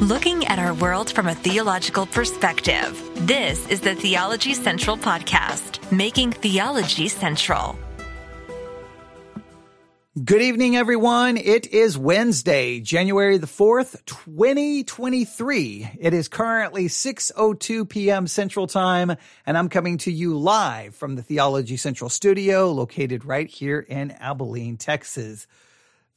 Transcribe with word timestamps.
Looking 0.00 0.44
at 0.48 0.58
our 0.58 0.74
world 0.74 1.12
from 1.12 1.28
a 1.28 1.36
theological 1.36 2.04
perspective, 2.04 3.00
this 3.14 3.64
is 3.68 3.80
the 3.80 3.94
Theology 3.94 4.52
Central 4.52 4.96
Podcast, 4.96 5.78
making 5.92 6.32
theology 6.32 7.06
central. 7.06 7.78
Good 10.24 10.42
evening, 10.42 10.76
everyone. 10.76 11.36
It 11.36 11.68
is 11.68 11.96
Wednesday, 11.96 12.80
January 12.80 13.38
the 13.38 13.46
4th, 13.46 14.04
2023. 14.06 15.90
It 16.00 16.12
is 16.12 16.26
currently 16.26 16.86
6.02 16.86 17.88
p.m. 17.88 18.26
Central 18.26 18.66
Time, 18.66 19.14
and 19.46 19.56
I'm 19.56 19.68
coming 19.68 19.98
to 19.98 20.10
you 20.10 20.36
live 20.36 20.96
from 20.96 21.14
the 21.14 21.22
Theology 21.22 21.76
Central 21.76 22.10
studio 22.10 22.72
located 22.72 23.24
right 23.24 23.48
here 23.48 23.78
in 23.78 24.10
Abilene, 24.10 24.76
Texas. 24.76 25.46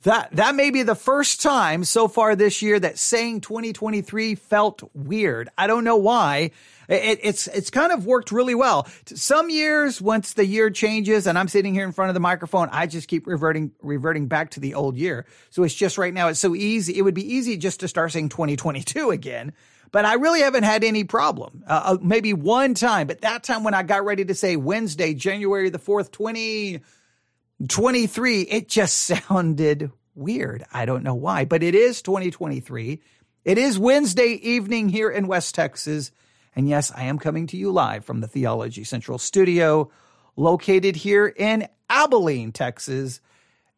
That 0.08 0.34
that 0.38 0.56
may 0.56 0.70
be 0.70 0.84
the 0.84 0.96
first 0.96 1.42
time 1.42 1.84
so 1.84 2.08
far 2.08 2.38
this 2.38 2.62
year 2.62 2.80
that 2.80 2.98
saying 2.98 3.42
2023 3.42 4.36
felt 4.36 4.90
weird. 4.94 5.50
I 5.58 5.68
don't 5.68 5.84
know 5.84 5.98
why. 5.98 6.52
It, 6.88 7.20
it's 7.22 7.48
it's 7.48 7.70
kind 7.70 7.92
of 7.92 8.06
worked 8.06 8.32
really 8.32 8.56
well. 8.56 8.88
Some 9.08 9.50
years, 9.50 10.02
once 10.02 10.32
the 10.32 10.46
year 10.46 10.70
changes, 10.70 11.28
and 11.28 11.38
I'm 11.38 11.50
sitting 11.50 11.74
here 11.74 11.84
in 11.84 11.92
front 11.92 12.08
of 12.08 12.14
the 12.14 12.22
microphone, 12.22 12.70
I 12.72 12.88
just 12.88 13.10
keep 13.10 13.28
reverting 13.28 13.74
reverting 13.82 14.28
back 14.28 14.52
to 14.52 14.62
the 14.62 14.76
old 14.76 14.96
year. 14.96 15.26
So 15.50 15.64
it's 15.64 15.74
just 15.74 15.98
right 15.98 16.14
now. 16.14 16.30
It's 16.30 16.40
so 16.40 16.56
easy. 16.56 16.98
It 16.98 17.02
would 17.02 17.14
be 17.14 17.34
easy 17.34 17.58
just 17.58 17.82
to 17.82 17.90
start 17.90 18.14
saying 18.14 18.30
2022 18.30 19.10
again. 19.10 19.52
But 19.92 20.06
I 20.06 20.14
really 20.14 20.40
haven't 20.40 20.64
had 20.64 20.86
any 20.86 21.04
problem. 21.04 21.66
Uh, 21.68 21.82
uh 21.84 21.98
maybe 22.02 22.32
one 22.32 22.76
time, 22.76 23.08
but 23.08 23.20
that 23.22 23.44
time 23.44 23.66
when 23.66 23.74
I 23.74 23.84
got 23.84 24.06
ready 24.06 24.24
to 24.24 24.34
say 24.34 24.56
Wednesday, 24.56 25.14
January 25.14 25.70
the 25.70 25.80
fourth, 25.80 26.14
2023, 26.14 28.42
it 28.44 28.70
just 28.70 28.96
sounded 29.02 29.92
weird. 30.18 30.66
I 30.74 30.86
don't 30.86 31.04
know 31.04 31.16
why, 31.16 31.46
but 31.46 31.64
it 31.64 31.76
is 31.76 32.02
2023. 32.02 33.02
It 33.46 33.58
is 33.58 33.80
Wednesday 33.80 34.40
evening 34.42 34.90
here 34.90 35.10
in 35.10 35.28
West 35.28 35.56
Texas. 35.56 36.12
And 36.56 36.68
yes, 36.68 36.92
I 36.92 37.04
am 37.04 37.20
coming 37.20 37.48
to 37.48 37.58
you 37.58 37.72
live 37.72 38.04
from 38.04 38.20
the 38.20 38.28
Theology 38.28 38.84
Central 38.84 39.20
studio 39.20 39.92
located 40.36 40.96
here 40.96 41.28
in 41.28 41.68
Abilene, 41.90 42.52
Texas. 42.52 43.22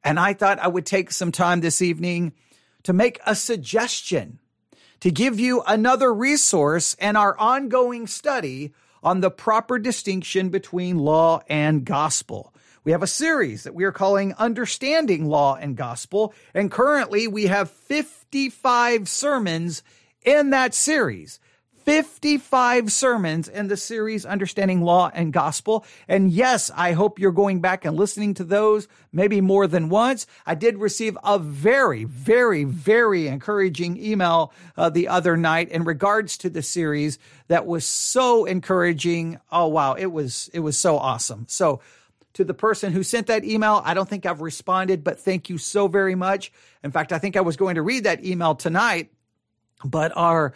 And 0.04 0.20
I 0.20 0.34
thought 0.34 0.60
I 0.60 0.68
would 0.68 0.86
take 0.86 1.12
some 1.12 1.32
time 1.32 1.62
this 1.62 1.82
evening 1.82 2.34
to 2.84 2.94
make 2.94 3.20
a 3.26 3.36
suggestion 3.36 4.40
to 5.02 5.12
give 5.12 5.40
you 5.40 5.62
another 5.68 6.14
resource 6.14 6.96
in 6.96 7.16
our 7.16 7.38
ongoing 7.38 8.08
study 8.08 8.74
on 9.02 9.22
the 9.22 9.32
proper 9.32 9.80
distinction 9.80 10.50
between 10.50 10.98
law 10.98 11.42
and 11.48 11.86
gospel. 11.86 12.54
We 12.86 12.94
have 12.94 13.04
a 13.04 13.08
series 13.08 13.64
that 13.64 13.76
we 13.76 13.84
are 13.84 13.92
calling 13.92 14.34
Understanding 14.36 15.26
Law 15.26 15.56
and 15.56 15.76
Gospel, 15.76 16.34
and 16.54 16.72
currently 16.72 17.28
we 17.28 17.48
have 17.48 17.70
55 17.70 19.10
sermons 19.10 19.84
in 20.24 20.52
that 20.52 20.74
series. 20.74 21.40
55 21.90 22.92
sermons 22.92 23.48
in 23.48 23.68
the 23.68 23.76
series 23.76 24.24
Understanding 24.24 24.82
Law 24.82 25.10
and 25.12 25.34
Gospel. 25.34 25.84
And 26.08 26.30
yes, 26.30 26.70
I 26.76 26.92
hope 26.92 27.18
you're 27.18 27.32
going 27.32 27.62
back 27.62 27.84
and 27.84 27.98
listening 27.98 28.36
to 28.36 28.44
those 28.44 28.88
maybe 29.12 29.42
more 29.42 29.66
than 29.66 29.90
once. 29.90 30.28
I 30.46 30.54
did 30.54 30.78
receive 30.78 31.18
a 31.24 31.40
very, 31.40 32.04
very, 32.04 32.64
very 32.64 33.28
encouraging 33.28 33.98
email 33.98 34.54
uh, 34.78 34.92
the 34.92 35.08
other 35.08 35.36
night 35.36 35.70
in 35.70 35.84
regards 35.84 36.38
to 36.40 36.50
the 36.52 36.62
series 36.62 37.18
that 37.48 37.66
was 37.66 37.86
so 37.86 38.46
encouraging. 38.46 39.40
Oh, 39.52 39.68
wow. 39.68 39.94
It 39.94 40.12
was, 40.12 40.50
it 40.54 40.60
was 40.60 40.78
so 40.78 40.98
awesome. 41.00 41.46
So 41.50 41.82
to 42.34 42.44
the 42.44 42.54
person 42.54 42.94
who 42.94 43.04
sent 43.04 43.28
that 43.28 43.44
email. 43.44 43.82
I 43.84 43.94
don't 43.94 44.08
think 44.08 44.26
I've 44.26 44.42
responded, 44.42 45.04
but 45.04 45.20
thank 45.20 45.50
you 45.50 45.58
so 45.58 45.88
very 45.88 46.16
much. 46.16 46.52
In 46.84 46.92
fact, 46.92 47.12
I 47.12 47.20
think 47.20 47.36
I 47.36 47.42
was 47.42 47.58
going 47.58 47.76
to 47.76 47.82
read 47.82 48.04
that 48.04 48.24
email 48.24 48.56
tonight, 48.56 49.12
but 49.84 50.16
our 50.16 50.54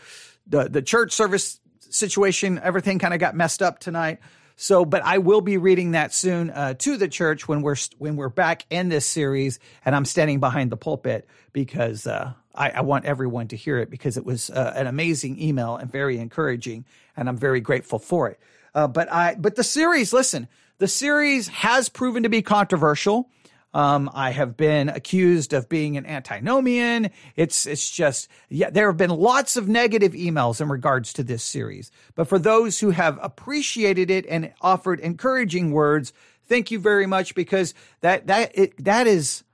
the 0.47 0.69
the 0.69 0.81
church 0.81 1.13
service 1.13 1.59
situation, 1.89 2.59
everything 2.63 2.99
kind 2.99 3.13
of 3.13 3.19
got 3.19 3.35
messed 3.35 3.61
up 3.61 3.79
tonight. 3.79 4.19
So, 4.55 4.85
but 4.85 5.03
I 5.03 5.17
will 5.17 5.41
be 5.41 5.57
reading 5.57 5.91
that 5.91 6.13
soon 6.13 6.49
uh, 6.51 6.75
to 6.75 6.97
the 6.97 7.07
church 7.07 7.47
when 7.47 7.61
we're 7.61 7.75
when 7.97 8.15
we're 8.15 8.29
back 8.29 8.65
in 8.69 8.89
this 8.89 9.05
series, 9.05 9.59
and 9.83 9.95
I'm 9.95 10.05
standing 10.05 10.39
behind 10.39 10.71
the 10.71 10.77
pulpit 10.77 11.27
because 11.53 12.05
uh, 12.05 12.33
I, 12.53 12.69
I, 12.69 12.81
want 12.81 13.05
everyone 13.05 13.47
to 13.49 13.55
hear 13.55 13.79
it 13.79 13.89
because 13.89 14.15
it 14.15 14.25
was 14.25 14.49
uh, 14.51 14.73
an 14.75 14.85
amazing 14.85 15.41
email 15.41 15.75
and 15.75 15.91
very 15.91 16.19
encouraging, 16.19 16.85
and 17.17 17.27
I'm 17.27 17.37
very 17.37 17.61
grateful 17.61 17.97
for 17.97 18.29
it. 18.29 18.39
Uh, 18.75 18.87
but 18.87 19.11
I 19.11 19.35
but 19.35 19.55
the 19.55 19.63
series, 19.63 20.13
listen, 20.13 20.47
the 20.83 20.87
series 20.89 21.47
has 21.47 21.87
proven 21.87 22.23
to 22.23 22.29
be 22.29 22.41
controversial. 22.41 23.29
Um, 23.73 24.11
I 24.13 24.31
have 24.31 24.57
been 24.57 24.89
accused 24.89 25.53
of 25.53 25.69
being 25.69 25.95
an 25.95 26.05
antinomian. 26.05 27.09
It's 27.37 27.65
it's 27.65 27.89
just 27.89 28.27
yeah. 28.49 28.69
There 28.69 28.87
have 28.87 28.97
been 28.97 29.09
lots 29.09 29.55
of 29.55 29.69
negative 29.69 30.11
emails 30.11 30.59
in 30.59 30.67
regards 30.67 31.13
to 31.13 31.23
this 31.23 31.41
series, 31.41 31.89
but 32.15 32.27
for 32.27 32.37
those 32.37 32.81
who 32.81 32.89
have 32.89 33.17
appreciated 33.21 34.11
it 34.11 34.25
and 34.25 34.51
offered 34.59 34.99
encouraging 34.99 35.71
words, 35.71 36.11
thank 36.47 36.69
you 36.69 36.79
very 36.79 37.07
much 37.07 37.33
because 37.33 37.73
that 38.01 38.27
that 38.27 38.51
it, 38.53 38.83
that 38.83 39.07
is. 39.07 39.45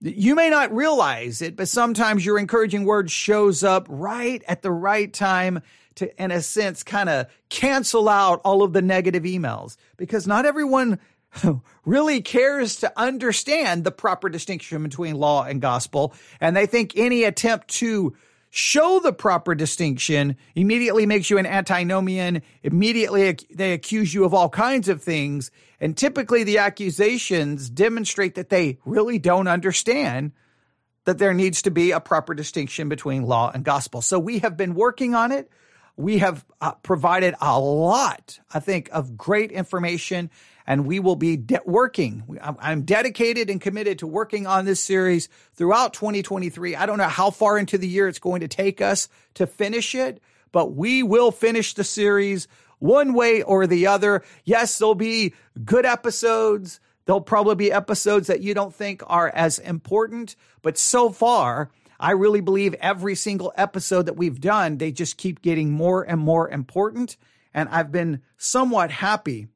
You 0.00 0.34
may 0.34 0.48
not 0.48 0.74
realize 0.74 1.42
it, 1.42 1.54
but 1.54 1.68
sometimes 1.68 2.24
your 2.24 2.38
encouraging 2.38 2.86
word 2.86 3.10
shows 3.10 3.62
up 3.62 3.86
right 3.90 4.42
at 4.48 4.62
the 4.62 4.72
right 4.72 5.12
time 5.12 5.60
to, 6.00 6.22
in 6.22 6.30
a 6.30 6.42
sense, 6.42 6.82
kind 6.82 7.08
of 7.08 7.26
cancel 7.48 8.08
out 8.08 8.40
all 8.44 8.62
of 8.62 8.72
the 8.72 8.82
negative 8.82 9.22
emails 9.22 9.76
because 9.96 10.26
not 10.26 10.44
everyone 10.44 10.98
really 11.84 12.22
cares 12.22 12.76
to 12.76 12.92
understand 12.98 13.84
the 13.84 13.90
proper 13.90 14.28
distinction 14.28 14.82
between 14.82 15.14
law 15.14 15.44
and 15.44 15.60
gospel. 15.60 16.14
And 16.40 16.56
they 16.56 16.66
think 16.66 16.96
any 16.96 17.24
attempt 17.24 17.68
to 17.68 18.14
show 18.48 18.98
the 18.98 19.12
proper 19.12 19.54
distinction 19.54 20.36
immediately 20.54 21.06
makes 21.06 21.30
you 21.30 21.38
an 21.38 21.46
antinomian. 21.46 22.42
Immediately 22.62 23.38
they 23.50 23.72
accuse 23.72 24.12
you 24.12 24.24
of 24.24 24.34
all 24.34 24.48
kinds 24.48 24.88
of 24.88 25.02
things. 25.02 25.50
And 25.80 25.96
typically 25.96 26.44
the 26.44 26.58
accusations 26.58 27.70
demonstrate 27.70 28.34
that 28.34 28.48
they 28.48 28.78
really 28.84 29.18
don't 29.18 29.48
understand 29.48 30.32
that 31.04 31.18
there 31.18 31.34
needs 31.34 31.62
to 31.62 31.70
be 31.70 31.92
a 31.92 32.00
proper 32.00 32.34
distinction 32.34 32.88
between 32.88 33.22
law 33.22 33.50
and 33.52 33.64
gospel. 33.64 34.02
So 34.02 34.18
we 34.18 34.40
have 34.40 34.56
been 34.56 34.74
working 34.74 35.14
on 35.14 35.32
it 35.32 35.50
we 35.96 36.18
have 36.18 36.44
uh, 36.60 36.72
provided 36.82 37.34
a 37.40 37.58
lot, 37.58 38.40
I 38.52 38.60
think, 38.60 38.88
of 38.92 39.16
great 39.16 39.52
information, 39.52 40.30
and 40.66 40.86
we 40.86 41.00
will 41.00 41.16
be 41.16 41.36
de- 41.36 41.60
working. 41.64 42.38
I'm 42.40 42.82
dedicated 42.82 43.50
and 43.50 43.60
committed 43.60 43.98
to 44.00 44.06
working 44.06 44.46
on 44.46 44.64
this 44.64 44.80
series 44.80 45.28
throughout 45.54 45.92
2023. 45.92 46.76
I 46.76 46.86
don't 46.86 46.98
know 46.98 47.04
how 47.04 47.30
far 47.30 47.58
into 47.58 47.78
the 47.78 47.88
year 47.88 48.08
it's 48.08 48.18
going 48.18 48.40
to 48.40 48.48
take 48.48 48.80
us 48.80 49.08
to 49.34 49.46
finish 49.46 49.94
it, 49.94 50.22
but 50.52 50.74
we 50.74 51.02
will 51.02 51.32
finish 51.32 51.74
the 51.74 51.84
series 51.84 52.48
one 52.78 53.12
way 53.14 53.42
or 53.42 53.66
the 53.66 53.86
other. 53.86 54.22
Yes, 54.44 54.78
there'll 54.78 54.94
be 54.94 55.34
good 55.64 55.86
episodes. 55.86 56.80
There'll 57.04 57.20
probably 57.20 57.56
be 57.56 57.72
episodes 57.72 58.26
that 58.28 58.40
you 58.40 58.54
don't 58.54 58.74
think 58.74 59.02
are 59.06 59.28
as 59.28 59.58
important, 59.58 60.36
but 60.62 60.78
so 60.78 61.10
far, 61.10 61.70
I 62.00 62.12
really 62.12 62.40
believe 62.40 62.74
every 62.80 63.14
single 63.14 63.52
episode 63.56 64.06
that 64.06 64.16
we've 64.16 64.40
done, 64.40 64.78
they 64.78 64.90
just 64.90 65.18
keep 65.18 65.42
getting 65.42 65.70
more 65.70 66.02
and 66.02 66.18
more 66.18 66.48
important. 66.48 67.18
And 67.52 67.68
I've 67.68 67.92
been 67.92 68.22
somewhat 68.38 68.90
happy 68.90 69.48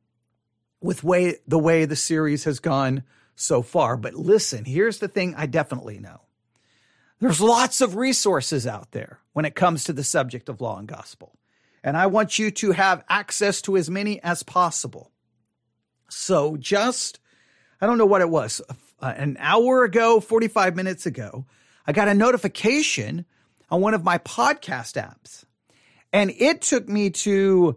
with 0.83 1.03
way 1.03 1.37
the 1.49 1.59
way 1.59 1.87
the 1.87 1.97
series 1.97 2.45
has 2.45 2.61
gone 2.61 3.03
so 3.35 3.63
far. 3.63 3.97
But 3.97 4.15
listen, 4.15 4.67
here's 4.67 4.99
the 4.99 5.09
thing 5.09 5.35
I 5.37 5.47
definitely 5.47 5.99
know. 5.99 6.21
There's 7.19 7.41
lots 7.41 7.81
of 7.81 7.97
resources 7.97 8.67
out 8.67 8.93
there 8.93 9.21
when 9.33 9.47
it 9.47 9.55
comes 9.55 9.85
to 9.85 9.95
the 9.95 10.05
subject 10.05 10.51
of 10.51 10.61
law 10.61 10.79
and 10.79 10.87
gospel. 10.87 11.39
And 11.83 11.97
I 11.97 12.07
want 12.07 12.39
you 12.39 12.51
to 12.51 12.73
have 12.73 13.05
access 13.09 13.63
to 13.63 13.79
as 13.79 13.89
many 13.89 14.23
as 14.23 14.43
possible. 14.43 15.11
So 16.11 16.59
just, 16.59 17.21
I 17.81 17.87
don't 17.87 17.99
know 17.99 18.05
what 18.05 18.21
it 18.21 18.29
was, 18.29 18.61
uh, 19.01 19.15
an 19.17 19.39
hour 19.41 19.85
ago, 19.85 20.21
45 20.21 20.77
minutes 20.77 21.07
ago, 21.07 21.47
I 21.87 21.93
got 21.93 22.09
a 22.09 22.15
notification 22.15 23.25
on 23.71 23.81
one 23.81 23.95
of 23.95 24.05
my 24.05 24.19
podcast 24.19 24.95
apps 24.95 25.45
and 26.15 26.31
it 26.39 26.63
took 26.63 26.89
me 26.89 27.11
to 27.11 27.77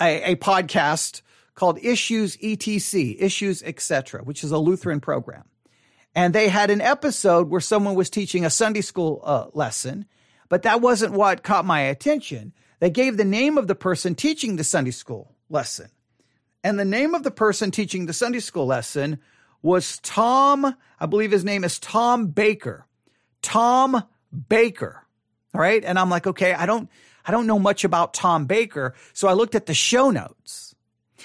a, 0.00 0.32
a 0.32 0.36
podcast 0.36 1.22
called 1.54 1.78
Issues 1.80 2.36
ETC, 2.38 3.16
Issues 3.20 3.62
Etc., 3.62 4.20
which 4.24 4.42
is 4.42 4.50
a 4.50 4.58
Lutheran 4.58 5.00
program. 5.00 5.44
And 6.12 6.34
they 6.34 6.48
had 6.48 6.70
an 6.70 6.80
episode 6.80 7.48
where 7.50 7.60
someone 7.60 7.94
was 7.94 8.10
teaching 8.10 8.44
a 8.44 8.50
Sunday 8.50 8.80
school 8.80 9.22
uh, 9.22 9.46
lesson, 9.52 10.06
but 10.48 10.62
that 10.62 10.80
wasn't 10.80 11.12
what 11.14 11.44
caught 11.44 11.64
my 11.64 11.82
attention. 11.82 12.52
They 12.80 12.90
gave 12.90 13.16
the 13.16 13.24
name 13.24 13.56
of 13.56 13.68
the 13.68 13.76
person 13.76 14.16
teaching 14.16 14.56
the 14.56 14.64
Sunday 14.64 14.90
school 14.90 15.36
lesson. 15.48 15.88
And 16.64 16.80
the 16.80 16.84
name 16.84 17.14
of 17.14 17.22
the 17.22 17.30
person 17.30 17.70
teaching 17.70 18.06
the 18.06 18.12
Sunday 18.12 18.40
school 18.40 18.66
lesson 18.66 19.20
was 19.62 20.00
Tom, 20.00 20.74
I 20.98 21.06
believe 21.06 21.30
his 21.30 21.44
name 21.44 21.62
is 21.62 21.78
Tom 21.78 22.26
Baker. 22.26 22.86
Tom 23.42 24.02
Baker. 24.48 25.04
All 25.54 25.60
right. 25.60 25.84
And 25.84 25.98
I'm 25.98 26.08
like, 26.08 26.26
okay, 26.26 26.54
I 26.54 26.66
don't, 26.66 26.88
I 27.26 27.30
don't 27.30 27.46
know 27.46 27.58
much 27.58 27.84
about 27.84 28.14
Tom 28.14 28.46
Baker. 28.46 28.94
So 29.12 29.28
I 29.28 29.34
looked 29.34 29.54
at 29.54 29.66
the 29.66 29.74
show 29.74 30.10
notes 30.10 30.74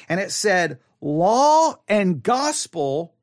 and 0.09 0.19
it 0.19 0.31
said 0.31 0.79
law 1.01 1.75
and 1.87 2.21
gospel 2.21 3.15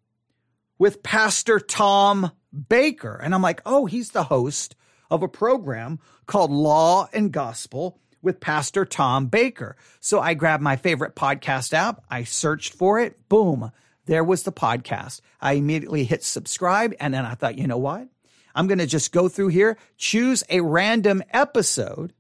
with 0.79 1.03
Pastor 1.03 1.61
Tom 1.61 2.33
Baker. 2.69 3.17
And 3.23 3.35
I'm 3.35 3.43
like, 3.43 3.61
oh, 3.67 3.87
he's 3.87 4.11
the 4.11 4.25
host 4.25 4.77
of 5.11 5.23
a 5.23 5.29
program 5.29 6.01
called 6.27 6.51
Law 6.51 7.09
and 7.13 7.31
Gospel 7.31 8.01
with 8.23 8.41
Pastor 8.41 8.85
Tom 8.85 9.27
Baker. 9.27 9.77
So 10.01 10.21
I 10.21 10.35
grabbed 10.35 10.63
my 10.63 10.77
favorite 10.77 11.15
podcast 11.15 11.75
app, 11.75 12.03
I 12.11 12.25
searched 12.25 12.73
for 12.73 12.99
it, 12.99 13.29
boom, 13.29 13.71
there 14.07 14.25
was 14.25 14.43
the 14.43 14.53
podcast. 14.53 15.21
I 15.41 15.55
immediately 15.55 16.05
hit 16.05 16.23
subscribe, 16.23 16.95
and 17.01 17.13
then 17.13 17.25
I 17.25 17.35
thought, 17.35 17.59
you 17.59 17.67
know 17.67 17.79
what? 17.79 18.09
I'm 18.55 18.67
going 18.67 18.79
to 18.79 18.87
just 18.87 19.13
go 19.13 19.29
through 19.29 19.49
here, 19.49 19.77
choose 19.97 20.45
a 20.49 20.61
random 20.61 21.23
episode, 21.31 22.13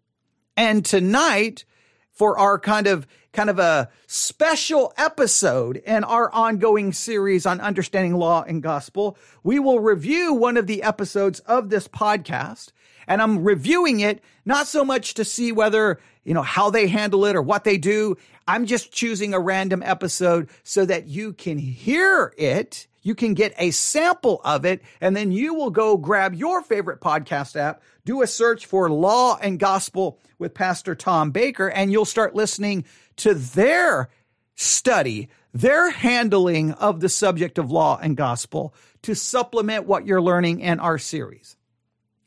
and 0.57 0.85
tonight, 0.85 1.65
for 2.11 2.39
our 2.39 2.59
kind 2.59 2.87
of 2.87 3.07
kind 3.33 3.51
of 3.51 3.59
a 3.59 3.91
special 4.07 4.93
episode 4.97 5.77
in 5.79 6.05
our 6.05 6.33
ongoing 6.33 6.93
series 6.93 7.45
on 7.45 7.61
understanding 7.61 8.15
law 8.15 8.43
and 8.43 8.63
gospel, 8.63 9.19
we 9.43 9.59
will 9.59 9.81
review 9.81 10.33
one 10.33 10.57
of 10.57 10.67
the 10.67 10.83
episodes 10.83 11.41
of 11.41 11.69
this 11.69 11.89
podcast. 11.89 12.69
And 13.07 13.21
I'm 13.21 13.45
reviewing 13.45 14.01
it 14.01 14.23
not 14.45 14.67
so 14.67 14.85
much 14.85 15.15
to 15.15 15.25
see 15.25 15.53
whether, 15.53 15.99
you 16.25 16.33
know, 16.33 16.43
how 16.43 16.71
they 16.71 16.87
handle 16.87 17.27
it 17.27 17.37
or 17.37 17.43
what 17.43 17.65
they 17.65 17.77
do. 17.77 18.17
I'm 18.47 18.65
just 18.67 18.93
choosing 18.93 19.35
a 19.35 19.41
random 19.41 19.83
episode 19.85 20.49
so 20.63 20.87
that 20.87 21.09
you 21.09 21.33
can 21.33 21.59
hear 21.59 22.33
it 22.39 22.87
you 23.05 23.15
can 23.15 23.35
get 23.35 23.55
a 23.59 23.71
sample 23.71 24.41
of 24.45 24.65
it, 24.65 24.83
and 25.01 25.15
then 25.15 25.31
you 25.31 25.55
will 25.55 25.71
go 25.71 25.97
grab 25.97 26.35
your 26.35 26.62
favorite 26.62 27.01
podcast 27.01 27.55
app, 27.55 27.83
do 28.05 28.23
a 28.23 28.27
search 28.27 28.67
for 28.67 28.91
Law 28.91 29.39
and 29.41 29.61
Gospel 29.61 30.19
with 30.39 30.55
Pastor 30.55 30.95
Tom 30.97 31.31
Baker, 31.31 31.69
and 31.69 31.93
you'll 31.93 32.06
start 32.06 32.35
listening 32.35 32.85
to 33.17 33.35
their 33.35 34.09
study, 34.56 35.29
their 35.53 35.91
handling 35.91 36.73
of 36.73 37.01
the 37.01 37.09
subject 37.09 37.59
of 37.59 37.71
law 37.71 37.99
and 38.01 38.17
gospel 38.17 38.75
to 39.03 39.15
supplement 39.15 39.87
what 39.87 40.07
you're 40.07 40.23
learning 40.23 40.61
in 40.61 40.81
our 40.81 40.99
series. 40.99 41.57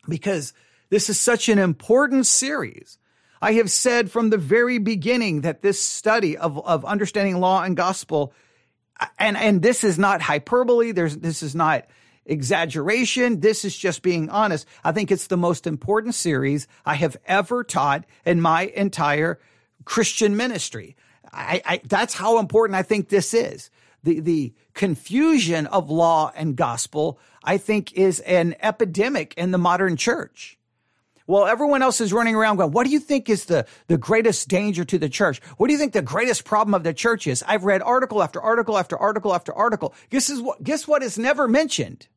Because 0.07 0.53
this 0.89 1.09
is 1.09 1.19
such 1.19 1.50
an 1.50 1.57
important 1.57 2.27
series. 2.27 3.00
I 3.41 3.53
have 3.53 3.71
said 3.71 4.12
from 4.12 4.30
the 4.30 4.38
very 4.38 4.77
beginning 4.77 5.41
that 5.41 5.62
this 5.62 5.81
study 5.81 6.38
of, 6.38 6.63
of 6.65 6.85
understanding 6.85 7.39
law 7.39 7.63
and 7.63 7.75
gospel 7.75 8.31
and 9.19 9.38
and 9.38 9.61
this 9.61 9.83
is 9.83 9.97
not 9.97 10.21
hyperbole. 10.21 10.91
There's 10.91 11.17
this 11.17 11.44
is 11.44 11.55
not 11.55 11.85
exaggeration. 12.25 13.39
This 13.39 13.65
is 13.65 13.75
just 13.77 14.01
being 14.01 14.29
honest. 14.29 14.67
I 14.83 14.91
think 14.91 15.11
it's 15.11 15.27
the 15.27 15.38
most 15.38 15.65
important 15.65 16.15
series 16.15 16.67
I 16.85 16.95
have 16.95 17.17
ever 17.25 17.63
taught 17.63 18.05
in 18.25 18.41
my 18.41 18.63
entire 18.63 19.39
Christian 19.85 20.35
ministry. 20.35 20.95
I, 21.31 21.61
I, 21.65 21.81
that's 21.85 22.13
how 22.13 22.39
important 22.39 22.75
I 22.75 22.83
think 22.83 23.09
this 23.09 23.33
is. 23.33 23.69
The 24.03 24.19
the 24.19 24.53
confusion 24.73 25.67
of 25.67 25.89
law 25.89 26.31
and 26.35 26.55
gospel, 26.55 27.19
I 27.44 27.57
think, 27.57 27.94
is 27.94 28.19
an 28.21 28.55
epidemic 28.61 29.33
in 29.35 29.51
the 29.51 29.57
modern 29.57 29.97
church. 29.97 30.57
Well, 31.27 31.45
everyone 31.45 31.81
else 31.81 32.00
is 32.00 32.13
running 32.13 32.35
around 32.35 32.56
going, 32.56 32.71
what 32.71 32.85
do 32.85 32.89
you 32.89 33.01
think 33.01 33.29
is 33.29 33.45
the, 33.45 33.68
the 33.88 33.97
greatest 33.97 34.47
danger 34.47 34.85
to 34.85 34.97
the 34.97 35.09
church? 35.09 35.41
What 35.57 35.68
do 35.68 35.74
you 35.74 35.79
think 35.79 35.91
the 35.91 36.01
greatest 36.01 36.45
problem 36.45 36.74
of 36.74 36.83
the 36.83 36.94
church 36.94 37.27
is? 37.27 37.44
I've 37.45 37.65
read 37.65 37.81
article 37.81 38.24
after 38.24 38.41
article 38.41 38.77
after 38.77 38.97
article 38.97 39.35
after 39.35 39.53
article. 39.53 39.94
Guess 40.09 40.29
is 40.29 40.41
what, 40.41 40.63
guess 40.63 40.88
what 40.88 41.03
is 41.03 41.18
never 41.18 41.50
mentioned? 41.50 42.07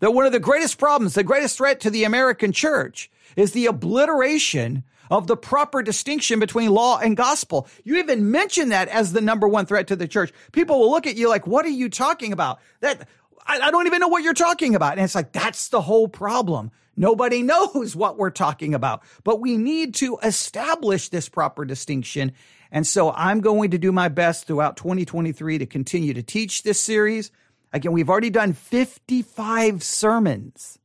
That 0.00 0.12
one 0.12 0.26
of 0.26 0.32
the 0.32 0.40
greatest 0.40 0.78
problems, 0.78 1.14
the 1.14 1.24
greatest 1.24 1.56
threat 1.56 1.80
to 1.80 1.90
the 1.90 2.04
American 2.04 2.52
church 2.52 3.10
is 3.34 3.52
the 3.52 3.66
obliteration 3.66 4.84
of 5.10 5.26
the 5.26 5.36
proper 5.36 5.82
distinction 5.82 6.38
between 6.38 6.70
law 6.70 6.98
and 6.98 7.16
gospel. 7.16 7.66
You 7.82 7.96
even 7.96 8.30
mention 8.30 8.68
that 8.68 8.88
as 8.88 9.14
the 9.14 9.22
number 9.22 9.48
one 9.48 9.64
threat 9.64 9.86
to 9.88 9.96
the 9.96 10.06
church. 10.06 10.34
People 10.52 10.78
will 10.78 10.90
look 10.90 11.06
at 11.06 11.16
you 11.16 11.30
like, 11.30 11.46
what 11.46 11.64
are 11.64 11.70
you 11.70 11.88
talking 11.88 12.32
about? 12.34 12.60
That, 12.80 13.08
I, 13.46 13.58
I 13.58 13.70
don't 13.70 13.86
even 13.86 14.00
know 14.00 14.08
what 14.08 14.22
you're 14.22 14.34
talking 14.34 14.74
about. 14.74 14.92
And 14.92 15.00
it's 15.00 15.14
like, 15.14 15.32
that's 15.32 15.68
the 15.68 15.80
whole 15.80 16.08
problem. 16.08 16.70
Nobody 16.98 17.44
knows 17.44 17.94
what 17.94 18.18
we're 18.18 18.30
talking 18.30 18.74
about, 18.74 19.04
but 19.22 19.40
we 19.40 19.56
need 19.56 19.94
to 19.96 20.18
establish 20.22 21.08
this 21.08 21.28
proper 21.28 21.64
distinction. 21.64 22.32
And 22.72 22.84
so 22.84 23.12
I'm 23.12 23.40
going 23.40 23.70
to 23.70 23.78
do 23.78 23.92
my 23.92 24.08
best 24.08 24.48
throughout 24.48 24.76
2023 24.76 25.58
to 25.58 25.66
continue 25.66 26.12
to 26.14 26.24
teach 26.24 26.64
this 26.64 26.80
series. 26.80 27.30
Again, 27.72 27.92
we've 27.92 28.10
already 28.10 28.30
done 28.30 28.52
55 28.52 29.84
sermons. 29.84 30.80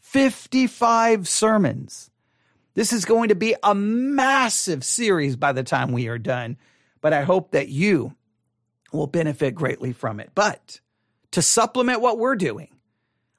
55 0.00 1.26
sermons. 1.26 2.10
This 2.74 2.92
is 2.92 3.06
going 3.06 3.30
to 3.30 3.34
be 3.34 3.54
a 3.62 3.74
massive 3.74 4.84
series 4.84 5.36
by 5.36 5.52
the 5.52 5.62
time 5.62 5.92
we 5.92 6.08
are 6.08 6.18
done, 6.18 6.58
but 7.00 7.14
I 7.14 7.22
hope 7.22 7.52
that 7.52 7.68
you 7.68 8.14
will 8.92 9.06
benefit 9.06 9.54
greatly 9.54 9.92
from 9.92 10.20
it. 10.20 10.32
But 10.34 10.80
to 11.30 11.40
supplement 11.40 12.02
what 12.02 12.18
we're 12.18 12.36
doing, 12.36 12.68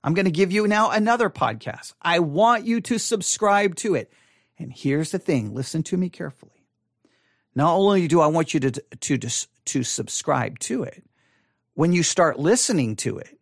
I'm 0.03 0.13
going 0.13 0.25
to 0.25 0.31
give 0.31 0.51
you 0.51 0.67
now 0.67 0.91
another 0.91 1.29
podcast. 1.29 1.93
I 2.01 2.19
want 2.19 2.65
you 2.65 2.81
to 2.81 2.97
subscribe 2.97 3.75
to 3.77 3.95
it. 3.95 4.11
And 4.57 4.71
here's 4.71 5.11
the 5.11 5.19
thing 5.19 5.53
listen 5.53 5.83
to 5.83 5.97
me 5.97 6.09
carefully. 6.09 6.65
Not 7.55 7.75
only 7.75 8.07
do 8.07 8.21
I 8.21 8.27
want 8.27 8.53
you 8.53 8.59
to, 8.61 8.71
to, 8.71 9.17
to, 9.65 9.83
subscribe 9.83 10.59
to 10.59 10.83
it, 10.83 11.03
when 11.73 11.93
you 11.93 12.03
start 12.03 12.39
listening 12.39 12.95
to 12.97 13.17
it, 13.17 13.37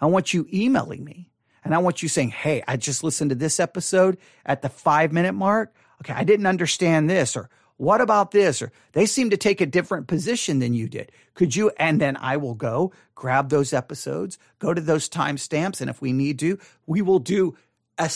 I 0.00 0.06
want 0.06 0.32
you 0.32 0.46
emailing 0.52 1.04
me 1.04 1.30
and 1.64 1.74
I 1.74 1.78
want 1.78 2.02
you 2.02 2.08
saying, 2.08 2.30
Hey, 2.30 2.62
I 2.66 2.76
just 2.76 3.02
listened 3.02 3.30
to 3.30 3.34
this 3.34 3.60
episode 3.60 4.18
at 4.46 4.62
the 4.62 4.68
five 4.68 5.12
minute 5.12 5.34
mark. 5.34 5.74
Okay, 6.00 6.14
I 6.14 6.24
didn't 6.24 6.46
understand 6.46 7.10
this, 7.10 7.36
or 7.36 7.50
what 7.78 8.00
about 8.00 8.32
this? 8.32 8.60
Or 8.60 8.70
they 8.92 9.06
seem 9.06 9.30
to 9.30 9.36
take 9.36 9.60
a 9.60 9.66
different 9.66 10.08
position 10.08 10.58
than 10.58 10.74
you 10.74 10.88
did. 10.88 11.10
Could 11.34 11.56
you? 11.56 11.70
And 11.78 12.00
then 12.00 12.16
I 12.16 12.36
will 12.36 12.54
go 12.54 12.92
grab 13.14 13.48
those 13.48 13.72
episodes, 13.72 14.38
go 14.58 14.72
to 14.74 14.80
those 14.80 15.08
timestamps. 15.08 15.80
And 15.80 15.88
if 15.88 16.00
we 16.00 16.12
need 16.12 16.38
to, 16.40 16.58
we 16.86 17.02
will 17.02 17.18
do 17.18 17.56
a, 17.98 18.10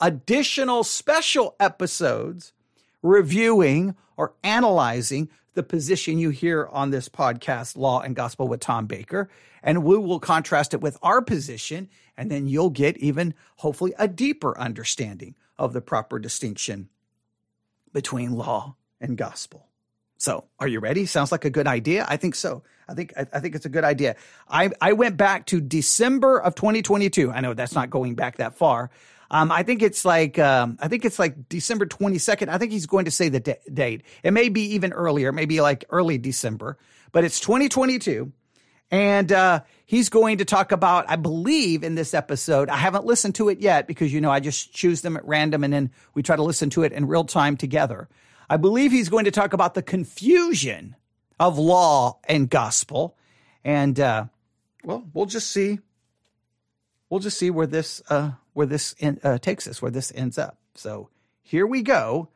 additional 0.00 0.82
special 0.82 1.54
episodes 1.60 2.52
reviewing 3.02 3.94
or 4.16 4.34
analyzing 4.42 5.28
the 5.54 5.62
position 5.62 6.18
you 6.18 6.30
hear 6.30 6.66
on 6.70 6.90
this 6.90 7.08
podcast, 7.08 7.76
Law 7.76 8.00
and 8.00 8.16
Gospel 8.16 8.48
with 8.48 8.60
Tom 8.60 8.86
Baker. 8.86 9.28
And 9.62 9.84
we 9.84 9.96
will 9.98 10.20
contrast 10.20 10.74
it 10.74 10.80
with 10.80 10.98
our 11.02 11.22
position. 11.22 11.88
And 12.16 12.30
then 12.30 12.46
you'll 12.46 12.70
get 12.70 12.96
even, 12.98 13.34
hopefully, 13.56 13.94
a 13.98 14.08
deeper 14.08 14.58
understanding 14.58 15.34
of 15.58 15.72
the 15.72 15.80
proper 15.80 16.18
distinction 16.18 16.88
between 17.92 18.32
law 18.32 18.76
and 19.02 19.18
gospel. 19.18 19.68
So, 20.16 20.44
are 20.60 20.68
you 20.68 20.78
ready? 20.78 21.04
Sounds 21.04 21.32
like 21.32 21.44
a 21.44 21.50
good 21.50 21.66
idea. 21.66 22.06
I 22.08 22.16
think 22.16 22.36
so. 22.36 22.62
I 22.88 22.94
think 22.94 23.12
I, 23.16 23.26
I, 23.32 23.40
think 23.40 23.56
it's 23.56 23.66
a 23.66 23.68
good 23.68 23.82
idea. 23.84 24.14
I 24.48 24.70
I 24.80 24.92
went 24.92 25.16
back 25.16 25.46
to 25.46 25.60
December 25.60 26.38
of 26.40 26.54
2022. 26.54 27.32
I 27.32 27.40
know 27.40 27.54
that's 27.54 27.74
not 27.74 27.90
going 27.90 28.14
back 28.14 28.36
that 28.36 28.54
far. 28.54 28.90
Um, 29.32 29.50
I 29.50 29.64
think 29.64 29.82
it's 29.82 30.04
like 30.04 30.38
um, 30.38 30.78
I 30.80 30.88
think 30.88 31.04
it's 31.04 31.18
like 31.18 31.48
December 31.48 31.86
22nd. 31.86 32.48
I 32.48 32.58
think 32.58 32.70
he's 32.70 32.86
going 32.86 33.06
to 33.06 33.10
say 33.10 33.30
the 33.30 33.40
d- 33.40 33.54
date. 33.72 34.02
It 34.22 34.32
may 34.32 34.48
be 34.48 34.74
even 34.74 34.92
earlier, 34.92 35.32
maybe 35.32 35.60
like 35.60 35.86
early 35.90 36.18
December, 36.18 36.78
but 37.10 37.24
it's 37.24 37.40
2022. 37.40 38.32
And 38.92 39.32
uh, 39.32 39.60
he's 39.86 40.10
going 40.10 40.38
to 40.38 40.44
talk 40.44 40.70
about, 40.70 41.06
I 41.08 41.16
believe, 41.16 41.82
in 41.82 41.94
this 41.94 42.12
episode. 42.12 42.68
I 42.68 42.76
haven't 42.76 43.06
listened 43.06 43.34
to 43.36 43.48
it 43.48 43.58
yet 43.58 43.86
because, 43.86 44.12
you 44.12 44.20
know, 44.20 44.30
I 44.30 44.38
just 44.38 44.74
choose 44.74 45.00
them 45.00 45.16
at 45.16 45.24
random 45.24 45.64
and 45.64 45.72
then 45.72 45.90
we 46.12 46.22
try 46.22 46.36
to 46.36 46.42
listen 46.42 46.68
to 46.70 46.82
it 46.82 46.92
in 46.92 47.06
real 47.06 47.24
time 47.24 47.56
together. 47.56 48.10
I 48.48 48.56
believe 48.56 48.92
he's 48.92 49.08
going 49.08 49.24
to 49.24 49.30
talk 49.30 49.52
about 49.52 49.74
the 49.74 49.82
confusion 49.82 50.96
of 51.38 51.58
law 51.58 52.18
and 52.28 52.48
gospel. 52.48 53.16
And, 53.64 53.98
uh, 53.98 54.26
well, 54.84 55.04
we'll 55.12 55.26
just 55.26 55.50
see. 55.50 55.78
We'll 57.08 57.20
just 57.20 57.38
see 57.38 57.50
where 57.50 57.66
this, 57.66 58.02
uh, 58.08 58.32
where 58.54 58.66
this 58.66 58.94
in, 58.98 59.20
uh, 59.22 59.38
takes 59.38 59.66
us, 59.68 59.82
where 59.82 59.90
this 59.90 60.12
ends 60.14 60.38
up. 60.38 60.58
So 60.74 61.10
here 61.42 61.66
we 61.66 61.82
go. 61.82 62.28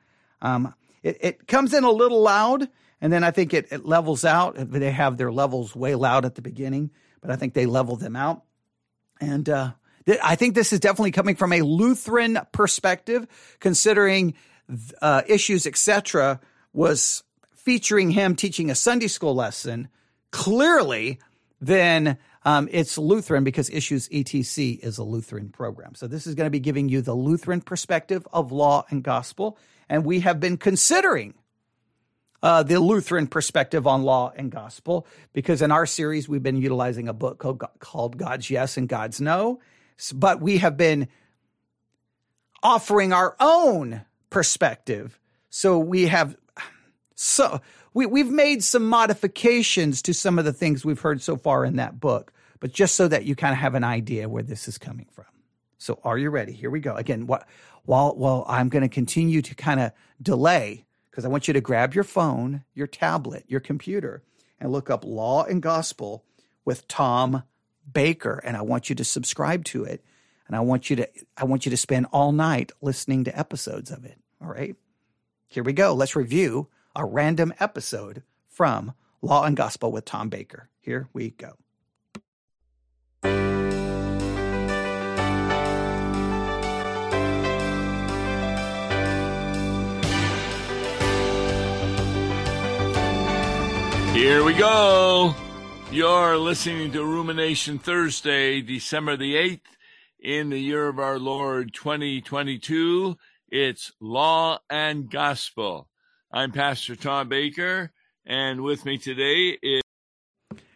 Um, 0.42 0.74
it, 1.02 1.18
it 1.20 1.48
comes 1.48 1.72
in 1.72 1.84
a 1.84 1.90
little 1.90 2.20
loud, 2.20 2.68
and 3.00 3.12
then 3.12 3.24
I 3.24 3.30
think 3.30 3.54
it, 3.54 3.68
it 3.70 3.86
levels 3.86 4.24
out. 4.24 4.54
They 4.56 4.90
have 4.90 5.16
their 5.16 5.32
levels 5.32 5.74
way 5.74 5.94
loud 5.94 6.24
at 6.24 6.34
the 6.34 6.42
beginning, 6.42 6.90
but 7.20 7.30
I 7.30 7.36
think 7.36 7.54
they 7.54 7.66
level 7.66 7.96
them 7.96 8.16
out. 8.16 8.42
And 9.20 9.48
uh, 9.48 9.72
th- 10.04 10.18
I 10.22 10.36
think 10.36 10.54
this 10.54 10.72
is 10.72 10.80
definitely 10.80 11.12
coming 11.12 11.36
from 11.36 11.52
a 11.52 11.62
Lutheran 11.62 12.38
perspective, 12.52 13.26
considering 13.60 14.34
uh, 15.00 15.22
issues, 15.26 15.66
etc., 15.66 16.40
was 16.72 17.22
featuring 17.54 18.10
him 18.10 18.36
teaching 18.36 18.70
a 18.70 18.74
Sunday 18.74 19.08
school 19.08 19.34
lesson, 19.34 19.88
clearly, 20.30 21.18
then 21.60 22.18
um, 22.44 22.68
it's 22.70 22.96
Lutheran 22.96 23.42
because 23.42 23.68
Issues 23.70 24.08
ETC 24.08 24.78
is 24.78 24.98
a 24.98 25.02
Lutheran 25.02 25.48
program. 25.48 25.96
So 25.96 26.06
this 26.06 26.28
is 26.28 26.36
going 26.36 26.46
to 26.46 26.50
be 26.50 26.60
giving 26.60 26.88
you 26.88 27.02
the 27.02 27.14
Lutheran 27.14 27.60
perspective 27.60 28.26
of 28.32 28.52
law 28.52 28.84
and 28.88 29.02
gospel. 29.02 29.58
And 29.88 30.04
we 30.04 30.20
have 30.20 30.38
been 30.38 30.56
considering 30.56 31.34
uh, 32.44 32.62
the 32.62 32.78
Lutheran 32.78 33.26
perspective 33.26 33.86
on 33.88 34.04
law 34.04 34.32
and 34.36 34.52
gospel 34.52 35.08
because 35.32 35.60
in 35.60 35.72
our 35.72 35.86
series, 35.86 36.28
we've 36.28 36.42
been 36.42 36.56
utilizing 36.56 37.08
a 37.08 37.12
book 37.12 37.38
called, 37.38 37.64
called 37.80 38.16
God's 38.16 38.48
Yes 38.48 38.76
and 38.76 38.88
God's 38.88 39.20
No. 39.20 39.58
But 40.14 40.40
we 40.40 40.58
have 40.58 40.76
been 40.76 41.08
offering 42.62 43.12
our 43.12 43.34
own 43.40 44.04
perspective. 44.30 45.18
So 45.50 45.78
we 45.78 46.06
have 46.06 46.36
so 47.14 47.60
we, 47.94 48.04
we've 48.04 48.30
made 48.30 48.62
some 48.62 48.86
modifications 48.86 50.02
to 50.02 50.12
some 50.12 50.38
of 50.38 50.44
the 50.44 50.52
things 50.52 50.84
we've 50.84 51.00
heard 51.00 51.22
so 51.22 51.36
far 51.36 51.64
in 51.64 51.76
that 51.76 51.98
book, 51.98 52.32
but 52.60 52.72
just 52.72 52.94
so 52.94 53.08
that 53.08 53.24
you 53.24 53.34
kind 53.34 53.52
of 53.52 53.58
have 53.58 53.74
an 53.74 53.84
idea 53.84 54.28
where 54.28 54.42
this 54.42 54.68
is 54.68 54.76
coming 54.76 55.06
from. 55.10 55.24
So 55.78 55.98
are 56.04 56.18
you 56.18 56.30
ready? 56.30 56.52
Here 56.52 56.70
we 56.70 56.80
go. 56.80 56.94
Again, 56.94 57.26
what, 57.26 57.48
while, 57.84 58.14
while 58.14 58.44
I'm 58.48 58.68
going 58.68 58.82
to 58.82 58.88
continue 58.88 59.40
to 59.42 59.54
kind 59.54 59.80
of 59.80 59.92
delay, 60.20 60.84
because 61.10 61.24
I 61.24 61.28
want 61.28 61.48
you 61.48 61.54
to 61.54 61.60
grab 61.62 61.94
your 61.94 62.04
phone, 62.04 62.64
your 62.74 62.86
tablet, 62.86 63.44
your 63.48 63.60
computer, 63.60 64.22
and 64.60 64.70
look 64.70 64.90
up 64.90 65.04
Law 65.04 65.44
and 65.44 65.62
Gospel 65.62 66.22
with 66.66 66.86
Tom 66.88 67.44
Baker. 67.90 68.42
And 68.44 68.56
I 68.56 68.62
want 68.62 68.90
you 68.90 68.96
to 68.96 69.04
subscribe 69.04 69.64
to 69.66 69.84
it. 69.84 70.04
And 70.46 70.56
I 70.56 70.60
want 70.60 70.90
you 70.90 70.96
to, 70.96 71.08
I 71.36 71.44
want 71.44 71.66
you 71.66 71.70
to 71.70 71.76
spend 71.76 72.06
all 72.12 72.32
night 72.32 72.72
listening 72.80 73.24
to 73.24 73.38
episodes 73.38 73.90
of 73.90 74.04
it. 74.04 74.18
All 74.40 74.48
right. 74.48 74.76
Here 75.48 75.62
we 75.62 75.72
go. 75.72 75.94
Let's 75.94 76.16
review 76.16 76.68
a 76.94 77.04
random 77.04 77.52
episode 77.60 78.22
from 78.48 78.94
Law 79.22 79.44
and 79.44 79.56
Gospel 79.56 79.92
with 79.92 80.04
Tom 80.04 80.28
Baker. 80.28 80.68
Here 80.80 81.08
we 81.12 81.30
go. 81.30 81.54
Here 94.16 94.42
we 94.42 94.54
go. 94.54 95.34
You're 95.90 96.38
listening 96.38 96.92
to 96.92 97.04
Rumination 97.04 97.78
Thursday, 97.78 98.60
December 98.60 99.16
the 99.16 99.34
8th, 99.34 99.60
in 100.26 100.50
the 100.50 100.58
year 100.58 100.88
of 100.88 100.98
our 100.98 101.20
Lord 101.20 101.72
2022. 101.72 103.16
It's 103.48 103.92
Law 104.00 104.58
and 104.68 105.08
Gospel. 105.08 105.88
I'm 106.32 106.50
Pastor 106.50 106.96
Tom 106.96 107.28
Baker, 107.28 107.92
and 108.26 108.62
with 108.62 108.84
me 108.84 108.98
today 108.98 109.56
is. 109.62 109.82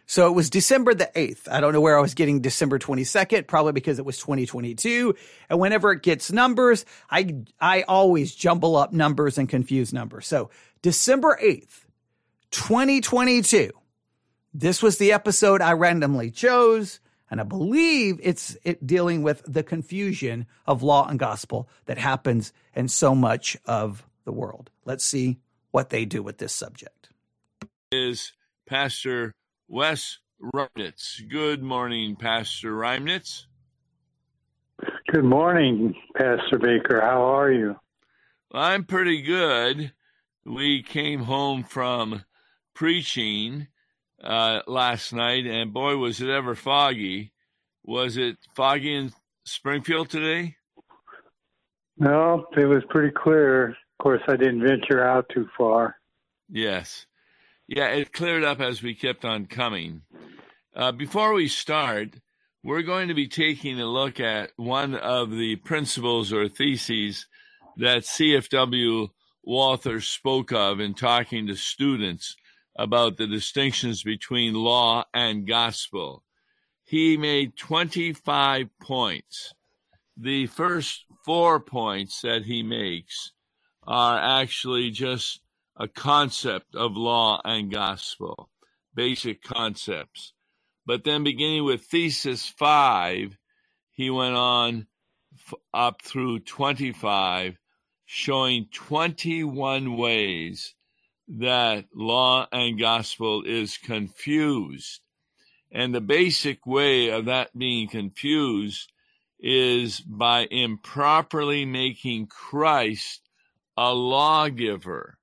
So 0.05 0.27
it 0.27 0.31
was 0.31 0.49
December 0.49 0.93
the 0.93 1.11
8th. 1.13 1.49
I 1.51 1.59
don't 1.59 1.73
know 1.73 1.81
where 1.81 1.97
I 1.97 2.01
was 2.01 2.13
getting 2.13 2.39
December 2.39 2.79
22nd, 2.79 3.45
probably 3.45 3.73
because 3.73 3.99
it 3.99 4.05
was 4.05 4.17
2022. 4.19 5.15
And 5.49 5.59
whenever 5.59 5.91
it 5.91 6.01
gets 6.01 6.31
numbers, 6.31 6.85
I, 7.09 7.43
I 7.59 7.81
always 7.81 8.33
jumble 8.33 8.77
up 8.77 8.93
numbers 8.93 9.37
and 9.37 9.49
confuse 9.49 9.91
numbers. 9.91 10.27
So 10.27 10.49
December 10.81 11.37
8th, 11.43 11.83
2022. 12.51 13.71
This 14.53 14.81
was 14.81 14.97
the 14.97 15.11
episode 15.11 15.61
I 15.61 15.73
randomly 15.73 16.31
chose, 16.31 17.01
and 17.31 17.39
I 17.39 17.45
believe 17.45 18.19
it's 18.21 18.57
it 18.63 18.85
dealing 18.85 19.23
with 19.23 19.41
the 19.47 19.63
confusion 19.63 20.45
of 20.67 20.83
law 20.83 21.07
and 21.07 21.17
gospel 21.17 21.69
that 21.85 21.97
happens 21.97 22.51
in 22.75 22.89
so 22.89 23.15
much 23.15 23.57
of 23.65 24.05
the 24.25 24.33
world. 24.33 24.69
Let's 24.85 25.05
see 25.05 25.39
what 25.71 25.89
they 25.89 26.03
do 26.03 26.21
with 26.21 26.37
this 26.37 26.53
subject. 26.53 27.09
Is 27.91 28.33
Pastor 28.67 29.31
Wes 29.69 30.19
Reimnitz. 30.53 31.27
Good 31.29 31.63
morning, 31.63 32.15
Pastor 32.17 32.73
Reimnitz. 32.73 33.45
Good 35.11 35.23
morning, 35.23 35.95
Pastor 36.15 36.57
Baker. 36.59 36.99
How 37.01 37.23
are 37.23 37.51
you? 37.51 37.77
I'm 38.51 38.83
pretty 38.83 39.21
good. 39.21 39.93
We 40.43 40.83
came 40.83 41.21
home 41.21 41.63
from 41.63 42.25
preaching 42.73 43.67
uh, 44.23 44.61
last 44.67 45.13
night, 45.13 45.45
and 45.45 45.73
boy, 45.73 45.97
was 45.97 46.21
it 46.21 46.29
ever 46.29 46.55
foggy. 46.55 47.31
Was 47.83 48.17
it 48.17 48.37
foggy 48.55 48.93
in 48.93 49.11
Springfield 49.43 50.09
today? 50.09 50.57
No, 51.97 52.45
it 52.55 52.65
was 52.65 52.83
pretty 52.89 53.11
clear. 53.11 53.69
Of 53.69 53.75
course, 54.01 54.21
I 54.27 54.35
didn't 54.35 54.61
venture 54.63 55.03
out 55.03 55.29
too 55.33 55.47
far. 55.57 55.95
Yes. 56.49 57.05
Yeah, 57.67 57.87
it 57.87 58.13
cleared 58.13 58.43
up 58.43 58.59
as 58.59 58.83
we 58.83 58.95
kept 58.95 59.23
on 59.23 59.45
coming. 59.45 60.01
Uh, 60.75 60.91
before 60.91 61.33
we 61.33 61.47
start, 61.47 62.15
we're 62.63 62.81
going 62.81 63.07
to 63.07 63.13
be 63.13 63.27
taking 63.27 63.79
a 63.79 63.85
look 63.85 64.19
at 64.19 64.51
one 64.55 64.95
of 64.95 65.31
the 65.31 65.55
principles 65.57 66.31
or 66.31 66.47
theses 66.47 67.27
that 67.77 68.03
CFW 68.03 69.09
Walther 69.43 70.01
spoke 70.01 70.51
of 70.51 70.79
in 70.79 70.93
talking 70.93 71.47
to 71.47 71.55
students 71.55 72.35
about 72.81 73.15
the 73.17 73.27
distinctions 73.27 74.01
between 74.01 74.55
law 74.55 75.05
and 75.13 75.45
gospel. 75.47 76.23
He 76.83 77.15
made 77.15 77.55
25 77.55 78.69
points. 78.81 79.53
The 80.17 80.47
first 80.47 81.05
four 81.23 81.59
points 81.59 82.21
that 82.21 82.43
he 82.43 82.63
makes 82.63 83.33
are 83.85 84.17
actually 84.17 84.89
just 84.89 85.41
a 85.75 85.87
concept 85.87 86.75
of 86.75 86.97
law 86.97 87.39
and 87.45 87.71
gospel, 87.71 88.49
basic 88.95 89.43
concepts. 89.43 90.33
But 90.83 91.03
then, 91.03 91.23
beginning 91.23 91.63
with 91.63 91.83
thesis 91.83 92.47
five, 92.47 93.37
he 93.91 94.09
went 94.09 94.35
on 94.35 94.87
up 95.71 96.01
through 96.01 96.39
25, 96.39 97.59
showing 98.05 98.67
21 98.73 99.95
ways 99.95 100.73
that 101.39 101.85
law 101.95 102.47
and 102.51 102.79
gospel 102.79 103.43
is 103.45 103.77
confused. 103.77 105.01
And 105.71 105.95
the 105.95 106.01
basic 106.01 106.65
way 106.65 107.09
of 107.09 107.25
that 107.25 107.57
being 107.57 107.87
confused 107.87 108.91
is 109.39 110.01
by 110.01 110.45
improperly 110.51 111.65
making 111.65 112.27
Christ 112.27 113.21
a 113.77 113.93
lawgiver 113.93 115.17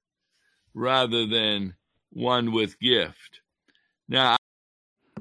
rather 0.72 1.26
than 1.26 1.74
one 2.10 2.52
with 2.52 2.80
gift. 2.80 3.40
Now, 4.08 4.37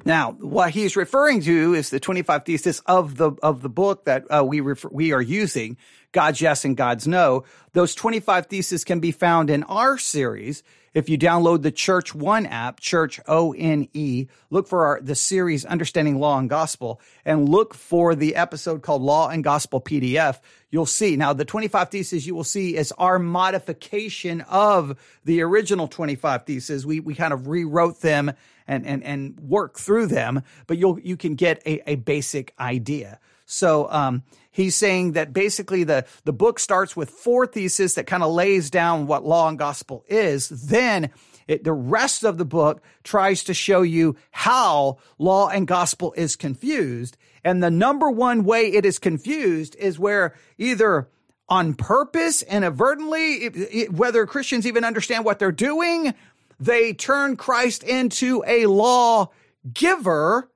now, 0.07 0.31
what 0.31 0.71
he's 0.71 0.95
referring 0.95 1.41
to 1.41 1.73
is 1.73 1.89
the 1.89 1.99
25 1.99 2.45
thesis 2.45 2.79
of 2.85 3.17
the 3.17 3.33
of 3.43 3.61
the 3.61 3.69
book 3.69 4.05
that 4.05 4.23
uh, 4.29 4.43
we 4.43 4.61
refer, 4.61 4.87
we 4.91 5.11
are 5.11 5.21
using, 5.21 5.77
God's 6.13 6.39
Yes 6.39 6.65
and 6.65 6.77
God's 6.77 7.07
No. 7.07 7.43
Those 7.73 7.93
25 7.93 8.47
theses 8.47 8.83
can 8.83 9.01
be 9.01 9.11
found 9.11 9.49
in 9.49 9.63
our 9.63 9.97
series 9.97 10.63
if 10.97 11.09
you 11.09 11.17
download 11.19 11.61
the 11.61 11.71
Church 11.71 12.15
One 12.15 12.47
app, 12.47 12.79
Church 12.79 13.19
O 13.27 13.53
N 13.53 13.87
E, 13.93 14.25
look 14.49 14.67
for 14.67 14.87
our, 14.87 14.99
the 14.99 15.13
series 15.13 15.63
Understanding 15.63 16.19
Law 16.19 16.39
and 16.39 16.49
Gospel 16.49 16.99
and 17.23 17.47
look 17.47 17.75
for 17.75 18.15
the 18.15 18.35
episode 18.35 18.81
called 18.81 19.03
Law 19.03 19.29
and 19.29 19.43
Gospel 19.43 19.79
PDF. 19.79 20.39
You'll 20.71 20.87
see. 20.87 21.15
Now, 21.15 21.33
the 21.33 21.45
25 21.45 21.89
theses 21.89 22.25
you 22.25 22.33
will 22.33 22.43
see 22.43 22.75
is 22.75 22.91
our 22.93 23.19
modification 23.19 24.41
of 24.41 24.97
the 25.23 25.41
original 25.41 25.87
25 25.87 26.47
theses. 26.47 26.83
We, 26.83 26.99
we 26.99 27.13
kind 27.13 27.31
of 27.31 27.47
rewrote 27.47 28.01
them 28.01 28.33
and, 28.67 28.85
and, 28.85 29.03
and 29.03 29.39
work 29.39 29.79
through 29.79 30.07
them, 30.07 30.43
but 30.67 30.77
you'll, 30.77 30.99
you 30.99 31.17
can 31.17 31.35
get 31.35 31.61
a, 31.65 31.91
a 31.91 31.95
basic 31.95 32.53
idea. 32.59 33.19
So, 33.45 33.89
um, 33.89 34.23
he's 34.51 34.75
saying 34.75 35.13
that 35.13 35.31
basically 35.31 35.83
the, 35.83 36.05
the 36.25 36.33
book 36.33 36.59
starts 36.59 36.95
with 36.95 37.09
four 37.09 37.45
theses 37.45 37.93
that 37.93 38.07
kind 38.07 38.23
of 38.23 38.31
lays 38.31 38.69
down 38.69 39.07
what 39.07 39.23
law 39.23 39.47
and 39.47 39.57
gospel 39.57 40.03
is. 40.07 40.49
Then 40.49 41.11
it, 41.47 41.63
the 41.63 41.73
rest 41.73 42.23
of 42.23 42.37
the 42.37 42.45
book 42.45 42.81
tries 43.03 43.43
to 43.45 43.53
show 43.53 43.83
you 43.83 44.15
how 44.31 44.97
law 45.17 45.47
and 45.47 45.67
gospel 45.67 46.13
is 46.17 46.35
confused. 46.35 47.17
And 47.43 47.63
the 47.63 47.71
number 47.71 48.09
one 48.09 48.43
way 48.43 48.73
it 48.73 48.85
is 48.85 48.99
confused 48.99 49.75
is 49.77 49.97
where 49.99 50.35
either 50.57 51.07
on 51.49 51.73
purpose, 51.75 52.41
inadvertently, 52.41 53.35
it, 53.35 53.55
it, 53.55 53.93
whether 53.93 54.25
Christians 54.25 54.67
even 54.67 54.83
understand 54.83 55.23
what 55.23 55.39
they're 55.39 55.51
doing, 55.51 56.13
they 56.59 56.93
turn 56.93 57.35
Christ 57.35 57.83
into 57.83 58.43
a 58.47 58.65
law 58.65 59.31
giver. 59.71 60.49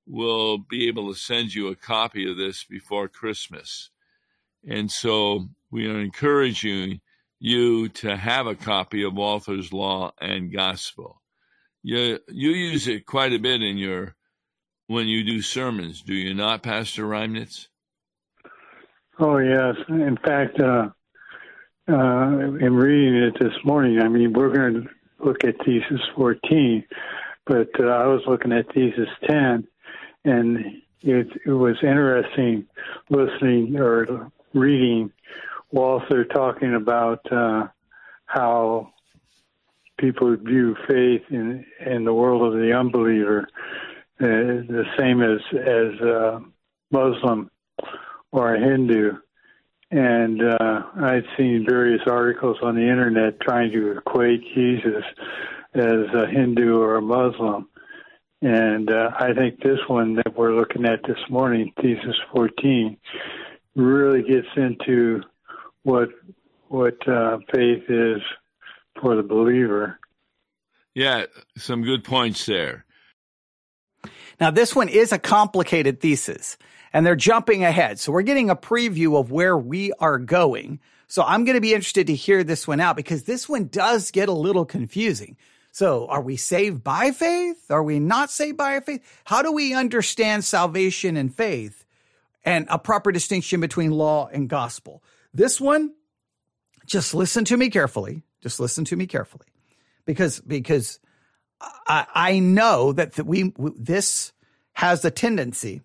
we'll 0.07 0.59
be 0.59 0.89
able 0.89 1.13
to 1.13 1.19
send 1.19 1.55
you 1.55 1.69
a 1.69 1.77
copy 1.77 2.31
of 2.31 2.37
this 2.37 2.65
before 2.65 3.09
Christmas. 3.09 3.91
And 4.67 4.91
so 4.91 5.49
we 5.71 5.87
are 5.89 6.01
encouraging 6.01 7.01
you 7.45 7.91
to 7.91 8.17
have 8.17 8.47
a 8.47 8.55
copy 8.55 9.05
of 9.05 9.13
Walther's 9.13 9.71
Law 9.71 10.13
and 10.19 10.51
Gospel. 10.51 11.21
You, 11.83 12.19
you 12.27 12.53
use 12.53 12.89
it 12.89 13.05
quite 13.05 13.35
a 13.35 13.39
bit 13.39 13.61
in 13.61 13.77
your 13.77 14.15
when 14.87 15.09
you 15.09 15.25
do 15.25 15.43
sermons, 15.43 16.01
do 16.01 16.15
you 16.15 16.33
not, 16.33 16.63
Pastor 16.63 17.05
Reimnitz? 17.05 17.67
Oh 19.19 19.37
yes. 19.37 19.77
In 19.89 20.17
fact, 20.25 20.59
uh, 20.59 20.89
uh, 21.87 22.29
in 22.61 22.75
reading 22.75 23.15
it 23.15 23.35
this 23.39 23.53
morning, 23.63 24.01
I 24.01 24.09
mean, 24.09 24.33
we're 24.33 24.55
going 24.55 24.83
to 24.83 24.89
look 25.23 25.45
at 25.45 25.57
thesis 25.67 26.01
14, 26.17 26.83
but 27.45 27.69
uh, 27.79 27.89
I 27.89 28.07
was 28.07 28.23
looking 28.27 28.53
at 28.53 28.73
thesis 28.73 29.09
10, 29.29 29.69
and 30.25 30.59
it, 31.03 31.29
it 31.45 31.53
was 31.53 31.77
interesting 31.83 32.67
listening 33.11 33.77
or 33.77 34.33
reading 34.55 35.13
Walther 35.73 36.25
talking 36.25 36.75
about 36.75 37.21
uh, 37.33 37.69
how 38.27 38.93
people 39.99 40.37
view 40.37 40.77
faith 40.89 41.23
in 41.31 41.65
in 41.85 42.05
the 42.05 42.15
world 42.15 42.43
of 42.43 42.61
the 42.61 42.73
unbeliever 42.73 43.49
uh, 44.21 44.27
the 44.27 44.85
same 44.99 45.23
as 45.23 45.41
as 45.53 46.01
a 46.01 46.41
Muslim 46.91 47.51
or 48.33 48.55
a 48.55 48.61
Hindu. 48.61 49.19
And 49.91 50.43
uh, 50.43 50.83
I'd 50.97 51.25
seen 51.37 51.67
various 51.69 52.03
articles 52.07 52.57
on 52.63 52.75
the 52.75 52.83
internet 52.83 53.41
trying 53.41 53.71
to 53.73 53.99
equate 53.99 54.43
Jesus 54.55 55.05
as 55.75 56.07
a 56.15 56.27
Hindu 56.27 56.81
or 56.81 56.97
a 56.97 57.03
Muslim. 57.03 57.69
And 58.43 58.91
uh, 58.91 59.11
I 59.19 59.33
think 59.35 59.63
this 59.63 59.79
one 59.87 60.17
that 60.17 60.37
we're 60.37 60.55
looking 60.55 60.85
at 60.85 61.03
this 61.07 61.19
morning, 61.31 61.73
thesis 61.81 62.17
14, 62.33 62.97
really 63.77 64.23
gets 64.23 64.49
into 64.57 65.23
what 65.85 66.09
what 66.69 66.97
uh, 67.09 67.39
faith 67.53 67.85
is 67.89 68.21
for 69.01 69.15
the 69.17 69.23
believer. 69.23 69.99
Yeah, 70.95 71.27
some 71.57 71.83
good 71.83 72.05
points 72.05 72.47
there. 72.47 72.85
Now, 74.41 74.51
this 74.51 74.75
one 74.75 74.89
is 74.89 75.13
a 75.13 75.19
complicated 75.19 76.01
thesis 76.01 76.57
and 76.93 77.05
they're 77.05 77.17
jumping 77.17 77.65
ahead. 77.65 77.99
So 77.99 78.13
we're 78.13 78.23
getting 78.23 78.51
a 78.51 78.57
preview 78.57 79.19
of 79.19 79.31
where 79.31 79.57
we 79.57 79.93
are 79.99 80.19
going. 80.19 80.81
So 81.07 81.23
I'm 81.23 81.45
going 81.45 81.57
to 81.57 81.61
be 81.61 81.75
interested 81.75 82.07
to 82.07 82.15
hear 82.15 82.43
this 82.45 82.67
one 82.67 82.81
out 82.81 82.97
because 82.97 83.25
this 83.25 83.49
one 83.49 83.67
does 83.67 84.11
get 84.11 84.29
a 84.29 84.33
little 84.33 84.65
confusing. 84.65 85.37
So 85.71 86.07
are 86.07 86.23
we 86.23 86.37
saved 86.37 86.85
by 86.85 87.11
faith? 87.11 87.71
Are 87.71 87.83
we 87.83 87.99
not 87.99 88.31
saved 88.31 88.57
by 88.57 88.79
faith? 88.81 89.03
How 89.25 89.43
do 89.43 89.53
we 89.53 89.75
understand 89.75 90.45
salvation 90.45 91.17
and 91.17 91.35
faith 91.35 91.85
and 92.45 92.67
a 92.71 92.79
proper 92.79 93.11
distinction 93.11 93.61
between 93.61 93.91
law 93.91 94.29
and 94.33 94.49
gospel? 94.49 95.03
This 95.35 95.61
one, 95.61 95.93
just 96.87 97.13
listen 97.13 97.45
to 97.47 97.57
me 97.57 97.69
carefully. 97.69 98.23
Just 98.41 98.61
listen 98.61 98.85
to 98.87 98.97
me 98.97 99.07
carefully 99.07 99.47
because, 100.07 100.41
because 100.41 101.01
I, 101.61 102.07
I 102.15 102.39
know 102.39 102.93
that 102.93 103.19
we, 103.25 103.53
this 103.77 104.33
has 104.75 105.05
a 105.05 105.11
tendency 105.11 105.83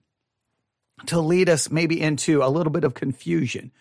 to 1.08 1.20
lead 1.20 1.50
us 1.50 1.72
maybe 1.72 2.00
into 2.00 2.44
a 2.44 2.50
little 2.50 2.72
bit 2.72 2.84
of 2.84 2.94
confusion. 2.94 3.72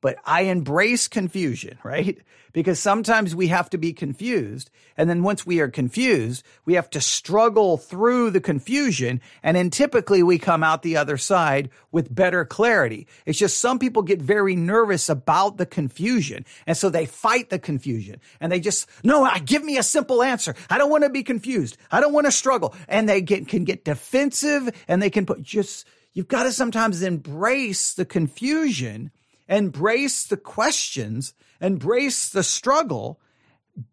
But 0.00 0.18
I 0.24 0.42
embrace 0.42 1.08
confusion, 1.08 1.78
right? 1.84 2.18
Because 2.52 2.80
sometimes 2.80 3.34
we 3.34 3.46
have 3.48 3.70
to 3.70 3.78
be 3.78 3.92
confused. 3.92 4.70
And 4.96 5.08
then 5.08 5.22
once 5.22 5.46
we 5.46 5.60
are 5.60 5.68
confused, 5.68 6.44
we 6.64 6.74
have 6.74 6.90
to 6.90 7.00
struggle 7.00 7.76
through 7.76 8.30
the 8.30 8.40
confusion. 8.40 9.20
And 9.42 9.56
then 9.56 9.70
typically 9.70 10.22
we 10.22 10.38
come 10.38 10.64
out 10.64 10.82
the 10.82 10.96
other 10.96 11.16
side 11.16 11.70
with 11.92 12.12
better 12.12 12.44
clarity. 12.44 13.06
It's 13.24 13.38
just 13.38 13.60
some 13.60 13.78
people 13.78 14.02
get 14.02 14.20
very 14.20 14.56
nervous 14.56 15.08
about 15.08 15.58
the 15.58 15.66
confusion. 15.66 16.44
And 16.66 16.76
so 16.76 16.90
they 16.90 17.06
fight 17.06 17.50
the 17.50 17.58
confusion 17.60 18.20
and 18.40 18.50
they 18.50 18.58
just, 18.58 18.88
no, 19.04 19.30
give 19.44 19.62
me 19.62 19.78
a 19.78 19.82
simple 19.84 20.22
answer. 20.22 20.56
I 20.68 20.78
don't 20.78 20.90
want 20.90 21.04
to 21.04 21.10
be 21.10 21.22
confused. 21.22 21.76
I 21.90 22.00
don't 22.00 22.12
want 22.12 22.26
to 22.26 22.32
struggle. 22.32 22.74
And 22.88 23.08
they 23.08 23.20
get, 23.20 23.46
can 23.46 23.64
get 23.64 23.84
defensive 23.84 24.70
and 24.88 25.00
they 25.00 25.10
can 25.10 25.24
put 25.24 25.40
just, 25.42 25.86
you've 26.14 26.28
got 26.28 26.44
to 26.44 26.52
sometimes 26.52 27.02
embrace 27.02 27.94
the 27.94 28.04
confusion 28.04 29.12
embrace 29.50 30.24
the 30.24 30.36
questions, 30.36 31.34
embrace 31.60 32.30
the 32.30 32.42
struggle, 32.42 33.20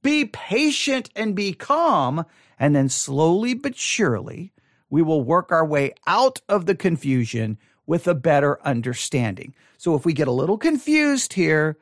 be 0.01 0.25
patient 0.25 1.09
and 1.15 1.35
be 1.35 1.51
calm, 1.51 2.23
and 2.59 2.75
then 2.75 2.87
slowly 2.87 3.53
but 3.53 3.75
surely 3.75 4.53
we 4.89 5.01
will 5.01 5.23
work 5.23 5.51
our 5.51 5.65
way 5.65 5.93
out 6.05 6.39
of 6.47 6.65
the 6.65 6.75
confusion 6.75 7.57
with 7.85 8.07
a 8.07 8.15
better 8.15 8.61
understanding. 8.65 9.53
So 9.77 9.95
if 9.95 10.05
we 10.05 10.13
get 10.13 10.27
a 10.27 10.31
little 10.31 10.57
confused 10.57 11.33
here, 11.33 11.77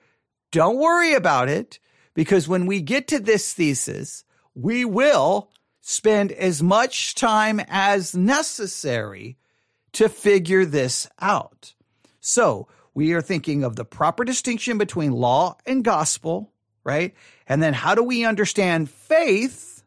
don't 0.51 0.77
worry 0.77 1.13
about 1.13 1.49
it 1.49 1.79
because 2.13 2.47
when 2.47 2.65
we 2.65 2.81
get 2.81 3.07
to 3.09 3.19
this 3.19 3.53
thesis, 3.53 4.23
we 4.53 4.85
will 4.85 5.51
spend 5.81 6.31
as 6.31 6.63
much 6.63 7.13
time 7.15 7.61
as 7.67 8.15
necessary 8.15 9.37
to 9.93 10.09
figure 10.09 10.65
this 10.65 11.07
out. 11.19 11.73
So 12.19 12.67
we 12.95 13.13
are 13.13 13.21
thinking 13.21 13.63
of 13.63 13.75
the 13.75 13.85
proper 13.85 14.23
distinction 14.23 14.79
between 14.79 15.11
law 15.11 15.57
and 15.65 15.83
gospel, 15.83 16.51
right? 16.83 17.13
And 17.45 17.61
then 17.61 17.73
how 17.73 17.93
do 17.93 18.01
we 18.01 18.25
understand 18.25 18.89
faith 18.89 19.83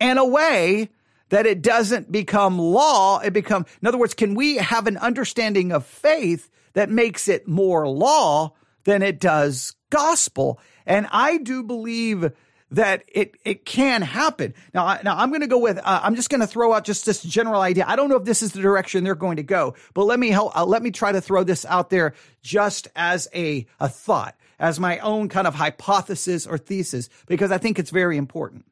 in 0.00 0.16
a 0.16 0.24
way 0.24 0.90
that 1.30 1.44
it 1.44 1.60
doesn't 1.60 2.10
become 2.10 2.58
law? 2.58 3.18
It 3.18 3.32
become, 3.32 3.66
in 3.82 3.88
other 3.88 3.98
words, 3.98 4.14
can 4.14 4.34
we 4.34 4.56
have 4.56 4.86
an 4.86 4.96
understanding 4.96 5.72
of 5.72 5.84
faith 5.84 6.48
that 6.74 6.88
makes 6.88 7.26
it 7.26 7.48
more 7.48 7.86
law 7.88 8.54
than 8.84 9.02
it 9.02 9.18
does 9.18 9.74
gospel? 9.90 10.60
And 10.86 11.08
I 11.10 11.38
do 11.38 11.64
believe 11.64 12.30
that 12.70 13.04
it 13.12 13.36
it 13.44 13.64
can 13.64 14.02
happen. 14.02 14.54
Now, 14.72 14.86
I, 14.86 15.00
now 15.04 15.16
I'm 15.16 15.28
going 15.28 15.42
to 15.42 15.46
go 15.46 15.58
with 15.58 15.78
uh, 15.78 16.00
I'm 16.02 16.16
just 16.16 16.30
going 16.30 16.40
to 16.40 16.46
throw 16.46 16.72
out 16.72 16.84
just 16.84 17.06
this 17.06 17.22
general 17.22 17.60
idea. 17.60 17.84
I 17.86 17.96
don't 17.96 18.08
know 18.08 18.16
if 18.16 18.24
this 18.24 18.42
is 18.42 18.52
the 18.52 18.60
direction 18.60 19.04
they're 19.04 19.14
going 19.14 19.36
to 19.36 19.42
go, 19.42 19.74
but 19.92 20.04
let 20.04 20.18
me 20.18 20.30
help. 20.30 20.56
Uh, 20.56 20.64
let 20.64 20.82
me 20.82 20.90
try 20.90 21.12
to 21.12 21.20
throw 21.20 21.44
this 21.44 21.64
out 21.66 21.90
there 21.90 22.14
just 22.42 22.88
as 22.96 23.28
a 23.34 23.66
a 23.80 23.88
thought, 23.88 24.36
as 24.58 24.80
my 24.80 24.98
own 24.98 25.28
kind 25.28 25.46
of 25.46 25.54
hypothesis 25.54 26.46
or 26.46 26.58
thesis, 26.58 27.08
because 27.26 27.52
I 27.52 27.58
think 27.58 27.78
it's 27.78 27.90
very 27.90 28.16
important. 28.16 28.64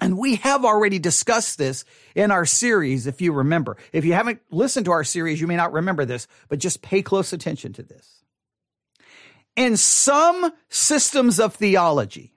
And 0.00 0.18
we 0.18 0.36
have 0.36 0.64
already 0.64 0.98
discussed 0.98 1.56
this 1.56 1.84
in 2.14 2.30
our 2.30 2.44
series, 2.44 3.06
if 3.06 3.20
you 3.20 3.32
remember. 3.32 3.76
If 3.92 4.04
you 4.04 4.12
haven't 4.12 4.40
listened 4.50 4.86
to 4.86 4.92
our 4.92 5.04
series, 5.04 5.40
you 5.40 5.46
may 5.46 5.56
not 5.56 5.72
remember 5.72 6.04
this, 6.04 6.26
but 6.48 6.58
just 6.58 6.82
pay 6.82 7.00
close 7.00 7.32
attention 7.32 7.72
to 7.74 7.82
this. 7.82 8.24
In 9.54 9.76
some 9.76 10.52
systems 10.68 11.38
of 11.38 11.54
theology, 11.54 12.33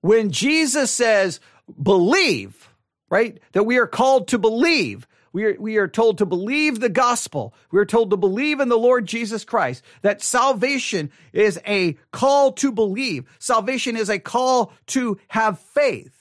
when 0.00 0.30
Jesus 0.30 0.90
says, 0.90 1.40
believe, 1.82 2.68
right? 3.10 3.38
That 3.52 3.64
we 3.64 3.78
are 3.78 3.86
called 3.86 4.28
to 4.28 4.38
believe. 4.38 5.06
We 5.32 5.44
are, 5.44 5.56
we 5.58 5.76
are 5.76 5.88
told 5.88 6.18
to 6.18 6.26
believe 6.26 6.80
the 6.80 6.88
gospel. 6.88 7.52
We 7.70 7.78
are 7.78 7.84
told 7.84 8.10
to 8.10 8.16
believe 8.16 8.60
in 8.60 8.70
the 8.70 8.78
Lord 8.78 9.04
Jesus 9.04 9.44
Christ. 9.44 9.82
That 10.00 10.22
salvation 10.22 11.10
is 11.32 11.60
a 11.66 11.98
call 12.10 12.52
to 12.52 12.72
believe. 12.72 13.26
Salvation 13.38 13.96
is 13.96 14.08
a 14.08 14.18
call 14.18 14.72
to 14.86 15.18
have 15.28 15.58
faith. 15.58 16.14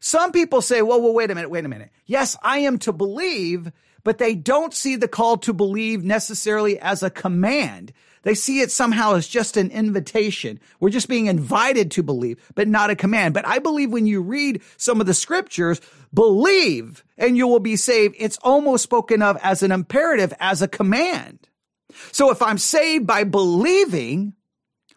Some 0.00 0.32
people 0.32 0.60
say, 0.60 0.82
well, 0.82 1.00
well, 1.00 1.14
wait 1.14 1.30
a 1.30 1.34
minute, 1.34 1.50
wait 1.50 1.64
a 1.64 1.68
minute. 1.68 1.90
Yes, 2.06 2.36
I 2.42 2.60
am 2.60 2.78
to 2.80 2.92
believe, 2.92 3.70
but 4.02 4.18
they 4.18 4.34
don't 4.34 4.74
see 4.74 4.96
the 4.96 5.08
call 5.08 5.36
to 5.38 5.52
believe 5.52 6.04
necessarily 6.04 6.78
as 6.78 7.02
a 7.02 7.10
command. 7.10 7.92
They 8.22 8.34
see 8.34 8.60
it 8.60 8.70
somehow 8.70 9.14
as 9.14 9.26
just 9.26 9.56
an 9.56 9.70
invitation. 9.70 10.60
We're 10.80 10.90
just 10.90 11.08
being 11.08 11.26
invited 11.26 11.90
to 11.92 12.02
believe, 12.02 12.38
but 12.54 12.68
not 12.68 12.90
a 12.90 12.96
command. 12.96 13.34
But 13.34 13.46
I 13.46 13.58
believe 13.58 13.92
when 13.92 14.06
you 14.06 14.20
read 14.20 14.62
some 14.76 15.00
of 15.00 15.06
the 15.06 15.14
scriptures, 15.14 15.80
believe 16.12 17.04
and 17.16 17.36
you 17.36 17.46
will 17.46 17.60
be 17.60 17.76
saved. 17.76 18.16
It's 18.18 18.38
almost 18.42 18.82
spoken 18.82 19.22
of 19.22 19.36
as 19.42 19.62
an 19.62 19.72
imperative, 19.72 20.32
as 20.40 20.62
a 20.62 20.68
command. 20.68 21.48
So 22.12 22.30
if 22.30 22.42
I'm 22.42 22.58
saved 22.58 23.06
by 23.06 23.24
believing, 23.24 24.34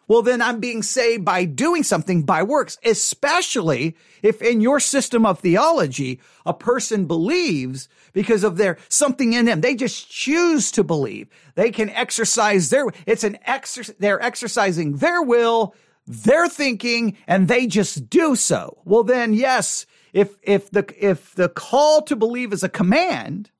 well, 0.08 0.22
then 0.22 0.42
I'm 0.42 0.60
being 0.60 0.82
saved 0.82 1.24
by 1.24 1.44
doing 1.44 1.82
something 1.82 2.22
by 2.22 2.42
works, 2.42 2.78
especially 2.84 3.96
if 4.22 4.42
in 4.42 4.60
your 4.60 4.80
system 4.80 5.24
of 5.24 5.40
theology, 5.40 6.20
a 6.44 6.54
person 6.54 7.06
believes 7.06 7.88
because 8.12 8.44
of 8.44 8.56
their 8.56 8.78
something 8.88 9.32
in 9.32 9.44
them. 9.44 9.60
They 9.60 9.74
just 9.74 10.10
choose 10.10 10.70
to 10.72 10.84
believe. 10.84 11.28
They 11.54 11.70
can 11.70 11.90
exercise 11.90 12.70
their, 12.70 12.86
it's 13.06 13.24
an 13.24 13.38
exercise, 13.44 13.96
they're 13.98 14.22
exercising 14.22 14.96
their 14.96 15.22
will, 15.22 15.74
their 16.06 16.48
thinking, 16.48 17.16
and 17.26 17.48
they 17.48 17.66
just 17.66 18.10
do 18.10 18.34
so. 18.36 18.78
Well, 18.84 19.04
then, 19.04 19.34
yes, 19.34 19.86
if, 20.12 20.38
if 20.42 20.70
the, 20.70 20.84
if 20.98 21.34
the 21.34 21.48
call 21.48 22.02
to 22.02 22.16
believe 22.16 22.52
is 22.52 22.62
a 22.62 22.68
command, 22.68 23.50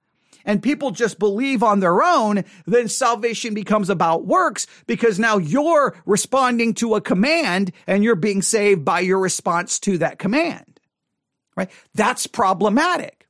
and 0.45 0.63
people 0.63 0.91
just 0.91 1.19
believe 1.19 1.63
on 1.63 1.81
their 1.81 2.03
own, 2.03 2.45
then 2.67 2.89
salvation 2.89 3.55
becomes 3.55 3.91
about 3.91 4.27
works 4.27 4.67
because 4.87 5.19
now 5.19 5.39
you're 5.39 5.97
responding 6.07 6.75
to 6.75 6.95
a 6.95 7.01
command 7.01 7.73
and 7.87 8.03
you're 8.03 8.15
being 8.15 8.43
saved 8.43 8.85
by 8.85 9.01
your 9.01 9.19
response 9.19 9.79
to 9.81 9.99
that 9.99 10.19
command. 10.19 10.81
Right? 11.57 11.71
That's 11.95 12.27
problematic. 12.27 13.23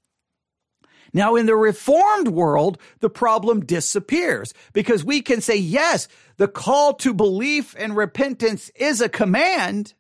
Now, 1.13 1.37
in 1.37 1.47
the 1.47 1.57
reformed 1.57 2.29
world, 2.29 2.79
the 3.01 3.11
problem 3.11 3.67
disappears 3.67 4.55
because 4.73 5.05
we 5.05 5.21
can 5.21 5.43
say, 5.43 5.57
yes, 5.57 6.09
the 6.39 6.49
call 6.49 6.95
to 6.95 7.13
belief 7.13 7.77
and 7.79 7.95
repentance 7.95 8.71
is 8.71 9.01
a 9.01 9.11
command. 9.11 9.93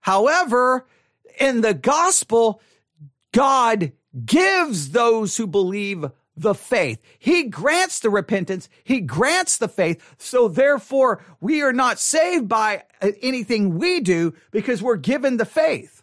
However, 0.00 0.86
in 1.40 1.60
the 1.62 1.74
gospel, 1.74 2.60
God 3.32 3.92
gives 4.24 4.90
those 4.90 5.36
who 5.36 5.48
believe 5.48 6.04
the 6.36 6.54
faith. 6.54 7.00
He 7.18 7.44
grants 7.44 8.00
the 8.00 8.10
repentance. 8.10 8.68
He 8.82 9.00
grants 9.00 9.56
the 9.56 9.68
faith. 9.68 10.02
So 10.18 10.48
therefore, 10.48 11.22
we 11.40 11.62
are 11.62 11.72
not 11.72 11.98
saved 11.98 12.48
by 12.48 12.84
uh, 13.00 13.12
anything 13.22 13.78
we 13.78 14.00
do 14.00 14.34
because 14.50 14.82
we're 14.82 14.96
given 14.96 15.36
the 15.36 15.44
faith. 15.44 16.02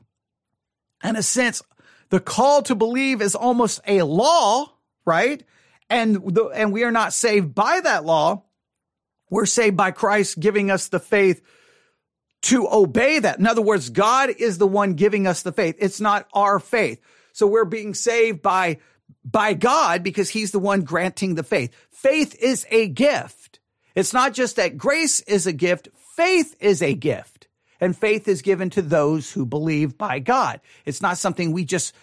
In 1.04 1.16
a 1.16 1.24
sense, 1.24 1.62
the 2.10 2.20
call 2.20 2.62
to 2.64 2.76
believe 2.76 3.22
is 3.22 3.36
almost 3.36 3.82
a 3.88 4.04
law, 4.04 4.74
right? 5.06 5.44
And 5.90 6.16
the, 6.36 6.46
and 6.46 6.72
we 6.72 6.84
are 6.84 6.92
not 6.92 7.14
saved 7.14 7.54
by 7.54 7.82
that 7.82 8.06
law. 8.06 8.44
We're 9.30 9.46
saved 9.46 9.78
by 9.78 9.92
Christ 9.92 10.40
giving 10.40 10.70
us 10.70 10.88
the 10.88 11.00
faith 11.00 11.42
to 12.44 12.68
obey 12.72 13.20
that. 13.20 13.40
In 13.40 13.48
other 13.48 13.62
words, 13.62 13.90
God 13.90 14.30
is 14.30 14.58
the 14.58 14.68
one 14.68 14.94
giving 14.94 15.28
us 15.28 15.42
the 15.42 15.52
faith. 15.52 15.76
It's 15.80 16.02
not 16.02 16.28
our 16.34 16.60
faith. 16.60 17.00
So 17.34 17.48
we're 17.48 17.66
being 17.66 17.94
saved 17.94 18.42
by, 18.42 18.80
by 19.24 19.54
God 19.54 20.04
because 20.04 20.30
he's 20.30 20.52
the 20.52 20.60
one 20.60 20.82
granting 20.82 21.36
the 21.36 21.44
faith. 21.44 21.76
Faith 21.90 22.36
is 22.42 22.66
a 22.70 22.88
gift. 22.88 23.60
It's 23.96 24.14
not 24.14 24.34
just 24.34 24.56
that 24.56 24.78
grace 24.78 25.20
is 25.22 25.48
a 25.48 25.54
gift. 25.54 25.90
Faith 26.16 26.56
is 26.60 26.82
a 26.82 26.94
gift 26.94 27.48
and 27.80 27.98
faith 27.98 28.28
is 28.28 28.42
given 28.42 28.70
to 28.70 28.82
those 28.82 29.32
who 29.32 29.46
believe 29.46 29.98
by 29.98 30.20
God. 30.20 30.62
It's 30.86 31.02
not 31.02 31.18
something 31.18 31.52
we 31.52 31.66
just, 31.66 31.94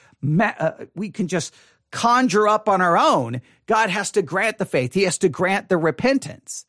uh, 0.40 0.72
we 0.94 1.10
can 1.10 1.28
just 1.28 1.54
conjure 1.90 2.48
up 2.48 2.68
on 2.68 2.80
our 2.80 2.98
own. 2.98 3.40
God 3.66 3.88
has 3.88 4.10
to 4.12 4.22
grant 4.22 4.58
the 4.58 4.66
faith. 4.66 4.92
He 4.92 5.04
has 5.04 5.18
to 5.18 5.28
grant 5.28 5.68
the 5.68 5.78
repentance. 5.78 6.66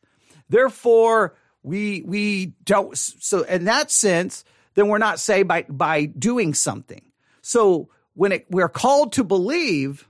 Therefore, 0.48 1.36
we, 1.62 2.02
we 2.06 2.54
don't, 2.64 2.96
so 2.96 3.42
in 3.42 3.64
that 3.64 3.90
sense, 3.90 4.44
then 4.74 4.88
we're 4.88 4.98
not 4.98 5.20
saved 5.20 5.48
by, 5.48 5.66
by 5.68 6.06
doing 6.06 6.54
something. 6.54 7.02
So 7.42 7.90
when 8.14 8.32
it, 8.32 8.46
we're 8.50 8.68
called 8.68 9.12
to 9.14 9.24
believe, 9.24 10.08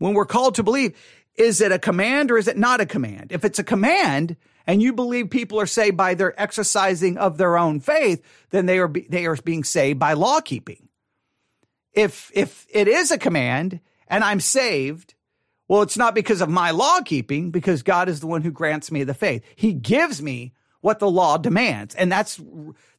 when 0.00 0.14
we're 0.14 0.26
called 0.26 0.56
to 0.56 0.62
believe, 0.62 0.96
is 1.36 1.60
it 1.60 1.70
a 1.70 1.78
command 1.78 2.30
or 2.30 2.38
is 2.38 2.48
it 2.48 2.56
not 2.56 2.80
a 2.80 2.86
command? 2.86 3.30
If 3.30 3.44
it's 3.44 3.58
a 3.58 3.64
command 3.64 4.36
and 4.66 4.82
you 4.82 4.92
believe 4.92 5.30
people 5.30 5.60
are 5.60 5.66
saved 5.66 5.96
by 5.96 6.14
their 6.14 6.38
exercising 6.40 7.18
of 7.18 7.36
their 7.36 7.56
own 7.56 7.80
faith, 7.80 8.24
then 8.48 8.66
they 8.66 8.78
are, 8.78 8.88
be, 8.88 9.06
they 9.08 9.26
are 9.26 9.36
being 9.36 9.62
saved 9.62 9.98
by 9.98 10.14
law 10.14 10.40
keeping. 10.40 10.88
If, 11.92 12.32
if 12.34 12.66
it 12.70 12.88
is 12.88 13.10
a 13.10 13.18
command 13.18 13.80
and 14.08 14.24
I'm 14.24 14.40
saved, 14.40 15.14
well, 15.68 15.82
it's 15.82 15.98
not 15.98 16.14
because 16.14 16.40
of 16.40 16.48
my 16.48 16.70
law 16.70 17.00
keeping, 17.04 17.50
because 17.50 17.82
God 17.82 18.08
is 18.08 18.20
the 18.20 18.26
one 18.26 18.42
who 18.42 18.50
grants 18.50 18.90
me 18.90 19.04
the 19.04 19.14
faith. 19.14 19.44
He 19.54 19.72
gives 19.74 20.22
me 20.22 20.54
what 20.80 20.98
the 20.98 21.10
law 21.10 21.36
demands. 21.36 21.94
And 21.94 22.10
that's, 22.10 22.40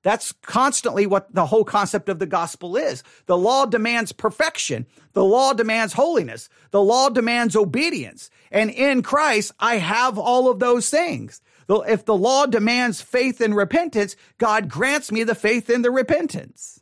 that's 0.04 0.32
constantly 0.44 1.08
what 1.08 1.34
the 1.34 1.46
whole 1.46 1.64
concept 1.64 2.10
of 2.10 2.20
the 2.20 2.26
gospel 2.26 2.78
is. 2.78 3.04
The 3.26 3.38
law 3.38 3.66
demands 3.66 4.12
perfection. 4.12 4.86
The 5.14 5.24
law 5.24 5.54
demands 5.54 5.94
holiness. 5.94 6.50
The 6.72 6.82
law 6.82 7.10
demands 7.10 7.56
obedience. 7.56 8.30
And 8.52 8.70
in 8.70 9.02
Christ, 9.02 9.52
I 9.60 9.78
have 9.78 10.18
all 10.18 10.50
of 10.50 10.60
those 10.60 10.90
things. 10.90 11.42
If 11.70 12.06
the 12.06 12.16
law 12.16 12.46
demands 12.46 13.02
faith 13.02 13.40
and 13.40 13.56
repentance, 13.56 14.16
God 14.38 14.68
grants 14.68 15.12
me 15.12 15.24
the 15.24 15.36
faith 15.36 15.70
and 15.70 15.86
the 15.86 15.92
repentance. 15.92 16.82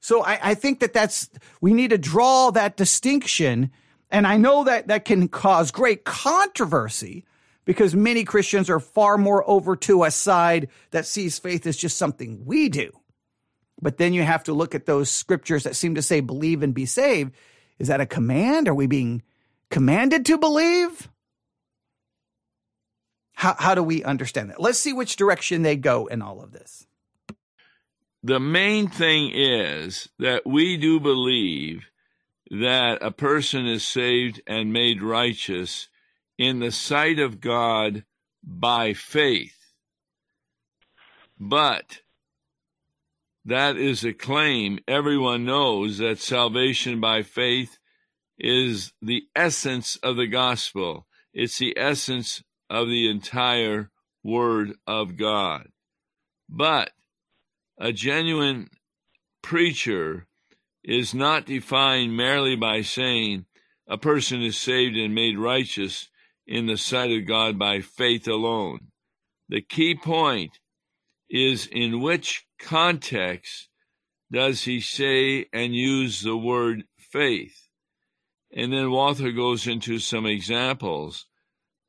So 0.00 0.22
I, 0.22 0.38
I 0.42 0.54
think 0.54 0.80
that 0.80 0.92
that's, 0.92 1.28
we 1.60 1.74
need 1.74 1.90
to 1.90 1.98
draw 1.98 2.50
that 2.52 2.76
distinction. 2.76 3.70
And 4.10 4.26
I 4.26 4.36
know 4.36 4.64
that 4.64 4.86
that 4.86 5.04
can 5.04 5.28
cause 5.28 5.70
great 5.70 6.04
controversy 6.04 7.24
because 7.66 7.94
many 7.94 8.24
Christians 8.24 8.70
are 8.70 8.80
far 8.80 9.18
more 9.18 9.48
over 9.48 9.76
to 9.76 10.04
a 10.04 10.10
side 10.10 10.68
that 10.92 11.04
sees 11.04 11.38
faith 11.38 11.66
as 11.66 11.76
just 11.76 11.98
something 11.98 12.46
we 12.46 12.70
do. 12.70 12.90
But 13.82 13.98
then 13.98 14.14
you 14.14 14.22
have 14.22 14.44
to 14.44 14.54
look 14.54 14.74
at 14.74 14.86
those 14.86 15.10
scriptures 15.10 15.64
that 15.64 15.76
seem 15.76 15.96
to 15.96 16.02
say 16.02 16.20
believe 16.20 16.62
and 16.62 16.72
be 16.72 16.86
saved. 16.86 17.34
Is 17.78 17.88
that 17.88 18.00
a 18.00 18.06
command? 18.06 18.68
Are 18.68 18.74
we 18.74 18.86
being 18.86 19.22
commanded 19.70 20.24
to 20.26 20.38
believe? 20.38 21.10
How, 23.34 23.54
how 23.58 23.74
do 23.74 23.82
we 23.82 24.02
understand 24.02 24.48
that? 24.48 24.60
Let's 24.62 24.78
see 24.78 24.94
which 24.94 25.16
direction 25.16 25.60
they 25.60 25.76
go 25.76 26.06
in 26.06 26.22
all 26.22 26.40
of 26.40 26.52
this. 26.52 26.86
The 28.22 28.40
main 28.40 28.88
thing 28.88 29.30
is 29.34 30.08
that 30.18 30.46
we 30.46 30.78
do 30.78 30.98
believe 30.98 31.84
that 32.50 33.02
a 33.02 33.10
person 33.10 33.66
is 33.66 33.86
saved 33.86 34.40
and 34.46 34.72
made 34.72 35.02
righteous 35.02 35.88
in 36.38 36.58
the 36.58 36.70
sight 36.70 37.18
of 37.18 37.40
God 37.40 38.04
by 38.42 38.92
faith. 38.92 39.56
But 41.38 42.02
that 43.44 43.76
is 43.76 44.04
a 44.04 44.12
claim. 44.12 44.80
Everyone 44.88 45.44
knows 45.44 45.98
that 45.98 46.18
salvation 46.18 47.00
by 47.00 47.22
faith 47.22 47.78
is 48.38 48.92
the 49.00 49.24
essence 49.34 49.96
of 49.96 50.16
the 50.16 50.26
gospel. 50.26 51.06
It's 51.32 51.58
the 51.58 51.76
essence 51.78 52.42
of 52.68 52.88
the 52.88 53.08
entire 53.08 53.90
Word 54.22 54.72
of 54.86 55.16
God. 55.16 55.68
But 56.48 56.90
a 57.78 57.92
genuine 57.92 58.70
preacher 59.42 60.26
is 60.82 61.14
not 61.14 61.46
defined 61.46 62.16
merely 62.16 62.56
by 62.56 62.82
saying 62.82 63.46
a 63.86 63.98
person 63.98 64.42
is 64.42 64.58
saved 64.58 64.96
and 64.96 65.14
made 65.14 65.38
righteous 65.38 66.08
in 66.46 66.66
the 66.66 66.76
sight 66.76 67.10
of 67.10 67.26
God 67.26 67.58
by 67.58 67.80
faith 67.80 68.28
alone. 68.28 68.88
The 69.48 69.60
key 69.60 69.94
point 69.94 70.58
is 71.28 71.66
in 71.66 72.00
which 72.00 72.46
context 72.58 73.68
does 74.30 74.62
he 74.62 74.80
say 74.80 75.46
and 75.52 75.74
use 75.74 76.22
the 76.22 76.36
word 76.36 76.84
faith? 76.98 77.68
And 78.52 78.72
then 78.72 78.90
Walther 78.90 79.32
goes 79.32 79.66
into 79.66 79.98
some 79.98 80.26
examples 80.26 81.26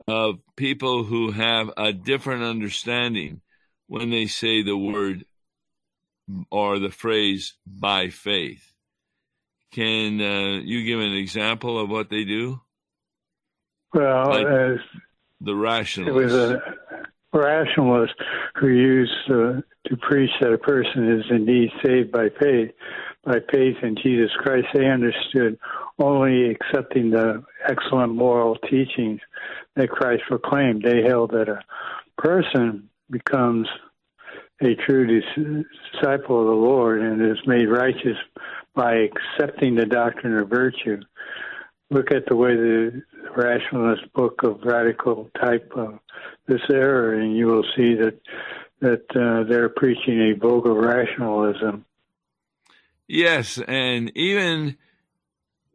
of 0.07 0.39
people 0.55 1.03
who 1.03 1.31
have 1.31 1.71
a 1.77 1.93
different 1.93 2.43
understanding 2.43 3.41
when 3.87 4.09
they 4.09 4.25
say 4.25 4.61
the 4.61 4.77
word 4.77 5.25
or 6.51 6.79
the 6.79 6.89
phrase 6.89 7.55
by 7.65 8.09
faith. 8.09 8.73
Can 9.71 10.21
uh, 10.21 10.61
you 10.63 10.85
give 10.85 10.99
an 10.99 11.13
example 11.13 11.79
of 11.79 11.89
what 11.89 12.09
they 12.09 12.23
do? 12.23 12.61
Well, 13.93 14.29
like 14.29 14.79
the 15.41 15.55
rationalist. 15.55 16.09
It 16.09 16.23
was 16.23 16.33
a 16.33 16.61
rationalist 17.33 18.15
who 18.55 18.67
used 18.67 19.11
uh, 19.29 19.61
to 19.87 19.97
preach 20.01 20.31
that 20.41 20.53
a 20.53 20.57
person 20.57 21.19
is 21.19 21.25
indeed 21.29 21.69
saved 21.85 22.11
by 22.11 22.29
faith, 22.39 22.71
by 23.23 23.39
faith 23.51 23.77
in 23.83 23.95
Jesus 24.01 24.31
Christ. 24.39 24.67
They 24.73 24.87
understood 24.87 25.57
only 25.99 26.49
accepting 26.49 27.11
the 27.11 27.43
excellent 27.67 28.13
moral 28.13 28.55
teachings 28.69 29.21
that 29.75 29.89
Christ 29.89 30.23
proclaimed. 30.27 30.83
They 30.83 31.03
held 31.07 31.31
that 31.31 31.49
a 31.49 31.63
person 32.21 32.89
becomes 33.09 33.67
a 34.61 34.75
true 34.75 35.05
disciple 35.05 36.41
of 36.41 36.47
the 36.47 36.53
Lord 36.53 37.01
and 37.01 37.21
is 37.21 37.37
made 37.45 37.69
righteous 37.69 38.17
by 38.75 38.95
accepting 38.95 39.75
the 39.75 39.85
doctrine 39.85 40.35
of 40.37 40.49
virtue 40.49 41.01
look 41.89 42.11
at 42.11 42.25
the 42.27 42.35
way 42.35 42.55
the 42.55 43.03
rationalist 43.35 44.11
book 44.13 44.43
of 44.43 44.61
radical 44.63 45.29
type 45.39 45.71
of 45.75 45.99
this 46.47 46.61
error, 46.69 47.13
and 47.13 47.35
you 47.35 47.47
will 47.47 47.65
see 47.75 47.95
that 47.95 48.19
that 48.79 49.03
uh, 49.15 49.43
they're 49.49 49.69
preaching 49.69 50.19
a 50.19 50.33
vulgar 50.37 50.73
rationalism. 50.73 51.83
Yes, 53.07 53.59
and 53.67 54.11
even 54.15 54.77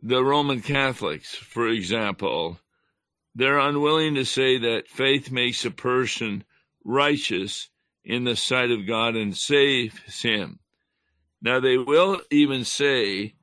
the 0.02 0.22
Roman 0.22 0.60
Catholics, 0.60 1.34
for 1.34 1.66
example, 1.68 2.58
they're 3.34 3.58
unwilling 3.58 4.14
to 4.16 4.24
say 4.24 4.58
that 4.58 4.88
faith 4.88 5.30
makes 5.30 5.64
a 5.64 5.70
person 5.70 6.44
righteous 6.84 7.70
in 8.04 8.24
the 8.24 8.36
sight 8.36 8.70
of 8.70 8.86
God 8.86 9.16
and 9.16 9.36
saves 9.36 10.22
him. 10.22 10.58
Now, 11.40 11.60
they 11.60 11.78
will 11.78 12.20
even 12.30 12.64
say 12.64 13.34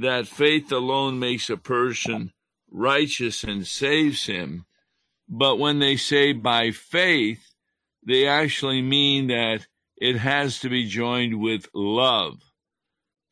that 0.00 0.28
faith 0.28 0.70
alone 0.70 1.18
makes 1.18 1.50
a 1.50 1.56
person 1.56 2.32
righteous 2.70 3.42
and 3.42 3.66
saves 3.66 4.26
him. 4.26 4.64
But 5.28 5.58
when 5.58 5.80
they 5.80 5.96
say 5.96 6.32
by 6.32 6.70
faith, 6.70 7.50
they 8.06 8.26
actually 8.26 8.80
mean 8.80 9.26
that 9.26 9.66
it 9.96 10.16
has 10.16 10.60
to 10.60 10.68
be 10.68 10.86
joined 10.86 11.40
with 11.40 11.68
love. 11.74 12.40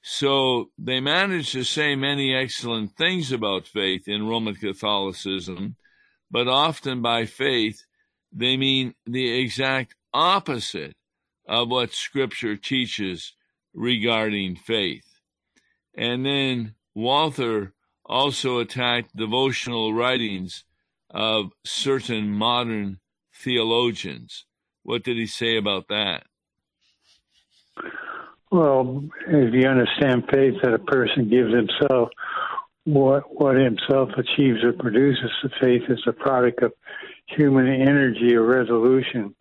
So 0.02 0.70
they 0.76 0.98
manage 1.00 1.52
to 1.52 1.62
say 1.62 1.94
many 1.94 2.35
excellent 2.35 2.96
things 2.96 3.31
about 3.31 3.68
faith 3.68 4.09
in 4.09 4.26
Roman 4.26 4.57
Catholicism, 4.57 5.76
but 6.31 6.48
often 6.48 7.00
by 7.00 7.26
faith, 7.26 7.85
they 8.33 8.57
mean 8.57 8.94
the 9.07 9.40
exact 9.40 9.94
opposite 10.12 10.94
of 11.48 11.68
what 11.68 11.92
Scripture 11.92 12.57
teaches 12.57 13.35
regarding 13.72 14.57
faith. 14.57 15.05
And 15.96 16.24
then 16.26 16.74
Walther 16.94 17.72
also 18.04 18.59
attacked 18.59 19.16
devotional 19.16 19.94
writings 19.94 20.64
of 21.11 21.52
certain 21.64 22.30
modern 22.30 23.00
theologians. 23.35 24.44
What 24.82 25.02
did 25.02 25.16
he 25.16 25.26
say 25.26 25.56
about 25.56 25.88
that? 25.88 26.24
Well, 28.50 29.04
if 29.26 29.54
you 29.54 29.68
understand 29.68 30.24
faith 30.32 30.54
that 30.62 30.74
a 30.74 30.78
person 30.78 31.28
gives 31.28 31.52
himself, 31.52 32.11
what 32.85 33.24
what 33.40 33.56
himself 33.56 34.11
achieves 34.16 34.62
or 34.62 34.72
produces, 34.72 35.30
the 35.42 35.50
faith 35.61 35.82
is 35.88 36.00
a 36.06 36.12
product 36.12 36.62
of 36.62 36.72
human 37.26 37.66
energy 37.66 38.35
or 38.37 38.42
resolution. 38.42 39.35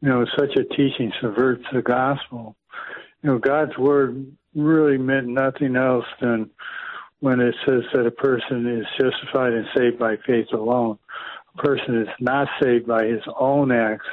You 0.00 0.08
know, 0.08 0.26
such 0.36 0.56
a 0.56 0.64
teaching 0.64 1.12
subverts 1.20 1.64
the 1.72 1.82
gospel. 1.82 2.56
You 3.22 3.30
know, 3.30 3.38
God's 3.38 3.78
word 3.78 4.26
really 4.54 4.98
meant 4.98 5.28
nothing 5.28 5.76
else 5.76 6.04
than 6.20 6.50
when 7.20 7.40
it 7.40 7.54
says 7.66 7.82
that 7.92 8.06
a 8.06 8.10
person 8.10 8.66
is 8.66 8.86
justified 9.00 9.52
and 9.52 9.66
saved 9.76 9.98
by 9.98 10.16
faith 10.26 10.48
alone. 10.52 10.98
A 11.54 11.62
person 11.62 12.02
is 12.02 12.08
not 12.20 12.48
saved 12.60 12.86
by 12.86 13.04
his 13.04 13.22
own 13.38 13.70
acts, 13.70 14.06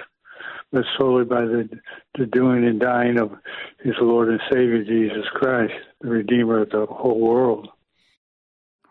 but 0.71 0.83
solely 0.97 1.25
by 1.25 1.41
the, 1.41 1.69
the 2.17 2.25
doing 2.25 2.65
and 2.65 2.79
dying 2.79 3.19
of 3.19 3.31
his 3.83 3.95
Lord 3.99 4.29
and 4.29 4.39
Savior 4.51 4.83
Jesus 4.83 5.25
Christ, 5.33 5.73
the 6.01 6.09
Redeemer 6.09 6.61
of 6.61 6.69
the 6.69 6.85
whole 6.85 7.19
world. 7.19 7.69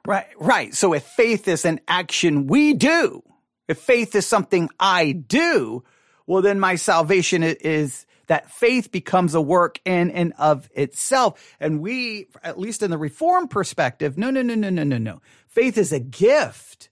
Right, 0.07 0.27
right. 0.39 0.75
So 0.75 0.95
if 0.95 1.05
faith 1.05 1.47
is 1.47 1.65
an 1.65 1.81
action 1.87 2.47
we 2.47 2.75
do, 2.75 3.23
if 3.69 3.79
faith 3.79 4.15
is 4.15 4.27
something 4.27 4.71
I 4.81 5.13
do, 5.13 5.85
well, 6.27 6.43
then 6.43 6.59
my 6.59 6.77
salvation 6.77 7.43
is 7.43 8.07
that 8.29 8.51
faith 8.51 8.93
becomes 8.93 9.35
a 9.35 9.41
work 9.41 9.81
in 9.85 10.11
and 10.11 10.33
of 10.39 10.71
itself. 10.75 11.57
And 11.59 11.81
we, 11.81 12.29
at 12.43 12.59
least 12.59 12.83
in 12.83 12.91
the 12.91 12.99
reform 12.99 13.49
perspective, 13.49 14.17
no, 14.17 14.31
no, 14.31 14.43
no, 14.43 14.55
no, 14.55 14.71
no, 14.71 14.85
no, 14.85 14.99
no. 14.99 15.21
Faith 15.47 15.77
is 15.77 15.93
a 15.93 15.99
gift. 15.99 16.91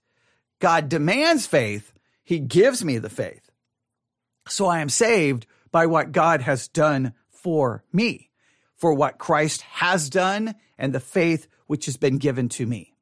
God 0.58 0.88
demands 0.88 1.46
faith. 1.46 1.92
He 2.24 2.40
gives 2.40 2.84
me 2.84 2.98
the 2.98 3.10
faith. 3.10 3.50
So 4.48 4.66
I 4.66 4.80
am 4.80 4.88
saved 4.88 5.46
by 5.70 5.86
what 5.86 6.12
God 6.12 6.40
has 6.40 6.68
done 6.68 7.12
for 7.30 7.84
me, 7.92 8.30
for 8.76 8.94
what 8.94 9.18
Christ 9.18 9.60
has 9.62 10.10
done 10.10 10.54
and 10.78 10.92
the 10.92 11.00
faith 11.00 11.46
which 11.66 11.86
has 11.86 11.96
been 11.96 12.18
given 12.18 12.48
to 12.50 12.66
me. 12.66 12.94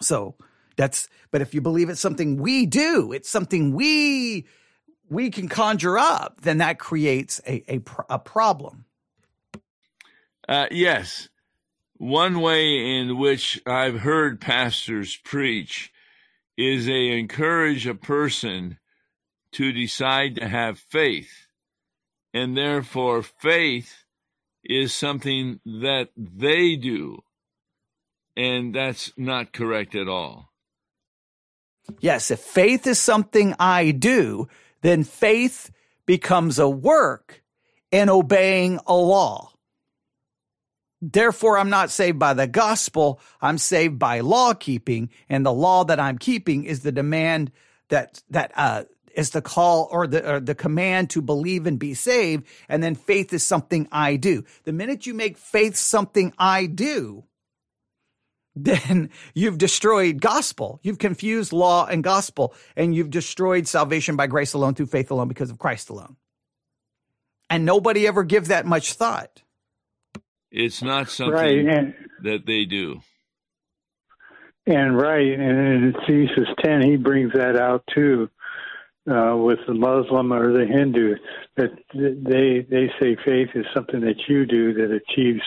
So 0.00 0.36
that's, 0.76 1.08
but 1.30 1.42
if 1.42 1.52
you 1.52 1.60
believe 1.60 1.90
it's 1.90 2.00
something 2.00 2.38
we 2.38 2.64
do, 2.64 3.12
it's 3.12 3.28
something 3.28 3.74
we, 3.74 4.46
we 5.10 5.30
can 5.30 5.48
conjure 5.48 5.98
up, 5.98 6.40
then 6.42 6.58
that 6.58 6.78
creates 6.78 7.40
a, 7.46 7.62
a, 7.68 7.82
a 8.08 8.18
problem. 8.18 8.84
Uh, 10.48 10.66
yes. 10.70 11.28
One 11.98 12.40
way 12.40 12.98
in 12.98 13.18
which 13.18 13.60
I've 13.66 14.00
heard 14.00 14.40
pastors 14.40 15.16
preach 15.16 15.92
is 16.56 16.86
they 16.86 17.18
encourage 17.18 17.86
a 17.86 17.94
person 17.94 18.78
to 19.52 19.72
decide 19.72 20.36
to 20.36 20.48
have 20.48 20.78
faith. 20.78 21.46
And 22.32 22.56
therefore, 22.56 23.22
faith 23.22 24.04
is 24.64 24.94
something 24.94 25.60
that 25.64 26.10
they 26.16 26.76
do. 26.76 27.22
And 28.36 28.74
that's 28.74 29.12
not 29.16 29.52
correct 29.52 29.94
at 29.94 30.08
all. 30.08 30.50
Yes, 31.98 32.30
if 32.30 32.38
faith 32.38 32.86
is 32.86 33.00
something 33.00 33.54
I 33.58 33.90
do, 33.90 34.48
then 34.82 35.04
faith 35.04 35.70
becomes 36.06 36.58
a 36.58 36.68
work 36.68 37.42
in 37.90 38.08
obeying 38.08 38.80
a 38.86 38.94
law. 38.94 39.52
Therefore, 41.02 41.58
I'm 41.58 41.70
not 41.70 41.90
saved 41.90 42.18
by 42.18 42.34
the 42.34 42.46
gospel. 42.46 43.20
I'm 43.40 43.58
saved 43.58 43.98
by 43.98 44.20
law 44.20 44.52
keeping. 44.52 45.10
And 45.28 45.46
the 45.46 45.52
law 45.52 45.84
that 45.84 45.98
I'm 45.98 46.18
keeping 46.18 46.64
is 46.64 46.80
the 46.80 46.92
demand 46.92 47.52
that, 47.88 48.22
that, 48.30 48.52
uh, 48.54 48.84
is 49.14 49.30
the 49.30 49.42
call 49.42 49.88
or 49.90 50.06
the 50.06 50.34
or 50.34 50.40
the 50.40 50.54
command 50.54 51.10
to 51.10 51.22
believe 51.22 51.66
and 51.66 51.78
be 51.78 51.94
saved 51.94 52.46
and 52.68 52.82
then 52.82 52.94
faith 52.94 53.32
is 53.32 53.44
something 53.44 53.88
I 53.90 54.16
do. 54.16 54.44
The 54.64 54.72
minute 54.72 55.06
you 55.06 55.14
make 55.14 55.36
faith 55.36 55.76
something 55.76 56.32
I 56.38 56.66
do, 56.66 57.24
then 58.56 59.10
you've 59.34 59.58
destroyed 59.58 60.20
gospel. 60.20 60.80
You've 60.82 60.98
confused 60.98 61.52
law 61.52 61.86
and 61.86 62.02
gospel 62.02 62.54
and 62.76 62.94
you've 62.94 63.10
destroyed 63.10 63.68
salvation 63.68 64.16
by 64.16 64.26
grace 64.26 64.52
alone 64.52 64.74
through 64.74 64.86
faith 64.86 65.10
alone 65.10 65.28
because 65.28 65.50
of 65.50 65.58
Christ 65.58 65.90
alone. 65.90 66.16
And 67.48 67.64
nobody 67.64 68.06
ever 68.06 68.22
gives 68.22 68.48
that 68.48 68.66
much 68.66 68.92
thought. 68.94 69.42
It's 70.50 70.82
not 70.82 71.10
something 71.10 71.66
right. 71.66 71.94
that 72.22 72.46
they 72.46 72.64
do. 72.64 73.00
And 74.66 74.96
right, 74.96 75.26
and 75.26 75.58
in 75.58 75.94
Ephesians 76.02 76.48
10, 76.62 76.82
he 76.82 76.96
brings 76.96 77.32
that 77.32 77.56
out 77.56 77.82
too 77.94 78.28
uh, 79.10 79.34
with 79.36 79.58
the 79.66 79.74
Muslim 79.74 80.32
or 80.32 80.52
the 80.52 80.66
Hindu 80.66 81.16
that 81.56 81.70
they 81.94 82.66
they 82.70 82.90
say 83.00 83.16
faith 83.24 83.48
is 83.54 83.64
something 83.74 84.00
that 84.02 84.16
you 84.28 84.46
do 84.46 84.74
that 84.74 84.92
achieves 84.92 85.42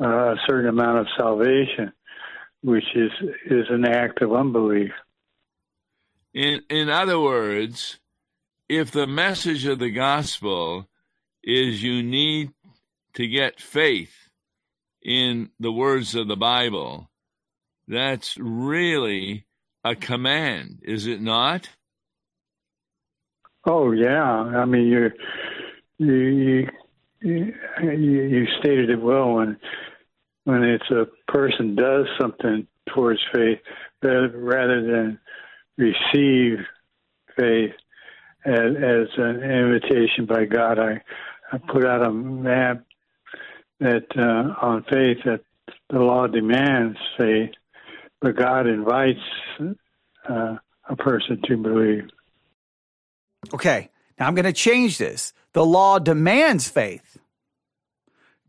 uh, 0.00 0.32
a 0.32 0.36
certain 0.46 0.68
amount 0.68 0.98
of 0.98 1.06
salvation, 1.18 1.92
which 2.62 2.84
is 2.94 3.10
is 3.46 3.66
an 3.70 3.84
act 3.86 4.22
of 4.22 4.32
unbelief. 4.32 4.92
In 6.34 6.62
in 6.68 6.88
other 6.88 7.20
words, 7.20 7.98
if 8.68 8.90
the 8.90 9.06
message 9.06 9.66
of 9.66 9.78
the 9.78 9.90
gospel 9.90 10.88
is 11.42 11.82
you 11.82 12.02
need 12.02 12.52
to 13.14 13.26
get 13.26 13.60
faith 13.60 14.14
in 15.02 15.50
the 15.60 15.72
words 15.72 16.14
of 16.14 16.26
the 16.26 16.36
Bible, 16.36 17.08
that's 17.86 18.36
really 18.38 19.46
a 19.84 19.94
command, 19.94 20.80
is 20.82 21.06
it 21.06 21.20
not? 21.20 21.68
Oh 23.64 23.92
yeah, 23.92 24.22
I 24.22 24.64
mean 24.64 24.86
you 24.86 25.10
you 25.98 26.68
you, 27.22 27.54
you 27.80 28.46
stated 28.58 28.90
it 28.90 29.00
well 29.00 29.34
when 29.34 29.56
when 30.46 30.62
it's 30.62 30.88
a 30.92 31.06
person 31.30 31.74
does 31.74 32.06
something 32.20 32.68
towards 32.94 33.18
faith 33.34 33.58
rather 34.00 34.80
than 34.80 35.18
receive 35.76 36.58
faith 37.36 37.72
as, 38.44 38.76
as 38.76 39.08
an 39.16 39.42
invitation 39.42 40.24
by 40.24 40.44
God. 40.44 40.78
I, 40.78 41.02
I 41.52 41.58
put 41.58 41.84
out 41.84 42.06
a 42.06 42.12
map 42.12 42.84
that 43.80 44.06
uh, 44.16 44.64
on 44.64 44.84
faith 44.84 45.18
that 45.24 45.40
the 45.90 45.98
law 45.98 46.28
demands 46.28 46.96
faith, 47.18 47.50
but 48.20 48.36
God 48.36 48.68
invites 48.68 49.18
uh, 50.28 50.56
a 50.88 50.96
person 50.96 51.42
to 51.46 51.56
believe. 51.56 52.08
Okay, 53.52 53.90
now 54.16 54.28
I'm 54.28 54.36
going 54.36 54.44
to 54.44 54.52
change 54.52 54.98
this. 54.98 55.32
The 55.54 55.66
law 55.66 55.98
demands 55.98 56.68
faith. 56.68 57.18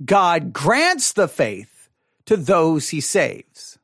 God 0.06 0.54
grants 0.54 1.14
the 1.14 1.28
faith 1.28 1.77
to 2.28 2.38
those 2.38 2.90
he 2.90 3.02
saves. 3.02 3.78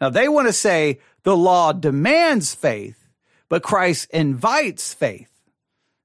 Now 0.00 0.10
they 0.10 0.28
want 0.28 0.48
to 0.48 0.52
say 0.52 0.98
the 1.22 1.36
law 1.36 1.72
demands 1.72 2.54
faith, 2.54 3.08
but 3.48 3.62
Christ 3.62 4.10
invites 4.10 4.92
faith. 4.92 5.28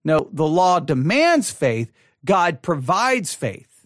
No, 0.06 0.30
the 0.32 0.48
law 0.48 0.80
demands 0.80 1.52
faith. 1.52 1.92
God 2.24 2.62
provides 2.62 3.34
faith. 3.34 3.86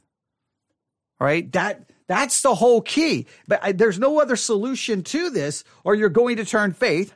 All 1.19 1.25
right. 1.25 1.51
That, 1.53 1.89
that's 2.07 2.41
the 2.41 2.55
whole 2.55 2.81
key. 2.81 3.27
But 3.47 3.59
I, 3.63 3.71
there's 3.71 3.99
no 3.99 4.19
other 4.19 4.35
solution 4.35 5.03
to 5.03 5.29
this, 5.29 5.63
or 5.83 5.95
you're 5.95 6.09
going 6.09 6.37
to 6.37 6.45
turn 6.45 6.73
faith 6.73 7.13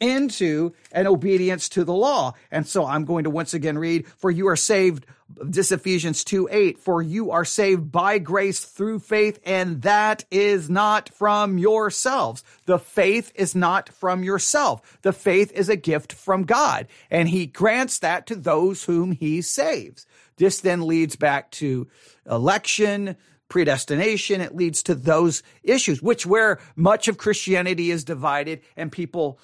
into 0.00 0.72
an 0.92 1.06
obedience 1.06 1.68
to 1.70 1.84
the 1.84 1.94
law. 1.94 2.34
And 2.50 2.66
so 2.66 2.86
I'm 2.86 3.04
going 3.04 3.24
to 3.24 3.30
once 3.30 3.54
again 3.54 3.78
read, 3.78 4.06
for 4.06 4.30
you 4.30 4.48
are 4.48 4.56
saved, 4.56 5.06
this 5.28 5.70
Ephesians 5.72 6.24
2 6.24 6.48
8, 6.50 6.78
for 6.78 7.02
you 7.02 7.30
are 7.30 7.44
saved 7.44 7.92
by 7.92 8.18
grace 8.18 8.64
through 8.64 9.00
faith, 9.00 9.38
and 9.44 9.82
that 9.82 10.24
is 10.30 10.70
not 10.70 11.10
from 11.10 11.58
yourselves. 11.58 12.42
The 12.64 12.78
faith 12.78 13.32
is 13.34 13.54
not 13.54 13.90
from 13.90 14.24
yourself. 14.24 14.98
The 15.02 15.12
faith 15.12 15.52
is 15.52 15.68
a 15.68 15.76
gift 15.76 16.12
from 16.12 16.44
God, 16.44 16.88
and 17.10 17.28
He 17.28 17.46
grants 17.46 17.98
that 17.98 18.26
to 18.28 18.36
those 18.36 18.84
whom 18.84 19.12
He 19.12 19.42
saves. 19.42 20.06
This 20.36 20.60
then 20.60 20.86
leads 20.86 21.16
back 21.16 21.50
to 21.52 21.88
election, 22.28 23.16
predestination. 23.48 24.40
It 24.40 24.54
leads 24.54 24.82
to 24.84 24.94
those 24.94 25.42
issues, 25.62 26.02
which 26.02 26.24
where 26.24 26.58
much 26.76 27.08
of 27.08 27.18
Christianity 27.18 27.90
is 27.90 28.04
divided 28.04 28.60
and 28.76 28.92
people 28.92 29.38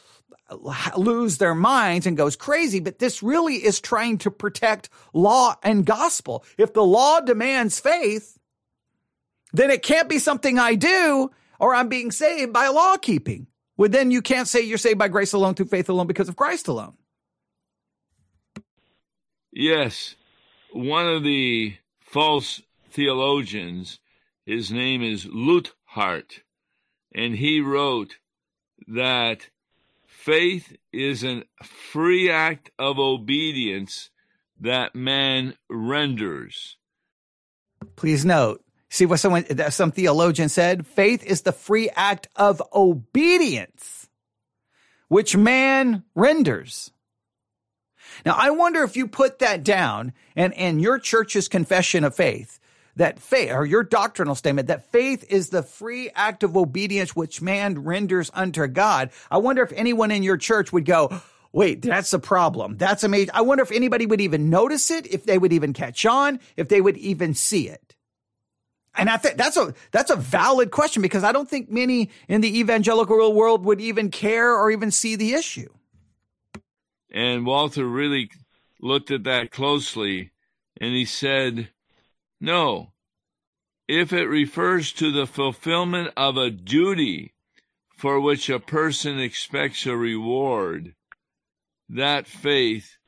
lose 0.96 1.38
their 1.38 1.54
minds 1.54 2.06
and 2.06 2.16
goes 2.16 2.36
crazy, 2.36 2.80
but 2.80 2.98
this 2.98 3.22
really 3.22 3.56
is 3.56 3.80
trying 3.80 4.18
to 4.18 4.30
protect 4.30 4.90
law 5.12 5.56
and 5.62 5.86
gospel. 5.86 6.44
If 6.58 6.74
the 6.74 6.84
law 6.84 7.20
demands 7.20 7.80
faith, 7.80 8.38
then 9.52 9.70
it 9.70 9.82
can't 9.82 10.08
be 10.08 10.18
something 10.18 10.58
I 10.58 10.74
do 10.74 11.30
or 11.58 11.74
I'm 11.74 11.88
being 11.88 12.10
saved 12.10 12.52
by 12.52 12.68
law 12.68 12.96
keeping. 12.96 13.46
Well, 13.76 13.88
then 13.88 14.10
you 14.10 14.22
can't 14.22 14.48
say 14.48 14.60
you're 14.60 14.78
saved 14.78 14.98
by 14.98 15.08
grace 15.08 15.32
alone 15.32 15.54
through 15.54 15.66
faith 15.66 15.88
alone 15.88 16.06
because 16.06 16.28
of 16.28 16.36
Christ 16.36 16.68
alone. 16.68 16.94
Yes. 19.52 20.14
One 20.72 21.06
of 21.06 21.22
the 21.22 21.76
false 22.00 22.60
theologians, 22.90 24.00
his 24.44 24.70
name 24.70 25.02
is 25.02 25.24
Luthardt, 25.24 26.40
and 27.14 27.36
he 27.36 27.60
wrote 27.60 28.16
that 28.88 29.48
faith 30.24 30.74
is 30.90 31.22
a 31.22 31.44
free 31.62 32.30
act 32.30 32.70
of 32.78 32.98
obedience 32.98 34.08
that 34.58 34.94
man 34.94 35.54
renders. 35.68 36.78
Please 37.96 38.24
note, 38.24 38.64
see 38.88 39.04
what 39.04 39.20
someone, 39.20 39.44
some 39.70 39.92
theologian 39.92 40.48
said? 40.48 40.86
Faith 40.86 41.22
is 41.24 41.42
the 41.42 41.52
free 41.52 41.90
act 41.94 42.28
of 42.36 42.62
obedience, 42.72 44.08
which 45.08 45.36
man 45.36 46.04
renders. 46.14 46.90
Now, 48.24 48.36
I 48.38 48.48
wonder 48.48 48.82
if 48.82 48.96
you 48.96 49.06
put 49.06 49.40
that 49.40 49.62
down 49.62 50.14
and, 50.34 50.54
and 50.54 50.80
your 50.80 50.98
church's 50.98 51.48
confession 51.48 52.02
of 52.02 52.16
faith, 52.16 52.58
that 52.96 53.18
faith, 53.18 53.50
or 53.52 53.64
your 53.64 53.82
doctrinal 53.82 54.34
statement, 54.34 54.68
that 54.68 54.90
faith 54.92 55.24
is 55.28 55.48
the 55.48 55.62
free 55.62 56.10
act 56.14 56.42
of 56.42 56.56
obedience 56.56 57.16
which 57.16 57.42
man 57.42 57.84
renders 57.84 58.30
unto 58.34 58.66
God. 58.66 59.10
I 59.30 59.38
wonder 59.38 59.62
if 59.62 59.72
anyone 59.72 60.10
in 60.10 60.22
your 60.22 60.36
church 60.36 60.72
would 60.72 60.84
go, 60.84 61.20
wait, 61.52 61.82
that's 61.82 62.12
a 62.12 62.18
problem. 62.18 62.76
That's 62.76 63.04
amazing. 63.04 63.30
I 63.34 63.42
wonder 63.42 63.62
if 63.62 63.72
anybody 63.72 64.06
would 64.06 64.20
even 64.20 64.50
notice 64.50 64.90
it, 64.90 65.06
if 65.06 65.24
they 65.24 65.38
would 65.38 65.52
even 65.52 65.72
catch 65.72 66.04
on, 66.06 66.40
if 66.56 66.68
they 66.68 66.80
would 66.80 66.96
even 66.98 67.34
see 67.34 67.68
it. 67.68 67.96
And 68.96 69.10
I 69.10 69.16
think 69.16 69.36
that's 69.36 69.56
a 69.56 69.74
that's 69.90 70.10
a 70.10 70.16
valid 70.16 70.70
question 70.70 71.02
because 71.02 71.24
I 71.24 71.32
don't 71.32 71.50
think 71.50 71.68
many 71.68 72.10
in 72.28 72.42
the 72.42 72.60
evangelical 72.60 73.32
world 73.32 73.64
would 73.64 73.80
even 73.80 74.10
care 74.10 74.56
or 74.56 74.70
even 74.70 74.92
see 74.92 75.16
the 75.16 75.34
issue. 75.34 75.68
And 77.10 77.44
Walther 77.44 77.86
really 77.86 78.30
looked 78.80 79.10
at 79.10 79.24
that 79.24 79.50
closely 79.50 80.30
and 80.80 80.92
he 80.92 81.04
said, 81.04 81.70
No, 82.44 82.92
if 83.88 84.12
it 84.12 84.26
refers 84.26 84.92
to 84.92 85.10
the 85.10 85.26
fulfillment 85.26 86.12
of 86.14 86.36
a 86.36 86.50
duty 86.50 87.32
for 87.96 88.20
which 88.20 88.50
a 88.50 88.60
person 88.60 89.18
expects 89.18 89.86
a 89.86 89.96
reward, 89.96 90.94
that 91.88 92.26
faith 92.26 92.98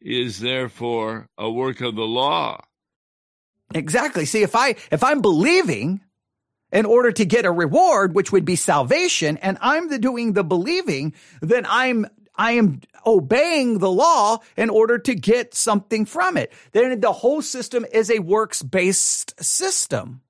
is 0.00 0.38
therefore 0.38 1.28
a 1.36 1.50
work 1.50 1.80
of 1.80 1.96
the 1.96 2.06
law. 2.06 2.64
Exactly. 3.74 4.24
See, 4.24 4.42
if 4.42 4.54
I 4.54 4.76
if 4.92 5.02
I'm 5.02 5.20
believing 5.20 6.00
in 6.70 6.86
order 6.86 7.10
to 7.10 7.24
get 7.24 7.44
a 7.44 7.50
reward, 7.50 8.14
which 8.14 8.30
would 8.30 8.44
be 8.44 8.54
salvation, 8.54 9.36
and 9.38 9.58
I'm 9.60 9.88
the 9.88 9.98
doing 9.98 10.34
the 10.34 10.44
believing, 10.44 11.12
then 11.42 11.66
I'm 11.68 12.06
I 12.36 12.52
am 12.52 12.80
obeying 13.06 13.78
the 13.78 13.90
law 13.90 14.38
in 14.56 14.70
order 14.70 14.98
to 14.98 15.14
get 15.14 15.54
something 15.54 16.04
from 16.04 16.36
it. 16.36 16.52
Then 16.72 17.00
the 17.00 17.12
whole 17.12 17.42
system 17.42 17.86
is 17.92 18.10
a 18.10 18.18
works 18.18 18.62
based 18.62 19.42
system. 19.42 20.22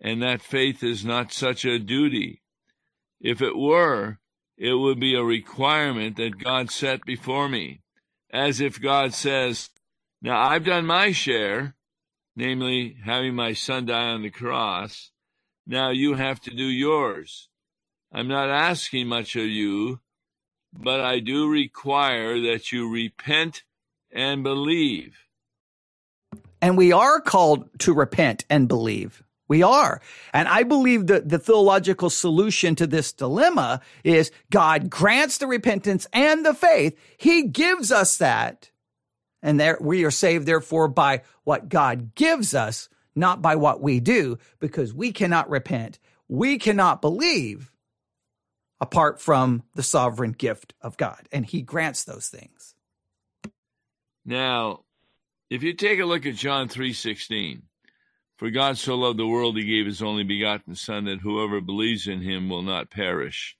And 0.00 0.22
that 0.22 0.42
faith 0.42 0.82
is 0.82 1.04
not 1.04 1.32
such 1.32 1.64
a 1.64 1.78
duty. 1.78 2.42
If 3.20 3.42
it 3.42 3.56
were, 3.56 4.18
it 4.56 4.74
would 4.74 5.00
be 5.00 5.14
a 5.14 5.22
requirement 5.22 6.16
that 6.16 6.42
God 6.42 6.70
set 6.70 7.04
before 7.04 7.48
me, 7.48 7.82
as 8.32 8.60
if 8.60 8.80
God 8.80 9.12
says, 9.12 9.70
Now 10.22 10.40
I've 10.40 10.64
done 10.64 10.86
my 10.86 11.12
share, 11.12 11.74
namely 12.36 12.96
having 13.04 13.34
my 13.34 13.52
son 13.52 13.86
die 13.86 14.10
on 14.10 14.22
the 14.22 14.30
cross. 14.30 15.10
Now 15.66 15.90
you 15.90 16.14
have 16.14 16.40
to 16.42 16.50
do 16.50 16.64
yours. 16.64 17.48
I'm 18.12 18.28
not 18.28 18.48
asking 18.48 19.08
much 19.08 19.36
of 19.36 19.44
you, 19.44 20.00
but 20.72 21.00
I 21.00 21.20
do 21.20 21.48
require 21.48 22.40
that 22.40 22.72
you 22.72 22.90
repent 22.90 23.64
and 24.10 24.42
believe. 24.42 25.18
And 26.60 26.76
we 26.76 26.92
are 26.92 27.20
called 27.20 27.68
to 27.80 27.94
repent 27.94 28.44
and 28.50 28.66
believe. 28.66 29.22
We 29.46 29.62
are. 29.62 30.02
And 30.32 30.46
I 30.46 30.62
believe 30.62 31.06
that 31.06 31.28
the 31.28 31.38
theological 31.38 32.10
solution 32.10 32.74
to 32.76 32.86
this 32.86 33.12
dilemma 33.12 33.80
is 34.04 34.30
God 34.50 34.90
grants 34.90 35.38
the 35.38 35.46
repentance 35.46 36.06
and 36.12 36.44
the 36.44 36.54
faith. 36.54 36.98
He 37.16 37.44
gives 37.44 37.90
us 37.90 38.18
that. 38.18 38.70
And 39.42 39.58
there 39.58 39.78
we 39.80 40.04
are 40.04 40.10
saved 40.10 40.46
therefore 40.46 40.88
by 40.88 41.22
what 41.44 41.68
God 41.68 42.14
gives 42.14 42.54
us, 42.54 42.88
not 43.14 43.40
by 43.40 43.56
what 43.56 43.80
we 43.80 44.00
do, 44.00 44.38
because 44.58 44.92
we 44.92 45.12
cannot 45.12 45.48
repent. 45.48 45.98
We 46.28 46.58
cannot 46.58 47.00
believe 47.00 47.70
apart 48.80 49.20
from 49.20 49.62
the 49.74 49.82
sovereign 49.82 50.32
gift 50.32 50.74
of 50.80 50.96
God. 50.96 51.28
And 51.32 51.44
he 51.44 51.62
grants 51.62 52.04
those 52.04 52.28
things. 52.28 52.74
Now, 54.24 54.84
if 55.50 55.62
you 55.62 55.72
take 55.72 56.00
a 56.00 56.04
look 56.04 56.26
at 56.26 56.34
John 56.34 56.68
3:16, 56.68 57.62
for 58.36 58.50
God 58.50 58.78
so 58.78 58.94
loved 58.94 59.18
the 59.18 59.26
world 59.26 59.56
he 59.56 59.64
gave 59.64 59.86
his 59.86 60.02
only 60.02 60.22
begotten 60.22 60.74
son 60.74 61.04
that 61.06 61.20
whoever 61.20 61.60
believes 61.60 62.06
in 62.06 62.20
him 62.20 62.48
will 62.48 62.62
not 62.62 62.90
perish. 62.90 63.56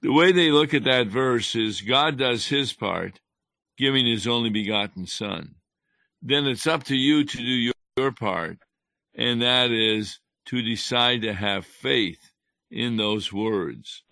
The 0.00 0.12
way 0.12 0.32
they 0.32 0.50
look 0.50 0.74
at 0.74 0.84
that 0.84 1.06
verse 1.06 1.54
is 1.54 1.82
God 1.82 2.18
does 2.18 2.48
his 2.48 2.72
part, 2.72 3.20
giving 3.76 4.06
his 4.06 4.26
only 4.26 4.50
begotten 4.50 5.06
son. 5.06 5.54
Then 6.20 6.46
it's 6.46 6.66
up 6.66 6.84
to 6.84 6.96
you 6.96 7.24
to 7.24 7.36
do 7.36 7.44
your, 7.44 7.74
your 7.96 8.12
part, 8.12 8.58
and 9.14 9.42
that 9.42 9.70
is 9.70 10.18
to 10.46 10.60
decide 10.60 11.22
to 11.22 11.32
have 11.32 11.64
faith 11.64 12.31
in 12.72 12.96
those 12.96 13.32
words. 13.32 14.02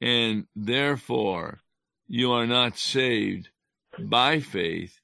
And 0.00 0.46
therefore, 0.54 1.60
you 2.06 2.32
are 2.32 2.46
not 2.46 2.78
saved 2.78 3.50
by 3.98 4.38
faith. 4.38 5.00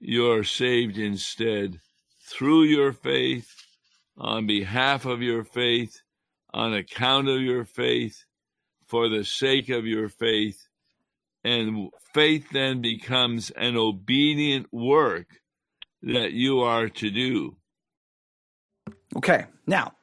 You 0.00 0.32
are 0.32 0.42
saved 0.42 0.98
instead 0.98 1.80
through 2.28 2.64
your 2.64 2.92
faith, 2.92 3.54
on 4.18 4.46
behalf 4.46 5.06
of 5.06 5.22
your 5.22 5.44
faith, 5.44 6.02
on 6.52 6.74
account 6.74 7.28
of 7.28 7.40
your 7.40 7.64
faith, 7.64 8.24
for 8.86 9.08
the 9.08 9.24
sake 9.24 9.68
of 9.68 9.86
your 9.86 10.08
faith. 10.08 10.66
And 11.44 11.90
faith 12.12 12.50
then 12.50 12.82
becomes 12.82 13.50
an 13.50 13.76
obedient 13.76 14.66
work 14.72 15.40
that 16.02 16.32
you 16.32 16.60
are 16.60 16.88
to 16.88 17.10
do. 17.10 17.56
Okay, 19.16 19.46
now 19.66 19.94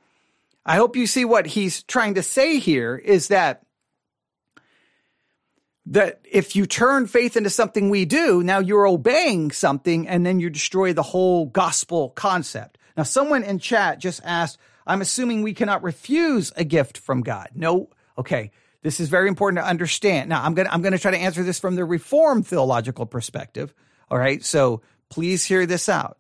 I 0.69 0.75
hope 0.75 0.95
you 0.95 1.07
see 1.07 1.25
what 1.25 1.47
he's 1.47 1.81
trying 1.81 2.13
to 2.13 2.21
say 2.21 2.59
here 2.59 2.95
is 2.95 3.29
that 3.29 3.63
that 5.87 6.21
if 6.29 6.55
you 6.55 6.67
turn 6.67 7.07
faith 7.07 7.35
into 7.35 7.49
something 7.49 7.89
we 7.89 8.05
do, 8.05 8.43
now 8.43 8.59
you're 8.59 8.85
obeying 8.85 9.49
something 9.49 10.07
and 10.07 10.23
then 10.23 10.39
you 10.39 10.51
destroy 10.51 10.93
the 10.93 11.01
whole 11.01 11.47
gospel 11.47 12.09
concept. 12.11 12.77
Now, 12.95 13.01
someone 13.01 13.43
in 13.43 13.57
chat 13.57 13.97
just 13.97 14.21
asked, 14.23 14.59
I'm 14.85 15.01
assuming 15.01 15.41
we 15.41 15.55
cannot 15.55 15.81
refuse 15.81 16.51
a 16.55 16.63
gift 16.63 16.99
from 16.99 17.21
God. 17.21 17.49
No. 17.55 17.89
Okay. 18.15 18.51
This 18.83 18.99
is 18.99 19.09
very 19.09 19.27
important 19.27 19.63
to 19.63 19.67
understand. 19.67 20.29
Now, 20.29 20.43
I'm 20.43 20.53
going 20.53 20.67
to, 20.67 20.73
I'm 20.73 20.83
going 20.83 20.93
to 20.93 20.99
try 20.99 21.09
to 21.09 21.17
answer 21.17 21.41
this 21.41 21.59
from 21.59 21.77
the 21.77 21.83
reformed 21.83 22.45
theological 22.45 23.07
perspective. 23.07 23.73
All 24.11 24.19
right. 24.19 24.45
So 24.45 24.83
please 25.09 25.43
hear 25.43 25.65
this 25.65 25.89
out. 25.89 26.19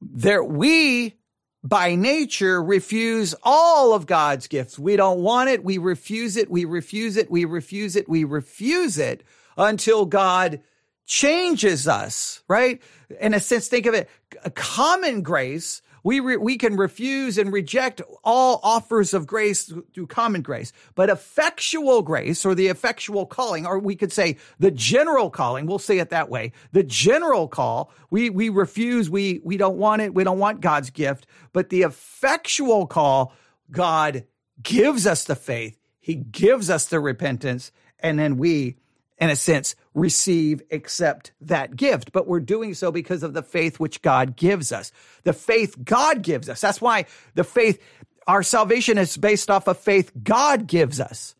There, 0.00 0.42
we 0.42 1.16
by 1.64 1.94
nature 1.94 2.62
refuse 2.62 3.34
all 3.42 3.94
of 3.94 4.06
God's 4.06 4.46
gifts. 4.46 4.78
We 4.78 4.96
don't 4.96 5.20
want 5.20 5.48
it. 5.48 5.64
We 5.64 5.78
refuse 5.78 6.36
it. 6.36 6.50
We 6.50 6.66
refuse 6.66 7.16
it. 7.16 7.30
We 7.30 7.46
refuse 7.46 7.96
it. 7.96 8.06
We 8.06 8.24
refuse 8.24 8.98
it 8.98 9.24
until 9.56 10.04
God 10.04 10.60
changes 11.06 11.88
us, 11.88 12.42
right? 12.48 12.82
In 13.20 13.32
a 13.32 13.40
sense, 13.40 13.68
think 13.68 13.86
of 13.86 13.94
it, 13.94 14.08
a 14.44 14.50
common 14.50 15.22
grace 15.22 15.80
we, 16.04 16.20
re- 16.20 16.36
we 16.36 16.56
can 16.56 16.76
refuse 16.76 17.36
and 17.38 17.52
reject 17.52 18.00
all 18.22 18.60
offers 18.62 19.12
of 19.14 19.26
grace 19.26 19.72
through 19.92 20.06
common 20.06 20.42
grace, 20.42 20.72
but 20.94 21.10
effectual 21.10 22.02
grace 22.02 22.44
or 22.44 22.54
the 22.54 22.68
effectual 22.68 23.26
calling, 23.26 23.66
or 23.66 23.78
we 23.78 23.96
could 23.96 24.12
say 24.12 24.36
the 24.60 24.70
general 24.70 25.30
calling, 25.30 25.66
we'll 25.66 25.78
say 25.78 25.98
it 25.98 26.10
that 26.10 26.28
way. 26.28 26.52
The 26.72 26.84
general 26.84 27.48
call, 27.48 27.90
we, 28.10 28.30
we 28.30 28.50
refuse, 28.50 29.10
we, 29.10 29.40
we 29.42 29.56
don't 29.56 29.78
want 29.78 30.02
it, 30.02 30.14
we 30.14 30.22
don't 30.22 30.38
want 30.38 30.60
God's 30.60 30.90
gift, 30.90 31.26
but 31.52 31.70
the 31.70 31.82
effectual 31.82 32.86
call, 32.86 33.32
God 33.70 34.24
gives 34.62 35.06
us 35.06 35.24
the 35.24 35.34
faith, 35.34 35.78
He 36.00 36.14
gives 36.14 36.68
us 36.68 36.86
the 36.86 37.00
repentance, 37.00 37.72
and 37.98 38.18
then 38.18 38.36
we 38.36 38.76
in 39.18 39.30
a 39.30 39.36
sense, 39.36 39.76
receive, 39.94 40.62
accept 40.70 41.32
that 41.40 41.76
gift. 41.76 42.12
But 42.12 42.26
we're 42.26 42.40
doing 42.40 42.74
so 42.74 42.90
because 42.90 43.22
of 43.22 43.32
the 43.32 43.42
faith 43.42 43.78
which 43.78 44.02
God 44.02 44.36
gives 44.36 44.72
us. 44.72 44.92
The 45.22 45.32
faith 45.32 45.76
God 45.84 46.22
gives 46.22 46.48
us. 46.48 46.60
That's 46.60 46.80
why 46.80 47.06
the 47.34 47.44
faith, 47.44 47.80
our 48.26 48.42
salvation 48.42 48.98
is 48.98 49.16
based 49.16 49.50
off 49.50 49.68
of 49.68 49.78
faith 49.78 50.10
God 50.22 50.66
gives 50.66 51.00
us. 51.00 51.34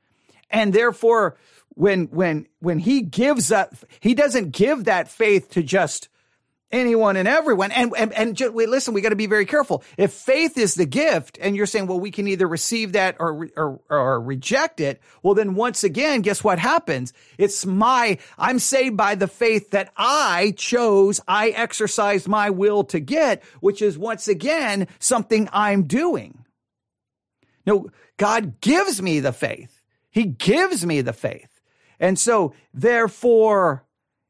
And 0.51 0.73
therefore, 0.73 1.37
when, 1.71 2.05
when, 2.07 2.47
when 2.61 2.79
he 2.79 3.03
gives 3.03 3.51
up, 3.51 3.75
he 4.01 4.15
doesn't 4.15 4.51
give 4.51 4.85
that 4.85 5.09
faith 5.09 5.51
to 5.51 5.63
just 5.63 6.09
anyone 6.75 7.17
and 7.17 7.29
everyone. 7.29 7.73
And, 7.73 7.93
and, 7.97 8.13
and 8.13 8.37
just, 8.37 8.53
wait, 8.53 8.69
listen, 8.69 8.93
we 8.95 9.01
got 9.01 9.11
to 9.11 9.17
be 9.17 9.27
very 9.27 9.47
careful. 9.47 9.83
If 9.97 10.13
faith 10.13 10.59
is 10.59 10.75
the 10.75 10.87
gift 10.87 11.39
and 11.41 11.57
you're 11.57 11.67
saying, 11.67 11.87
well, 11.87 12.01
we 12.01 12.11
can 12.11 12.29
either 12.29 12.47
receive 12.47 12.93
that 12.93 13.17
or, 13.19 13.49
or, 13.57 13.81
or 13.89 14.21
reject 14.21 14.81
it. 14.81 15.01
Well, 15.23 15.35
then 15.35 15.55
once 15.55 15.85
again, 15.85 16.23
guess 16.23 16.43
what 16.43 16.59
happens? 16.59 17.13
It's 17.39 17.65
my, 17.65 18.19
I'm 18.37 18.59
saved 18.59 18.97
by 18.97 19.15
the 19.15 19.29
faith 19.29 19.71
that 19.71 19.93
I 19.97 20.55
chose. 20.57 21.21
I 21.29 21.51
exercised 21.51 22.29
my 22.29 22.51
will 22.51 22.85
to 22.85 23.01
get, 23.01 23.43
which 23.61 23.81
is 23.81 23.97
once 23.97 24.29
again 24.29 24.89
something 24.99 25.49
I'm 25.53 25.85
doing. 25.85 26.45
No, 27.67 27.89
God 28.17 28.61
gives 28.61 29.01
me 29.01 29.21
the 29.21 29.33
faith. 29.33 29.83
He 30.11 30.25
gives 30.25 30.85
me 30.85 31.01
the 31.01 31.13
faith. 31.13 31.61
And 31.99 32.19
so 32.19 32.55
therefore, 32.73 33.85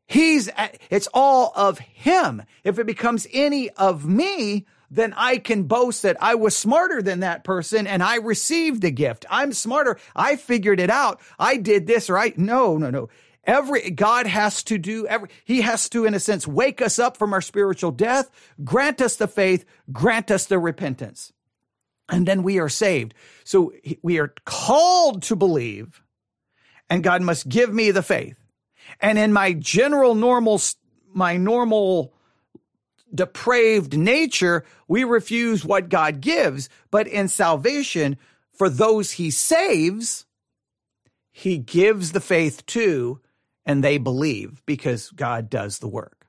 He's, 0.07 0.51
it's 0.91 1.09
all 1.15 1.53
of 1.57 1.79
him. 1.79 2.43
If 2.63 2.79
it 2.79 2.87
becomes 2.87 3.27
any 3.33 3.71
of 3.71 4.07
me, 4.07 4.67
then 4.91 5.15
I 5.17 5.39
can 5.39 5.65
boast 5.65 6.03
that 6.03 6.17
I 6.21 6.35
was 6.35 6.57
smarter 6.57 7.03
than 7.03 7.21
that 7.21 7.43
person 7.43 7.87
and 7.87 8.03
I 8.03 8.17
received 8.17 8.85
a 8.85 8.91
gift. 8.91 9.25
I'm 9.29 9.53
smarter. 9.53 9.99
I 10.15 10.37
figured 10.37 10.79
it 10.79 10.91
out. 10.91 11.21
I 11.39 11.57
did 11.57 11.87
this 11.87 12.09
right. 12.11 12.37
No, 12.39 12.77
no, 12.77 12.91
no. 12.91 13.09
Every 13.47 13.91
God 13.91 14.27
has 14.27 14.63
to 14.65 14.79
do 14.79 15.07
every 15.07 15.29
he 15.45 15.61
has 15.61 15.89
to 15.91 16.07
in 16.07 16.15
a 16.15 16.21
sense 16.21 16.47
wake 16.47 16.81
us 16.81 16.99
up 16.99 17.17
from 17.17 17.35
our 17.35 17.43
spiritual 17.43 17.91
death, 17.91 18.31
grant 18.63 19.03
us 19.03 19.17
the 19.17 19.29
faith, 19.29 19.67
grant 19.93 20.31
us 20.31 20.47
the 20.47 20.59
repentance. 20.59 21.33
And 22.09 22.27
then 22.27 22.43
we 22.43 22.59
are 22.59 22.69
saved. 22.69 23.15
So 23.45 23.73
we 24.03 24.19
are 24.19 24.33
called 24.45 25.23
to 25.25 25.37
believe 25.37 26.03
and 26.89 27.03
God 27.03 27.23
must 27.23 27.49
give 27.49 27.73
me 27.73 27.91
the 27.91 28.03
faith. 28.03 28.44
And 29.01 29.19
in 29.19 29.33
my 29.33 29.53
general 29.53 30.15
normal, 30.15 30.61
my 31.13 31.37
normal 31.37 32.13
depraved 33.15 33.97
nature, 33.97 34.65
we 34.89 35.05
refuse 35.05 35.65
what 35.65 35.89
God 35.89 36.21
gives. 36.21 36.69
But 36.91 37.07
in 37.07 37.29
salvation, 37.29 38.17
for 38.53 38.69
those 38.69 39.13
he 39.13 39.31
saves, 39.31 40.27
he 41.31 41.59
gives 41.59 42.13
the 42.13 42.21
faith 42.21 42.65
to, 42.67 43.21
and 43.67 43.83
they 43.83 43.99
believe 43.99 44.63
because 44.67 45.11
God 45.11 45.51
does 45.51 45.79
the 45.79 45.89
work. 45.89 46.27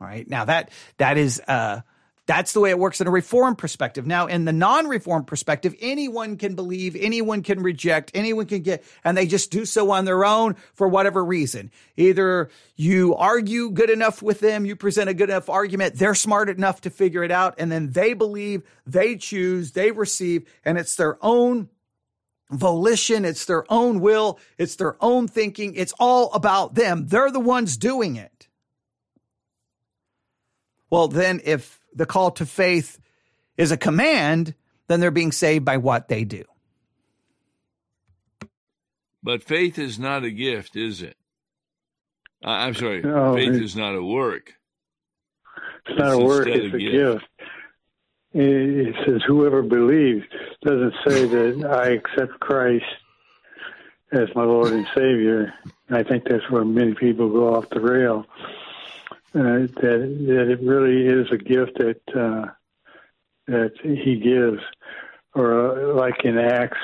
All 0.00 0.06
right. 0.06 0.28
Now 0.28 0.44
that, 0.44 0.70
that 0.98 1.16
is, 1.16 1.40
uh, 1.46 1.80
that's 2.26 2.52
the 2.52 2.60
way 2.60 2.70
it 2.70 2.78
works 2.78 3.00
in 3.00 3.06
a 3.06 3.10
reform 3.10 3.54
perspective. 3.54 4.06
Now, 4.06 4.26
in 4.26 4.44
the 4.44 4.52
non 4.52 4.88
reform 4.88 5.24
perspective, 5.24 5.74
anyone 5.80 6.36
can 6.36 6.56
believe, 6.56 6.96
anyone 6.96 7.42
can 7.42 7.62
reject, 7.62 8.10
anyone 8.14 8.46
can 8.46 8.62
get, 8.62 8.84
and 9.04 9.16
they 9.16 9.26
just 9.26 9.52
do 9.52 9.64
so 9.64 9.92
on 9.92 10.04
their 10.04 10.24
own 10.24 10.56
for 10.74 10.88
whatever 10.88 11.24
reason. 11.24 11.70
Either 11.96 12.50
you 12.74 13.14
argue 13.14 13.70
good 13.70 13.90
enough 13.90 14.22
with 14.22 14.40
them, 14.40 14.66
you 14.66 14.74
present 14.74 15.08
a 15.08 15.14
good 15.14 15.30
enough 15.30 15.48
argument, 15.48 15.94
they're 15.94 16.16
smart 16.16 16.48
enough 16.48 16.80
to 16.80 16.90
figure 16.90 17.22
it 17.22 17.30
out, 17.30 17.54
and 17.58 17.70
then 17.70 17.92
they 17.92 18.12
believe, 18.12 18.62
they 18.84 19.16
choose, 19.16 19.72
they 19.72 19.92
receive, 19.92 20.48
and 20.64 20.78
it's 20.78 20.96
their 20.96 21.18
own 21.22 21.68
volition, 22.50 23.24
it's 23.24 23.44
their 23.44 23.70
own 23.72 24.00
will, 24.00 24.38
it's 24.58 24.76
their 24.76 24.96
own 25.00 25.28
thinking, 25.28 25.74
it's 25.74 25.94
all 25.98 26.32
about 26.32 26.74
them. 26.74 27.06
They're 27.06 27.30
the 27.30 27.40
ones 27.40 27.76
doing 27.76 28.16
it. 28.16 28.48
Well, 30.90 31.08
then 31.08 31.40
if 31.44 31.80
the 31.96 32.06
call 32.06 32.30
to 32.32 32.46
faith 32.46 32.98
is 33.56 33.72
a 33.72 33.76
command, 33.76 34.54
then 34.86 35.00
they're 35.00 35.10
being 35.10 35.32
saved 35.32 35.64
by 35.64 35.78
what 35.78 36.08
they 36.08 36.24
do. 36.24 36.44
But 39.22 39.42
faith 39.42 39.78
is 39.78 39.98
not 39.98 40.22
a 40.22 40.30
gift, 40.30 40.76
is 40.76 41.02
it? 41.02 41.16
Uh, 42.44 42.50
I'm 42.50 42.74
sorry, 42.74 43.02
no, 43.02 43.34
faith 43.34 43.60
is 43.60 43.74
not 43.74 43.96
a 43.96 44.02
work. 44.02 44.52
It's 45.86 45.98
not 45.98 46.12
it's 46.12 46.20
a 46.20 46.24
work, 46.24 46.46
it's 46.46 46.74
a 46.74 46.78
gift. 46.78 46.92
gift. 46.92 47.24
It 48.34 48.94
says, 49.06 49.22
whoever 49.26 49.62
believes 49.62 50.26
doesn't 50.62 50.94
say 51.06 51.24
that 51.24 51.66
I 51.66 51.92
accept 51.94 52.38
Christ 52.38 52.84
as 54.12 54.28
my 54.34 54.44
Lord 54.44 54.72
and 54.72 54.86
Savior. 54.94 55.54
I 55.88 56.02
think 56.02 56.24
that's 56.24 56.48
where 56.50 56.64
many 56.64 56.92
people 56.94 57.30
go 57.30 57.54
off 57.54 57.70
the 57.70 57.80
rail 57.80 58.26
uh, 58.28 58.65
that 59.36 60.16
that 60.26 60.50
it 60.50 60.60
really 60.62 61.06
is 61.06 61.26
a 61.30 61.36
gift 61.36 61.78
that 61.78 62.00
uh, 62.14 62.50
that 63.46 63.72
He 63.82 64.16
gives, 64.16 64.62
or 65.34 65.92
uh, 65.92 65.94
like 65.94 66.24
in 66.24 66.38
Acts 66.38 66.78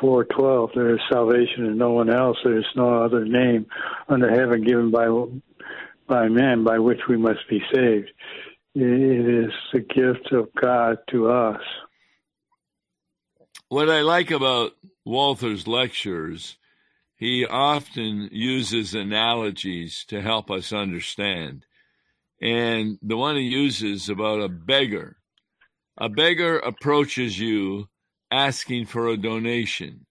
four 0.00 0.24
twelve, 0.24 0.70
there 0.74 0.94
is 0.94 1.00
salvation 1.10 1.66
in 1.66 1.78
no 1.78 1.90
one 1.90 2.10
else. 2.10 2.36
There 2.44 2.58
is 2.58 2.64
no 2.74 3.02
other 3.02 3.24
name 3.24 3.66
under 4.08 4.30
heaven 4.30 4.62
given 4.62 4.90
by 4.90 5.08
by 6.06 6.28
men 6.28 6.64
by 6.64 6.78
which 6.78 7.00
we 7.08 7.16
must 7.16 7.48
be 7.50 7.60
saved. 7.74 8.10
It 8.74 9.46
is 9.46 9.52
a 9.74 9.80
gift 9.80 10.32
of 10.32 10.48
God 10.60 10.98
to 11.10 11.30
us. 11.30 11.62
What 13.68 13.88
I 13.88 14.02
like 14.02 14.30
about 14.30 14.72
Walther's 15.04 15.66
lectures, 15.66 16.56
he 17.16 17.44
often 17.46 18.28
uses 18.30 18.94
analogies 18.94 20.04
to 20.08 20.20
help 20.20 20.50
us 20.50 20.72
understand. 20.72 21.64
And 22.40 22.98
the 23.02 23.16
one 23.16 23.36
he 23.36 23.42
uses 23.42 24.08
about 24.08 24.40
a 24.40 24.48
beggar. 24.48 25.16
A 25.98 26.08
beggar 26.08 26.58
approaches 26.58 27.38
you 27.38 27.88
asking 28.30 28.84
for 28.86 29.08
a 29.08 29.16
donation, 29.16 30.04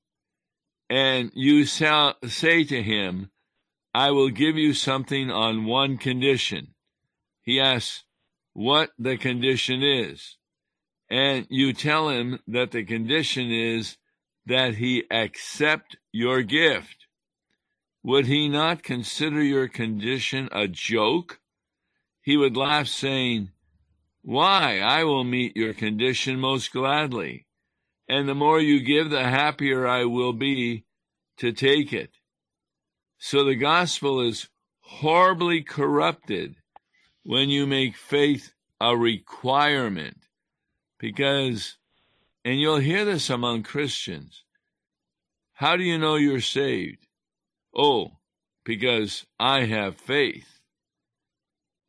and 0.90 1.32
you 1.36 1.66
say 1.66 2.64
to 2.64 2.82
him, 2.82 3.30
I 3.94 4.10
will 4.12 4.30
give 4.30 4.58
you 4.58 4.74
something 4.74 5.30
on 5.30 5.66
one 5.66 5.98
condition. 5.98 6.74
He 7.44 7.60
asks 7.60 8.04
what 8.54 8.92
the 8.98 9.18
condition 9.18 9.84
is, 9.84 10.38
and 11.10 11.46
you 11.50 11.74
tell 11.74 12.10
him 12.10 12.40
that 12.48 12.72
the 12.72 12.84
condition 12.84 13.52
is 13.52 13.98
that 14.48 14.76
he 14.76 15.04
accept 15.12 15.98
your 16.12 16.42
gift. 16.42 17.06
Would 18.02 18.26
he 18.26 18.50
not 18.50 18.82
consider 18.82 19.44
your 19.44 19.68
condition 19.68 20.50
a 20.52 20.68
joke? 20.68 21.40
He 22.26 22.36
would 22.36 22.58
laugh, 22.58 22.88
saying, 22.88 23.52
Why, 24.24 24.80
I 24.80 25.04
will 25.04 25.24
meet 25.24 25.56
your 25.56 25.76
condition 25.76 26.40
most 26.40 26.74
gladly, 26.74 27.46
and 28.10 28.28
the 28.28 28.34
more 28.34 28.60
you 28.60 28.80
give, 28.80 29.12
the 29.12 29.24
happier 29.24 29.88
I 29.88 30.06
will 30.06 30.34
be 30.34 30.86
to 31.38 31.52
take 31.52 31.94
it. 31.94 32.10
So 33.20 33.44
the 33.44 33.54
gospel 33.56 34.22
is 34.22 34.50
horribly 34.80 35.62
corrupted 35.62 36.56
when 37.22 37.50
you 37.50 37.68
make 37.68 37.96
faith 37.96 38.54
a 38.82 38.98
requirement, 38.98 40.18
because, 40.98 41.78
and 42.44 42.60
you'll 42.60 42.80
hear 42.80 43.06
this 43.06 43.30
among 43.30 43.62
Christians, 43.62 44.44
how 45.54 45.78
do 45.78 45.84
you 45.84 46.00
know 46.00 46.16
you're 46.16 46.42
saved? 46.42 47.06
Oh, 47.76 48.18
because 48.64 49.28
I 49.40 49.66
have 49.66 49.98
faith 49.98 50.55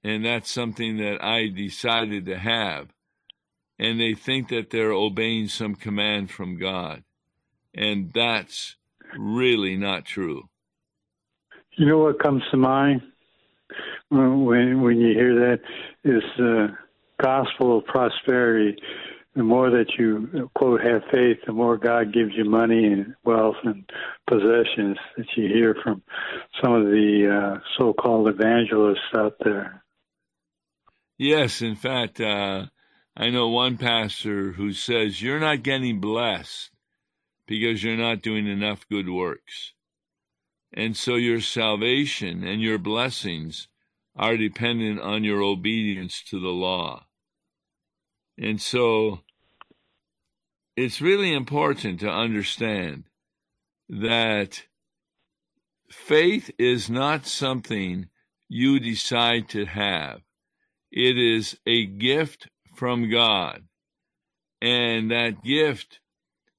and 0.06 0.24
that's 0.24 0.48
something 0.48 0.98
that 0.98 1.18
I 1.20 1.48
decided 1.48 2.26
to 2.26 2.38
have. 2.38 2.90
And 3.76 4.00
they 4.00 4.14
think 4.14 4.50
that 4.50 4.70
they're 4.70 4.92
obeying 4.92 5.48
some 5.48 5.74
command 5.74 6.30
from 6.30 6.58
God. 6.58 7.02
And 7.74 8.12
that's 8.14 8.76
really 9.18 9.76
not 9.76 10.04
true. 10.04 10.48
You 11.72 11.86
know 11.86 11.98
what 11.98 12.22
comes 12.22 12.44
to 12.52 12.56
mind 12.56 13.02
when 14.08 14.80
when 14.80 15.00
you 15.00 15.12
hear 15.12 15.34
that 15.34 15.60
is 16.04 16.22
the 16.38 16.68
gospel 17.20 17.78
of 17.78 17.84
prosperity. 17.86 18.80
The 19.34 19.42
more 19.42 19.70
that 19.70 19.90
you 19.98 20.48
quote 20.54 20.82
have 20.82 21.02
faith, 21.12 21.38
the 21.46 21.52
more 21.52 21.76
God 21.76 22.14
gives 22.14 22.30
you 22.34 22.44
money 22.44 22.86
and 22.86 23.14
wealth 23.24 23.56
and 23.64 23.84
possessions 24.28 24.96
that 25.16 25.26
you 25.36 25.48
hear 25.48 25.76
from 25.82 26.00
some 26.62 26.72
of 26.72 26.86
the 26.86 27.58
uh, 27.58 27.60
so-called 27.76 28.28
evangelists 28.28 29.12
out 29.14 29.34
there. 29.44 29.82
Yes, 31.18 31.62
in 31.62 31.76
fact, 31.76 32.20
uh, 32.20 32.66
I 33.16 33.30
know 33.30 33.48
one 33.48 33.78
pastor 33.78 34.52
who 34.52 34.72
says 34.72 35.22
you're 35.22 35.40
not 35.40 35.62
getting 35.62 36.00
blessed 36.00 36.70
because 37.46 37.82
you're 37.82 37.96
not 37.96 38.22
doing 38.22 38.46
enough 38.46 38.86
good 38.90 39.08
works. 39.08 39.72
And 40.74 40.94
so 40.94 41.14
your 41.14 41.40
salvation 41.40 42.44
and 42.44 42.60
your 42.60 42.76
blessings 42.76 43.68
are 44.14 44.36
dependent 44.36 45.00
on 45.00 45.24
your 45.24 45.40
obedience 45.42 46.22
to 46.28 46.38
the 46.38 46.48
law. 46.48 47.06
And 48.36 48.60
so 48.60 49.20
it's 50.76 51.00
really 51.00 51.32
important 51.32 52.00
to 52.00 52.10
understand 52.10 53.04
that 53.88 54.64
faith 55.88 56.50
is 56.58 56.90
not 56.90 57.26
something 57.26 58.08
you 58.48 58.78
decide 58.78 59.48
to 59.50 59.64
have. 59.64 60.20
It 60.90 61.18
is 61.18 61.58
a 61.66 61.86
gift 61.86 62.48
from 62.74 63.10
God. 63.10 63.64
And 64.60 65.10
that 65.10 65.42
gift 65.42 66.00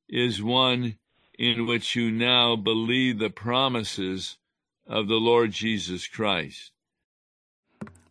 is 0.09 0.41
one 0.41 0.97
in 1.38 1.65
which 1.65 1.95
you 1.95 2.11
now 2.11 2.55
believe 2.55 3.19
the 3.19 3.30
promises 3.30 4.38
of 4.88 5.07
the 5.07 5.15
Lord 5.15 5.51
Jesus 5.51 6.07
Christ. 6.07 6.71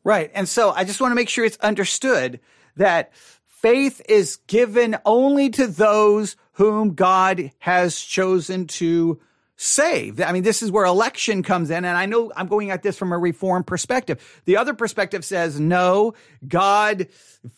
Right. 0.05 0.31
And 0.35 0.49
so 0.49 0.71
I 0.71 0.85
just 0.85 1.01
want 1.01 1.11
to 1.11 1.17
make 1.17 1.29
sure 1.29 1.45
it's 1.45 1.57
understood 1.59 2.41
that 2.77 3.12
faith 3.47 4.01
is 4.09 4.37
given 4.47 4.97
only 5.05 5.51
to 5.51 5.67
those 5.67 6.37
whom 6.53 6.95
God 6.95 7.51
has 7.59 8.01
chosen 8.01 8.67
to 8.67 9.21
save. 9.57 10.21
I 10.21 10.33
mean, 10.33 10.43
this 10.43 10.63
is 10.63 10.71
where 10.71 10.85
election 10.85 11.43
comes 11.43 11.71
in. 11.71 11.85
And 11.85 11.97
I 11.97 12.07
know 12.07 12.31
I'm 12.37 12.47
going 12.47 12.71
at 12.71 12.83
this 12.83 12.99
from 12.99 13.13
a 13.13 13.19
reform 13.19 13.65
perspective. 13.65 14.43
The 14.45 14.59
other 14.59 14.75
perspective 14.75 15.25
says, 15.25 15.59
no, 15.59 16.15
God, 16.47 17.09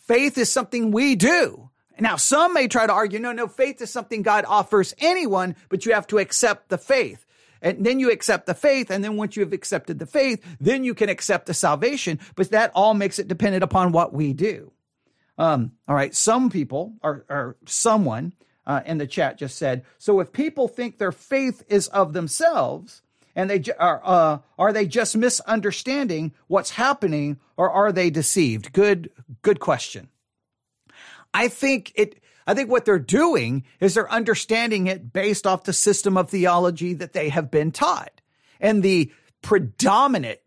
faith 0.05 0.37
is 0.37 0.51
something 0.51 0.91
we 0.91 1.15
do. 1.15 1.69
Now, 1.99 2.15
some 2.15 2.53
may 2.53 2.69
try 2.69 2.87
to 2.87 2.93
argue, 2.93 3.19
no, 3.19 3.33
no, 3.33 3.47
faith 3.47 3.81
is 3.81 3.91
something 3.91 4.21
God 4.21 4.45
offers 4.47 4.95
anyone, 4.99 5.55
but 5.67 5.85
you 5.85 5.93
have 5.93 6.07
to 6.07 6.17
accept 6.17 6.69
the 6.69 6.77
faith. 6.77 7.25
And 7.61 7.85
then 7.85 7.99
you 7.99 8.09
accept 8.09 8.45
the 8.45 8.53
faith. 8.53 8.89
And 8.89 9.03
then 9.03 9.17
once 9.17 9.35
you 9.35 9.43
have 9.43 9.51
accepted 9.51 9.99
the 9.99 10.05
faith, 10.05 10.41
then 10.61 10.85
you 10.85 10.93
can 10.93 11.09
accept 11.09 11.45
the 11.45 11.53
salvation. 11.53 12.19
But 12.35 12.51
that 12.51 12.71
all 12.73 12.93
makes 12.93 13.19
it 13.19 13.27
dependent 13.27 13.65
upon 13.65 13.91
what 13.91 14.13
we 14.13 14.31
do. 14.31 14.71
Um, 15.37 15.73
all 15.87 15.95
right. 15.95 16.15
Some 16.15 16.49
people 16.49 16.93
or, 17.01 17.25
or 17.29 17.57
someone 17.65 18.33
uh, 18.69 18.81
in 18.85 18.99
the 18.99 19.07
chat 19.07 19.39
just 19.39 19.57
said, 19.57 19.83
so 19.97 20.19
if 20.19 20.31
people 20.31 20.67
think 20.67 20.99
their 20.99 21.11
faith 21.11 21.63
is 21.69 21.87
of 21.87 22.13
themselves, 22.13 23.01
and 23.35 23.49
they 23.49 23.63
are 23.79 23.99
uh, 24.03 24.37
are 24.59 24.71
they 24.71 24.85
just 24.85 25.17
misunderstanding 25.17 26.33
what's 26.47 26.69
happening, 26.69 27.39
or 27.57 27.71
are 27.71 27.91
they 27.91 28.11
deceived? 28.11 28.71
Good, 28.71 29.09
good 29.41 29.59
question. 29.59 30.09
I 31.33 31.47
think 31.47 31.93
it. 31.95 32.21
I 32.45 32.53
think 32.53 32.69
what 32.69 32.85
they're 32.85 32.99
doing 32.99 33.63
is 33.79 33.93
they're 33.93 34.11
understanding 34.11 34.87
it 34.87 35.11
based 35.13 35.47
off 35.47 35.63
the 35.63 35.73
system 35.73 36.17
of 36.17 36.29
theology 36.29 36.93
that 36.95 37.13
they 37.13 37.29
have 37.29 37.49
been 37.49 37.71
taught, 37.71 38.21
and 38.59 38.83
the 38.83 39.11
predominant. 39.41 40.39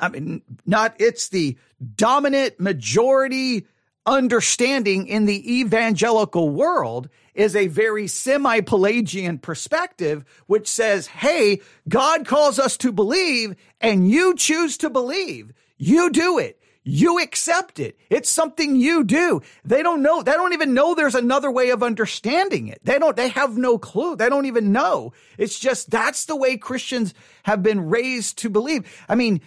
I 0.00 0.08
mean, 0.08 0.40
not 0.64 0.94
it's 0.98 1.28
the 1.28 1.58
dominant 1.96 2.58
majority 2.58 3.66
understanding 4.06 5.06
in 5.06 5.26
the 5.26 5.60
evangelical 5.60 6.50
world 6.50 7.08
is 7.34 7.56
a 7.56 7.68
very 7.68 8.06
semi 8.06 8.60
Pelagian 8.60 9.38
perspective, 9.38 10.24
which 10.46 10.68
says, 10.68 11.06
Hey, 11.06 11.60
God 11.88 12.26
calls 12.26 12.58
us 12.58 12.76
to 12.78 12.92
believe 12.92 13.56
and 13.80 14.08
you 14.08 14.34
choose 14.34 14.76
to 14.78 14.90
believe. 14.90 15.52
You 15.78 16.10
do 16.10 16.38
it. 16.38 16.58
You 16.84 17.20
accept 17.20 17.78
it. 17.78 17.96
It's 18.10 18.28
something 18.28 18.74
you 18.74 19.04
do. 19.04 19.40
They 19.64 19.84
don't 19.84 20.02
know. 20.02 20.22
They 20.22 20.32
don't 20.32 20.52
even 20.52 20.74
know 20.74 20.94
there's 20.94 21.14
another 21.14 21.50
way 21.50 21.70
of 21.70 21.82
understanding 21.82 22.66
it. 22.66 22.80
They 22.82 22.98
don't, 22.98 23.16
they 23.16 23.28
have 23.28 23.56
no 23.56 23.78
clue. 23.78 24.16
They 24.16 24.28
don't 24.28 24.46
even 24.46 24.72
know. 24.72 25.12
It's 25.38 25.60
just 25.60 25.90
that's 25.90 26.24
the 26.24 26.34
way 26.34 26.56
Christians 26.56 27.14
have 27.44 27.62
been 27.62 27.88
raised 27.88 28.38
to 28.38 28.50
believe. 28.50 29.04
I 29.08 29.14
mean, 29.14 29.40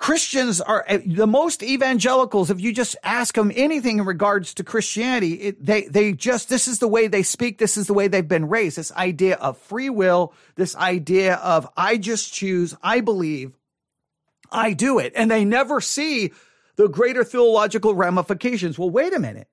Christians 0.00 0.62
are 0.62 0.82
eh, 0.88 1.00
the 1.04 1.26
most 1.26 1.62
evangelicals. 1.62 2.50
If 2.50 2.58
you 2.58 2.72
just 2.72 2.96
ask 3.04 3.34
them 3.34 3.52
anything 3.54 3.98
in 3.98 4.06
regards 4.06 4.54
to 4.54 4.64
Christianity, 4.64 5.34
it, 5.34 5.64
they, 5.64 5.82
they 5.82 6.12
just, 6.14 6.48
this 6.48 6.66
is 6.66 6.78
the 6.78 6.88
way 6.88 7.06
they 7.06 7.22
speak. 7.22 7.58
This 7.58 7.76
is 7.76 7.86
the 7.86 7.92
way 7.92 8.08
they've 8.08 8.26
been 8.26 8.48
raised. 8.48 8.78
This 8.78 8.90
idea 8.92 9.36
of 9.36 9.58
free 9.58 9.90
will, 9.90 10.32
this 10.56 10.74
idea 10.74 11.34
of 11.34 11.68
I 11.76 11.98
just 11.98 12.32
choose, 12.32 12.74
I 12.82 13.02
believe, 13.02 13.52
I 14.50 14.72
do 14.72 14.98
it. 14.98 15.12
And 15.14 15.30
they 15.30 15.44
never 15.44 15.82
see 15.82 16.32
the 16.76 16.88
greater 16.88 17.22
theological 17.22 17.94
ramifications. 17.94 18.78
Well, 18.78 18.90
wait 18.90 19.14
a 19.14 19.20
minute. 19.20 19.48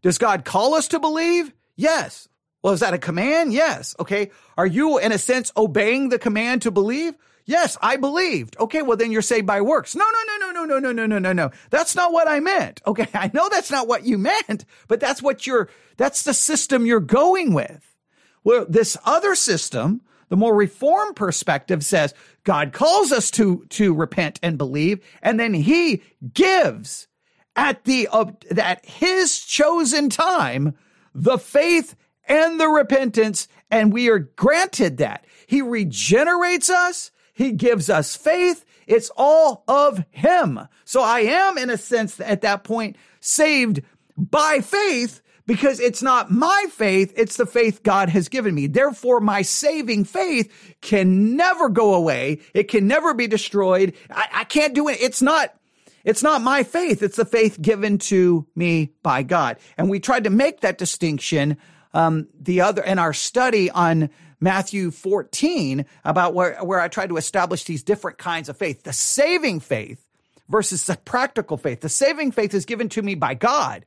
Does 0.00 0.16
God 0.16 0.44
call 0.44 0.74
us 0.74 0.86
to 0.88 1.00
believe? 1.00 1.52
Yes. 1.74 2.28
Well, 2.62 2.72
is 2.72 2.80
that 2.80 2.94
a 2.94 2.98
command? 2.98 3.52
Yes. 3.52 3.96
Okay. 3.98 4.30
Are 4.56 4.66
you, 4.66 4.98
in 4.98 5.10
a 5.10 5.18
sense, 5.18 5.50
obeying 5.56 6.10
the 6.10 6.20
command 6.20 6.62
to 6.62 6.70
believe? 6.70 7.14
Yes, 7.48 7.78
I 7.80 7.96
believed. 7.96 8.58
Okay, 8.60 8.82
well 8.82 8.98
then 8.98 9.10
you're 9.10 9.22
saved 9.22 9.46
by 9.46 9.62
works. 9.62 9.96
No, 9.96 10.04
no, 10.04 10.36
no, 10.36 10.50
no, 10.50 10.64
no, 10.66 10.78
no, 10.78 10.92
no, 10.92 11.06
no, 11.06 11.18
no, 11.18 11.32
no. 11.32 11.50
That's 11.70 11.96
not 11.96 12.12
what 12.12 12.28
I 12.28 12.40
meant. 12.40 12.82
Okay, 12.86 13.08
I 13.14 13.30
know 13.32 13.48
that's 13.48 13.70
not 13.70 13.88
what 13.88 14.04
you 14.04 14.18
meant, 14.18 14.66
but 14.86 15.00
that's 15.00 15.22
what 15.22 15.46
you're, 15.46 15.70
that's 15.96 16.24
the 16.24 16.34
system 16.34 16.84
you're 16.84 17.00
going 17.00 17.54
with. 17.54 17.96
Well, 18.44 18.66
this 18.68 18.98
other 19.06 19.34
system, 19.34 20.02
the 20.28 20.36
more 20.36 20.54
reform 20.54 21.14
perspective 21.14 21.82
says 21.82 22.12
God 22.44 22.74
calls 22.74 23.12
us 23.12 23.30
to, 23.32 23.64
to 23.70 23.94
repent 23.94 24.38
and 24.42 24.58
believe, 24.58 25.02
and 25.22 25.40
then 25.40 25.54
he 25.54 26.02
gives 26.34 27.08
at 27.56 27.84
the, 27.84 28.08
uh, 28.12 28.26
at 28.58 28.84
his 28.84 29.40
chosen 29.40 30.10
time, 30.10 30.76
the 31.14 31.38
faith 31.38 31.96
and 32.26 32.60
the 32.60 32.68
repentance, 32.68 33.48
and 33.70 33.90
we 33.90 34.10
are 34.10 34.18
granted 34.18 34.98
that. 34.98 35.24
He 35.46 35.62
regenerates 35.62 36.68
us 36.68 37.10
he 37.38 37.52
gives 37.52 37.88
us 37.88 38.16
faith. 38.16 38.64
It's 38.88 39.12
all 39.16 39.62
of 39.68 40.04
Him. 40.10 40.58
So 40.84 41.02
I 41.02 41.20
am, 41.20 41.56
in 41.56 41.70
a 41.70 41.78
sense, 41.78 42.18
at 42.18 42.40
that 42.40 42.64
point, 42.64 42.96
saved 43.20 43.82
by 44.16 44.58
faith 44.60 45.22
because 45.46 45.78
it's 45.78 46.02
not 46.02 46.32
my 46.32 46.66
faith, 46.72 47.12
it's 47.16 47.36
the 47.36 47.46
faith 47.46 47.84
God 47.84 48.08
has 48.08 48.28
given 48.28 48.56
me. 48.56 48.66
Therefore, 48.66 49.20
my 49.20 49.42
saving 49.42 50.04
faith 50.04 50.76
can 50.80 51.36
never 51.36 51.68
go 51.68 51.94
away. 51.94 52.40
It 52.54 52.64
can 52.64 52.88
never 52.88 53.14
be 53.14 53.28
destroyed. 53.28 53.94
I, 54.10 54.26
I 54.32 54.44
can't 54.44 54.74
do 54.74 54.88
it. 54.88 55.00
It's 55.00 55.22
not 55.22 55.54
it's 56.02 56.24
not 56.24 56.42
my 56.42 56.64
faith. 56.64 57.04
It's 57.04 57.18
the 57.18 57.24
faith 57.24 57.62
given 57.62 57.98
to 57.98 58.48
me 58.56 58.94
by 59.04 59.22
God. 59.22 59.58
And 59.76 59.88
we 59.88 60.00
tried 60.00 60.24
to 60.24 60.30
make 60.30 60.62
that 60.62 60.76
distinction 60.76 61.56
um, 61.94 62.26
the 62.36 62.62
other 62.62 62.82
in 62.82 62.98
our 62.98 63.12
study 63.12 63.70
on 63.70 64.10
Matthew 64.40 64.90
14 64.90 65.84
about 66.04 66.34
where, 66.34 66.56
where 66.64 66.80
I 66.80 66.88
tried 66.88 67.08
to 67.08 67.16
establish 67.16 67.64
these 67.64 67.82
different 67.82 68.18
kinds 68.18 68.48
of 68.48 68.56
faith. 68.56 68.84
The 68.84 68.92
saving 68.92 69.60
faith 69.60 70.04
versus 70.48 70.84
the 70.86 70.96
practical 70.96 71.56
faith. 71.56 71.80
The 71.80 71.88
saving 71.88 72.32
faith 72.32 72.54
is 72.54 72.64
given 72.64 72.88
to 72.90 73.02
me 73.02 73.14
by 73.14 73.34
God. 73.34 73.84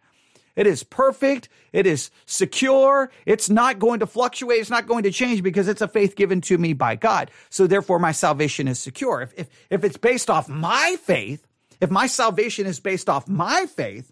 It 0.55 0.67
is 0.67 0.83
perfect. 0.83 1.49
It 1.71 1.87
is 1.87 2.11
secure. 2.25 3.09
It's 3.25 3.49
not 3.49 3.79
going 3.79 4.01
to 4.01 4.05
fluctuate. 4.05 4.59
It's 4.59 4.69
not 4.69 4.87
going 4.87 5.03
to 5.03 5.11
change 5.11 5.43
because 5.43 5.67
it's 5.67 5.81
a 5.81 5.87
faith 5.87 6.15
given 6.15 6.41
to 6.41 6.57
me 6.57 6.73
by 6.73 6.95
God. 6.95 7.31
So 7.49 7.67
therefore 7.67 7.99
my 7.99 8.11
salvation 8.11 8.67
is 8.67 8.79
secure. 8.79 9.21
If, 9.21 9.33
if, 9.37 9.49
if 9.69 9.83
it's 9.83 9.97
based 9.97 10.29
off 10.29 10.49
my 10.49 10.97
faith, 11.03 11.47
if 11.79 11.89
my 11.89 12.07
salvation 12.07 12.65
is 12.65 12.79
based 12.79 13.09
off 13.09 13.27
my 13.27 13.65
faith, 13.65 14.11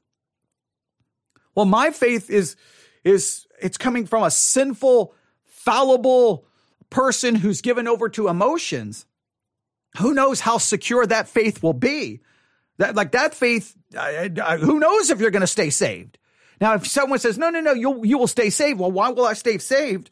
well, 1.55 1.65
my 1.65 1.91
faith 1.91 2.29
is, 2.29 2.55
is, 3.03 3.45
it's 3.61 3.77
coming 3.77 4.05
from 4.05 4.23
a 4.23 4.31
sinful, 4.31 5.13
fallible 5.69 6.45
person 6.89 7.35
who's 7.35 7.61
given 7.61 7.87
over 7.87 8.09
to 8.09 8.27
emotions, 8.27 9.05
who 9.99 10.15
knows 10.15 10.39
how 10.39 10.57
secure 10.57 11.05
that 11.05 11.27
faith 11.27 11.61
will 11.61 11.73
be? 11.73 12.21
That 12.79 12.95
like 12.95 13.11
that 13.11 13.35
faith, 13.35 13.75
uh, 13.95 14.29
uh, 14.41 14.57
who 14.57 14.79
knows 14.79 15.11
if 15.11 15.19
you're 15.19 15.31
going 15.31 15.41
to 15.41 15.47
stay 15.47 15.69
saved? 15.69 16.17
Now, 16.59 16.73
if 16.73 16.87
someone 16.87 17.19
says, 17.19 17.37
"No, 17.37 17.49
no, 17.49 17.59
no, 17.59 17.73
you 17.73 18.03
you 18.03 18.17
will 18.17 18.27
stay 18.27 18.49
saved," 18.49 18.79
well, 18.79 18.91
why 18.91 19.09
will 19.09 19.25
I 19.25 19.33
stay 19.33 19.57
saved? 19.59 20.09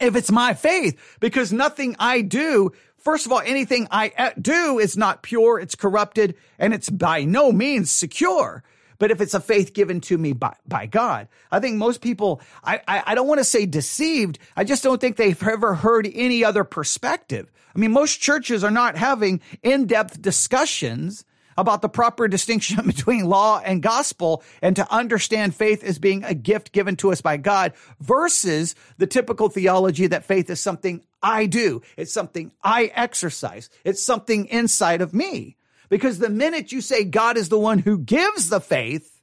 If 0.00 0.14
it's 0.14 0.30
my 0.30 0.54
faith, 0.54 1.00
because 1.20 1.52
nothing 1.52 1.96
I 1.98 2.20
do, 2.20 2.70
first 2.98 3.26
of 3.26 3.32
all, 3.32 3.40
anything 3.40 3.88
I 3.90 4.12
uh, 4.16 4.30
do 4.40 4.78
is 4.78 4.96
not 4.96 5.22
pure, 5.22 5.58
it's 5.58 5.74
corrupted, 5.74 6.36
and 6.58 6.74
it's 6.74 6.90
by 6.90 7.24
no 7.24 7.50
means 7.50 7.90
secure 7.90 8.62
but 8.98 9.10
if 9.10 9.20
it's 9.20 9.34
a 9.34 9.40
faith 9.40 9.74
given 9.74 10.00
to 10.02 10.18
me 10.18 10.32
by, 10.32 10.54
by 10.66 10.86
God, 10.86 11.28
I 11.50 11.60
think 11.60 11.76
most 11.76 12.00
people, 12.00 12.40
I, 12.62 12.80
I, 12.86 13.02
I 13.06 13.14
don't 13.14 13.28
want 13.28 13.38
to 13.38 13.44
say 13.44 13.66
deceived. 13.66 14.38
I 14.56 14.64
just 14.64 14.82
don't 14.82 15.00
think 15.00 15.16
they've 15.16 15.42
ever 15.42 15.74
heard 15.74 16.08
any 16.12 16.44
other 16.44 16.64
perspective. 16.64 17.50
I 17.74 17.78
mean, 17.78 17.92
most 17.92 18.20
churches 18.20 18.62
are 18.62 18.70
not 18.70 18.96
having 18.96 19.40
in-depth 19.62 20.22
discussions 20.22 21.24
about 21.56 21.82
the 21.82 21.88
proper 21.88 22.28
distinction 22.28 22.84
between 22.86 23.24
law 23.24 23.60
and 23.64 23.82
gospel 23.82 24.42
and 24.62 24.76
to 24.76 24.92
understand 24.92 25.54
faith 25.54 25.82
as 25.84 25.98
being 25.98 26.24
a 26.24 26.34
gift 26.34 26.72
given 26.72 26.96
to 26.96 27.12
us 27.12 27.20
by 27.20 27.36
God 27.36 27.72
versus 28.00 28.74
the 28.98 29.06
typical 29.06 29.48
theology 29.48 30.06
that 30.06 30.24
faith 30.24 30.50
is 30.50 30.60
something 30.60 31.02
I 31.22 31.46
do. 31.46 31.82
It's 31.96 32.12
something 32.12 32.52
I 32.62 32.92
exercise. 32.94 33.70
It's 33.84 34.04
something 34.04 34.46
inside 34.46 35.00
of 35.00 35.14
me. 35.14 35.56
Because 35.88 36.18
the 36.18 36.30
minute 36.30 36.72
you 36.72 36.80
say 36.80 37.04
God 37.04 37.36
is 37.36 37.48
the 37.48 37.58
one 37.58 37.78
who 37.78 37.98
gives 37.98 38.48
the 38.48 38.60
faith, 38.60 39.20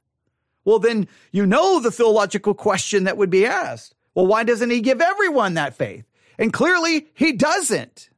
well, 0.64 0.78
then 0.78 1.08
you 1.32 1.44
know 1.44 1.80
the 1.80 1.90
theological 1.90 2.54
question 2.54 3.04
that 3.04 3.16
would 3.16 3.30
be 3.30 3.46
asked. 3.46 3.94
Well, 4.14 4.26
why 4.26 4.44
doesn't 4.44 4.70
he 4.70 4.80
give 4.80 5.00
everyone 5.00 5.54
that 5.54 5.74
faith? 5.74 6.04
And 6.38 6.52
clearly 6.52 7.08
he 7.14 7.32
doesn't. 7.32 8.10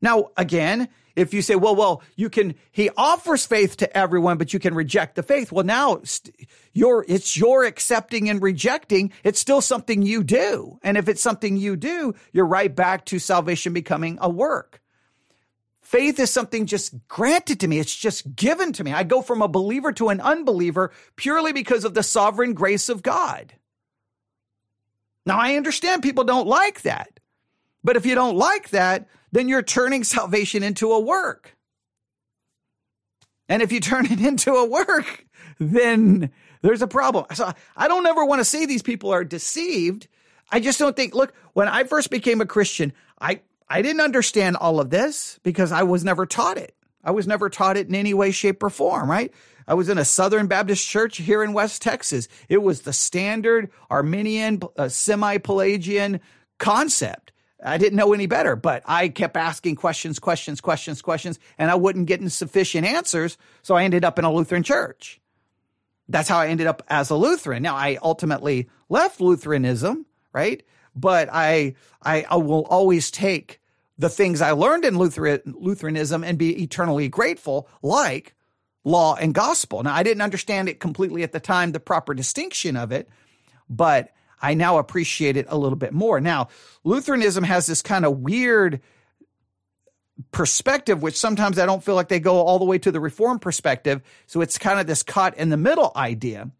Now, 0.00 0.30
again, 0.36 0.88
if 1.16 1.34
you 1.34 1.42
say, 1.42 1.56
well, 1.56 1.74
well, 1.74 2.02
you 2.14 2.30
can, 2.30 2.54
he 2.70 2.90
offers 2.96 3.44
faith 3.44 3.76
to 3.78 3.96
everyone, 3.96 4.38
but 4.38 4.52
you 4.52 4.60
can 4.60 4.74
reject 4.74 5.16
the 5.16 5.24
faith. 5.24 5.50
Well, 5.50 5.64
now 5.64 6.00
your, 6.72 7.04
it's 7.08 7.36
your 7.36 7.64
accepting 7.64 8.30
and 8.30 8.40
rejecting. 8.40 9.12
It's 9.24 9.40
still 9.40 9.60
something 9.60 10.02
you 10.02 10.22
do. 10.22 10.78
And 10.82 10.96
if 10.96 11.08
it's 11.08 11.22
something 11.22 11.56
you 11.56 11.74
do, 11.74 12.14
you're 12.32 12.46
right 12.46 12.72
back 12.72 13.04
to 13.06 13.18
salvation 13.18 13.72
becoming 13.72 14.18
a 14.20 14.28
work. 14.28 14.77
Faith 15.88 16.20
is 16.20 16.30
something 16.30 16.66
just 16.66 16.94
granted 17.08 17.60
to 17.60 17.66
me. 17.66 17.78
It's 17.78 17.96
just 17.96 18.36
given 18.36 18.74
to 18.74 18.84
me. 18.84 18.92
I 18.92 19.04
go 19.04 19.22
from 19.22 19.40
a 19.40 19.48
believer 19.48 19.90
to 19.92 20.10
an 20.10 20.20
unbeliever 20.20 20.92
purely 21.16 21.54
because 21.54 21.86
of 21.86 21.94
the 21.94 22.02
sovereign 22.02 22.52
grace 22.52 22.90
of 22.90 23.02
God. 23.02 23.54
Now, 25.24 25.38
I 25.38 25.56
understand 25.56 26.02
people 26.02 26.24
don't 26.24 26.46
like 26.46 26.82
that. 26.82 27.20
But 27.82 27.96
if 27.96 28.04
you 28.04 28.14
don't 28.14 28.36
like 28.36 28.68
that, 28.68 29.08
then 29.32 29.48
you're 29.48 29.62
turning 29.62 30.04
salvation 30.18 30.62
into 30.62 30.92
a 30.92 31.00
work. 31.00 31.56
And 33.48 33.62
if 33.62 33.72
you 33.72 33.80
turn 33.80 34.04
it 34.04 34.20
into 34.26 34.52
a 34.52 34.68
work, 34.68 35.24
then 35.58 36.30
there's 36.60 36.82
a 36.82 36.86
problem. 36.86 37.24
So 37.32 37.50
I 37.74 37.88
don't 37.88 38.04
ever 38.04 38.26
want 38.26 38.40
to 38.40 38.44
say 38.44 38.66
these 38.66 38.82
people 38.82 39.10
are 39.10 39.24
deceived. 39.24 40.06
I 40.52 40.60
just 40.60 40.78
don't 40.78 40.94
think, 40.94 41.14
look, 41.14 41.32
when 41.54 41.66
I 41.66 41.84
first 41.84 42.10
became 42.10 42.42
a 42.42 42.46
Christian, 42.46 42.92
I, 43.18 43.40
I 43.70 43.82
didn't 43.82 44.00
understand 44.00 44.56
all 44.56 44.80
of 44.80 44.90
this 44.90 45.38
because 45.42 45.72
I 45.72 45.82
was 45.82 46.04
never 46.04 46.26
taught 46.26 46.58
it. 46.58 46.74
I 47.04 47.10
was 47.10 47.26
never 47.26 47.48
taught 47.48 47.76
it 47.76 47.88
in 47.88 47.94
any 47.94 48.14
way, 48.14 48.30
shape, 48.30 48.62
or 48.62 48.70
form, 48.70 49.10
right? 49.10 49.32
I 49.66 49.74
was 49.74 49.88
in 49.88 49.98
a 49.98 50.04
Southern 50.04 50.46
Baptist 50.46 50.86
church 50.86 51.18
here 51.18 51.42
in 51.42 51.52
West 51.52 51.82
Texas. 51.82 52.28
It 52.48 52.62
was 52.62 52.82
the 52.82 52.92
standard 52.92 53.70
Arminian, 53.90 54.62
uh, 54.76 54.88
semi 54.88 55.38
Pelagian 55.38 56.20
concept. 56.58 57.32
I 57.62 57.76
didn't 57.76 57.96
know 57.96 58.12
any 58.12 58.26
better, 58.26 58.56
but 58.56 58.82
I 58.86 59.08
kept 59.08 59.36
asking 59.36 59.76
questions, 59.76 60.18
questions, 60.18 60.60
questions, 60.60 61.02
questions, 61.02 61.38
and 61.58 61.70
I 61.70 61.74
wouldn't 61.74 62.06
get 62.06 62.26
sufficient 62.30 62.86
answers. 62.86 63.36
So 63.62 63.74
I 63.74 63.84
ended 63.84 64.04
up 64.04 64.18
in 64.18 64.24
a 64.24 64.32
Lutheran 64.32 64.62
church. 64.62 65.20
That's 66.08 66.28
how 66.28 66.38
I 66.38 66.48
ended 66.48 66.66
up 66.66 66.82
as 66.88 67.10
a 67.10 67.16
Lutheran. 67.16 67.62
Now 67.62 67.74
I 67.74 67.98
ultimately 68.02 68.70
left 68.88 69.20
Lutheranism, 69.20 70.06
right? 70.32 70.62
But 70.98 71.28
I, 71.32 71.74
I, 72.02 72.26
I 72.28 72.36
will 72.36 72.64
always 72.64 73.10
take 73.10 73.60
the 73.98 74.08
things 74.08 74.40
I 74.40 74.52
learned 74.52 74.84
in 74.84 74.96
Lutheran, 74.96 75.40
Lutheranism 75.44 76.24
and 76.24 76.38
be 76.38 76.62
eternally 76.62 77.08
grateful, 77.08 77.68
like 77.82 78.34
law 78.84 79.16
and 79.16 79.34
gospel. 79.34 79.82
Now, 79.82 79.94
I 79.94 80.02
didn't 80.02 80.22
understand 80.22 80.68
it 80.68 80.80
completely 80.80 81.22
at 81.22 81.32
the 81.32 81.40
time, 81.40 81.72
the 81.72 81.80
proper 81.80 82.14
distinction 82.14 82.76
of 82.76 82.92
it, 82.92 83.08
but 83.68 84.10
I 84.40 84.54
now 84.54 84.78
appreciate 84.78 85.36
it 85.36 85.46
a 85.48 85.58
little 85.58 85.76
bit 85.76 85.92
more. 85.92 86.20
Now, 86.20 86.48
Lutheranism 86.84 87.44
has 87.44 87.66
this 87.66 87.82
kind 87.82 88.04
of 88.04 88.18
weird 88.20 88.80
perspective, 90.30 91.02
which 91.02 91.16
sometimes 91.16 91.58
I 91.58 91.66
don't 91.66 91.82
feel 91.82 91.94
like 91.94 92.08
they 92.08 92.20
go 92.20 92.36
all 92.36 92.58
the 92.58 92.64
way 92.64 92.78
to 92.78 92.92
the 92.92 93.00
reform 93.00 93.38
perspective. 93.38 94.00
So 94.26 94.40
it's 94.40 94.58
kind 94.58 94.80
of 94.80 94.86
this 94.86 95.02
caught 95.02 95.36
in 95.36 95.48
the 95.48 95.56
middle 95.56 95.92
idea. 95.94 96.50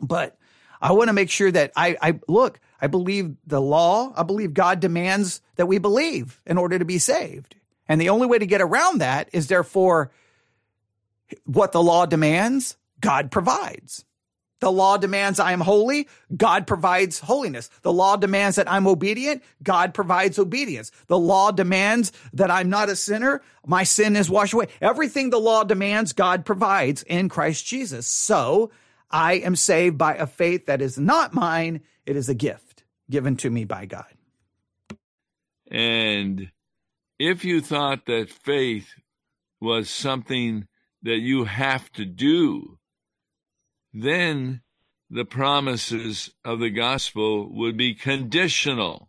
But 0.00 0.38
I 0.80 0.92
want 0.92 1.08
to 1.08 1.12
make 1.12 1.30
sure 1.30 1.50
that 1.50 1.72
I, 1.76 1.96
I 2.00 2.20
look, 2.28 2.60
I 2.80 2.86
believe 2.86 3.36
the 3.46 3.60
law, 3.60 4.12
I 4.16 4.22
believe 4.22 4.54
God 4.54 4.80
demands 4.80 5.40
that 5.56 5.66
we 5.66 5.78
believe 5.78 6.40
in 6.46 6.58
order 6.58 6.78
to 6.78 6.84
be 6.84 6.98
saved. 6.98 7.56
And 7.88 8.00
the 8.00 8.10
only 8.10 8.26
way 8.26 8.38
to 8.38 8.46
get 8.46 8.60
around 8.60 8.98
that 8.98 9.28
is 9.32 9.48
therefore 9.48 10.10
what 11.44 11.72
the 11.72 11.82
law 11.82 12.06
demands, 12.06 12.76
God 13.00 13.30
provides. 13.30 14.04
The 14.60 14.72
law 14.72 14.96
demands 14.96 15.38
I 15.38 15.52
am 15.52 15.60
holy. 15.60 16.08
God 16.36 16.66
provides 16.66 17.20
holiness. 17.20 17.70
The 17.82 17.92
law 17.92 18.16
demands 18.16 18.56
that 18.56 18.70
I'm 18.70 18.88
obedient. 18.88 19.42
God 19.62 19.94
provides 19.94 20.38
obedience. 20.38 20.90
The 21.06 21.18
law 21.18 21.52
demands 21.52 22.12
that 22.32 22.50
I'm 22.50 22.68
not 22.68 22.88
a 22.88 22.96
sinner. 22.96 23.40
My 23.66 23.84
sin 23.84 24.16
is 24.16 24.28
washed 24.28 24.54
away. 24.54 24.66
Everything 24.80 25.30
the 25.30 25.38
law 25.38 25.62
demands, 25.62 26.12
God 26.12 26.44
provides 26.44 27.04
in 27.04 27.28
Christ 27.28 27.66
Jesus. 27.66 28.08
So 28.08 28.70
I 29.10 29.34
am 29.34 29.54
saved 29.54 29.96
by 29.96 30.16
a 30.16 30.26
faith 30.26 30.66
that 30.66 30.82
is 30.82 30.98
not 30.98 31.34
mine. 31.34 31.80
It 32.04 32.16
is 32.16 32.28
a 32.28 32.34
gift 32.34 32.67
given 33.10 33.36
to 33.36 33.50
me 33.50 33.64
by 33.64 33.86
God. 33.86 34.06
And 35.70 36.50
if 37.18 37.44
you 37.44 37.60
thought 37.60 38.06
that 38.06 38.30
faith 38.30 38.94
was 39.60 39.90
something 39.90 40.66
that 41.02 41.18
you 41.18 41.44
have 41.44 41.90
to 41.92 42.04
do, 42.04 42.78
then 43.92 44.62
the 45.10 45.24
promises 45.24 46.30
of 46.44 46.60
the 46.60 46.70
gospel 46.70 47.48
would 47.54 47.76
be 47.76 47.94
conditional. 47.94 49.08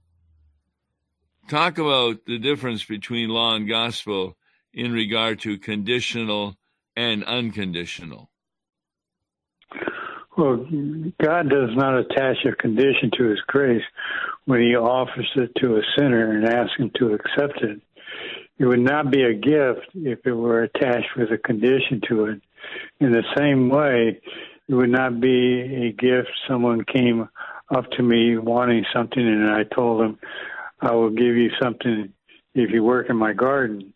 Talk 1.50 1.78
about 1.78 2.26
the 2.26 2.39
difference 2.39 2.84
between 2.84 3.30
law 3.30 3.56
and 3.56 3.68
gospel 3.68 4.38
in 4.74 4.93
regard 4.93 5.39
to 5.41 5.58
conditional 5.58 6.56
and 6.95 7.24
unconditional. 7.24 8.28
Well, 10.40 10.66
God 11.22 11.50
does 11.50 11.72
not 11.76 12.00
attach 12.00 12.38
a 12.46 12.56
condition 12.56 13.12
to 13.18 13.26
his 13.26 13.42
grace 13.48 13.84
when 14.46 14.62
he 14.62 14.74
offers 14.74 15.30
it 15.36 15.52
to 15.58 15.76
a 15.76 15.82
sinner 15.98 16.32
and 16.32 16.46
asks 16.46 16.78
him 16.78 16.92
to 16.96 17.14
accept 17.14 17.62
it. 17.62 17.82
It 18.58 18.66
would 18.66 18.80
not 18.80 19.12
be 19.12 19.22
a 19.24 19.34
gift 19.34 19.88
if 19.96 20.26
it 20.26 20.32
were 20.32 20.64
attached 20.64 21.10
with 21.18 21.30
a 21.34 21.38
condition 21.38 22.00
to 22.08 22.26
it. 22.28 22.42
In 23.02 23.12
the 23.12 23.24
same 23.38 23.68
way, 23.68 24.22
it 24.70 24.74
would 24.74 24.90
not 24.90 25.20
be 25.20 25.60
a 25.60 25.92
gift. 25.92 26.30
Someone 26.48 26.86
came 26.86 27.28
up 27.76 27.92
to 27.98 28.02
me 28.02 28.38
wanting 28.38 28.86
something, 28.96 29.22
and 29.22 29.50
I 29.50 29.64
told 29.64 30.02
him, 30.04 30.20
I 30.80 30.94
will 30.94 31.10
give 31.10 31.36
you 31.36 31.50
something 31.62 32.14
if 32.56 32.72
you 32.72 32.82
work 32.82 33.10
in 33.10 33.18
my 33.18 33.34
garden. 33.34 33.94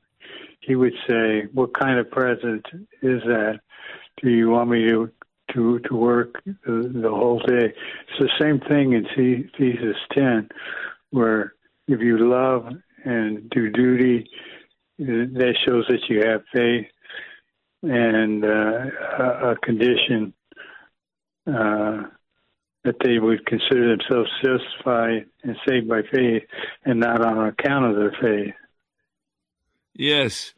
He 0.60 0.76
would 0.76 0.94
say, 1.10 1.44
What 1.54 1.74
kind 1.74 2.00
of 2.00 2.12
present 2.12 2.66
is 3.02 3.22
that? 3.24 3.62
Do 4.22 4.30
you 4.30 4.50
want 4.50 4.70
me 4.70 4.90
to 4.90 5.10
to 5.54 5.80
to 5.80 5.96
work 5.96 6.42
the, 6.46 7.10
whole 7.10 7.40
day? 7.40 7.74
It's 7.74 8.20
the 8.20 8.30
same 8.40 8.60
thing 8.60 8.94
in 8.94 9.06
Ephesians 9.06 9.96
10, 10.14 10.50
where 11.12 11.54
if 11.88 12.00
you 12.00 12.30
love 12.30 12.68
and 13.06 13.50
do 13.50 13.70
duty, 13.70 14.30
that 14.98 15.56
shows 15.66 15.86
that 15.90 16.02
you 16.10 16.22
have 16.26 16.44
faith 16.54 16.88
and 17.82 18.46
uh, 18.46 19.52
a 19.52 19.56
condition 19.62 20.34
uh, 21.48 22.04
that 22.84 22.96
they 23.04 23.20
would 23.20 23.46
consider 23.46 23.96
themselves 23.96 24.30
justified 24.44 25.26
and 25.44 25.56
saved 25.68 25.88
by 25.88 26.02
faith 26.12 26.44
and 26.86 27.00
not 27.00 27.24
on 27.24 27.48
account 27.48 27.86
of 27.86 27.96
their 27.96 28.16
faith. 28.22 28.54
Yes. 29.94 30.54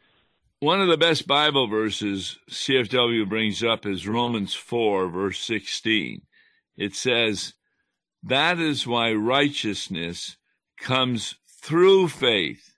One 0.66 0.80
of 0.80 0.88
the 0.88 0.96
best 0.96 1.28
Bible 1.28 1.68
verses 1.68 2.40
CFW 2.50 3.28
brings 3.28 3.62
up 3.62 3.86
is 3.86 4.08
Romans 4.08 4.52
4, 4.52 5.08
verse 5.08 5.38
16. 5.38 6.22
It 6.76 6.96
says, 6.96 7.54
That 8.24 8.58
is 8.58 8.84
why 8.84 9.12
righteousness 9.12 10.36
comes 10.76 11.36
through 11.62 12.08
faith, 12.08 12.74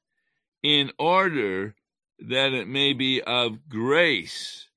in 0.62 0.92
order 0.98 1.76
that 2.18 2.52
it 2.52 2.68
may 2.68 2.92
be 2.92 3.22
of 3.22 3.70
grace. 3.70 4.68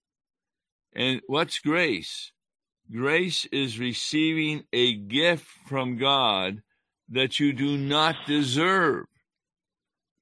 And 0.93 1.19
what's 1.27 1.59
grace? 1.59 2.31
Grace 2.89 3.43
is 3.51 3.77
receiving 3.77 4.63
a 4.71 4.95
gift 4.95 5.47
from 5.67 5.97
God 5.97 6.61
that 7.09 7.41
you 7.41 7.51
do 7.51 7.77
not 7.77 8.15
deserve. 8.25 9.07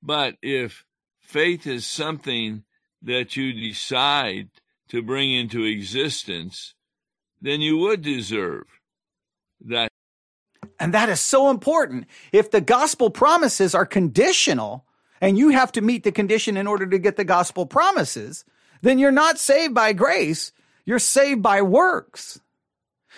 But 0.02 0.38
if 0.42 0.86
faith 1.20 1.68
is 1.68 1.86
something 1.86 2.64
that 3.02 3.36
you 3.36 3.54
decide 3.54 4.50
to 4.90 5.02
bring 5.02 5.32
into 5.32 5.64
existence, 5.64 6.74
then 7.42 7.62
you 7.62 7.78
would 7.78 8.02
deserve 8.02 8.66
that. 9.62 9.90
And 10.80 10.94
that 10.94 11.10
is 11.10 11.20
so 11.20 11.50
important. 11.50 12.08
If 12.32 12.52
the 12.52 12.62
gospel 12.62 13.10
promises 13.10 13.76
are 13.76 13.86
conditional 13.86 14.86
and 15.22 15.38
you 15.38 15.50
have 15.50 15.72
to 15.74 15.82
meet 15.82 16.04
the 16.04 16.12
condition 16.12 16.58
in 16.58 16.68
order 16.68 16.86
to 16.88 17.00
get 17.00 17.18
the 17.18 17.24
gospel 17.24 17.66
promises, 17.66 18.46
then 18.82 19.00
you're 19.00 19.12
not 19.12 19.38
saved 19.38 19.74
by 19.74 19.94
grace. 19.94 20.52
You're 20.86 21.00
saved 21.00 21.42
by 21.42 21.62
works. 21.62 22.40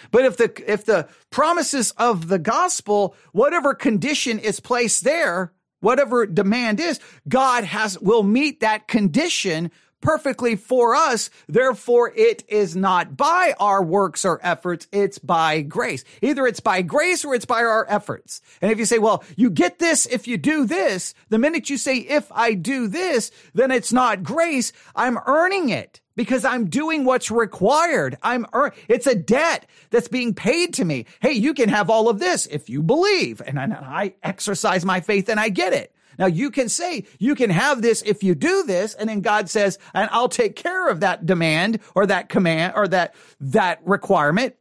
But 0.10 0.26
if 0.26 0.38
the, 0.38 0.72
if 0.72 0.86
the 0.86 1.08
promises 1.30 1.92
of 1.92 2.28
the 2.28 2.40
gospel, 2.40 3.16
whatever 3.32 3.74
condition 3.74 4.40
is 4.40 4.60
placed 4.60 5.04
there, 5.04 5.54
whatever 5.82 6.26
demand 6.26 6.80
is, 6.80 7.00
God 7.28 7.66
has, 7.66 8.00
will 8.00 8.24
meet 8.24 8.62
that 8.62 8.88
condition 8.88 9.72
perfectly 10.02 10.56
for 10.56 10.96
us. 10.96 11.30
Therefore, 11.48 12.12
it 12.16 12.44
is 12.48 12.76
not 12.76 13.16
by 13.16 13.54
our 13.60 13.84
works 13.84 14.26
or 14.26 14.40
efforts. 14.44 14.88
It's 14.92 15.20
by 15.20 15.62
grace. 15.62 16.04
Either 16.22 16.46
it's 16.48 16.60
by 16.60 16.82
grace 16.82 17.24
or 17.24 17.34
it's 17.34 17.46
by 17.46 17.64
our 17.64 17.86
efforts. 17.90 18.42
And 18.62 18.72
if 18.72 18.80
you 18.80 18.86
say, 18.86 19.00
well, 19.00 19.24
you 19.36 19.50
get 19.50 19.80
this 19.80 20.06
if 20.08 20.28
you 20.28 20.38
do 20.38 20.66
this, 20.66 21.14
the 21.30 21.40
minute 21.40 21.70
you 21.70 21.78
say, 21.78 21.98
if 21.98 22.32
I 22.32 22.54
do 22.54 22.88
this, 22.88 23.32
then 23.54 23.72
it's 23.72 23.94
not 23.94 24.24
grace. 24.24 24.74
I'm 24.96 25.20
earning 25.26 25.70
it 25.70 26.02
because 26.16 26.46
I'm 26.46 26.70
doing 26.70 27.06
what's 27.06 27.32
required. 27.32 28.18
I'm 28.22 28.46
it's 28.88 29.08
a 29.08 29.16
debt 29.16 29.66
that's 29.90 30.08
being 30.08 30.34
paid 30.34 30.74
to 30.76 30.86
me. 30.86 31.06
Hey, 31.22 31.34
you 31.34 31.54
can 31.54 31.70
have 31.70 31.90
all 31.90 32.10
of 32.10 32.20
this 32.20 32.46
if 32.48 32.70
you 32.70 32.84
believe, 32.84 33.42
and 33.46 33.60
I, 33.60 33.64
and 33.64 33.74
I 33.74 34.14
exercise 34.24 34.86
my 34.86 35.02
faith 35.02 35.30
and 35.30 35.40
I 35.40 35.50
get 35.50 35.74
it. 35.74 35.91
Now 36.18 36.26
you 36.28 36.52
can 36.52 36.70
say 36.70 37.06
you 37.20 37.36
can 37.36 37.50
have 37.50 37.82
this 37.82 38.02
if 38.02 38.24
you 38.24 38.36
do 38.36 38.64
this, 38.64 38.94
and 38.94 39.10
then 39.10 39.22
God 39.22 39.50
says, 39.50 39.78
and 39.94 40.10
I'll 40.12 40.30
take 40.30 40.56
care 40.56 40.90
of 40.90 41.02
that 41.02 41.26
demand 41.26 41.80
or 41.96 42.06
that 42.06 42.30
command 42.30 42.74
or 42.76 42.88
that 42.88 43.16
that 43.40 43.80
requirement 43.86 44.56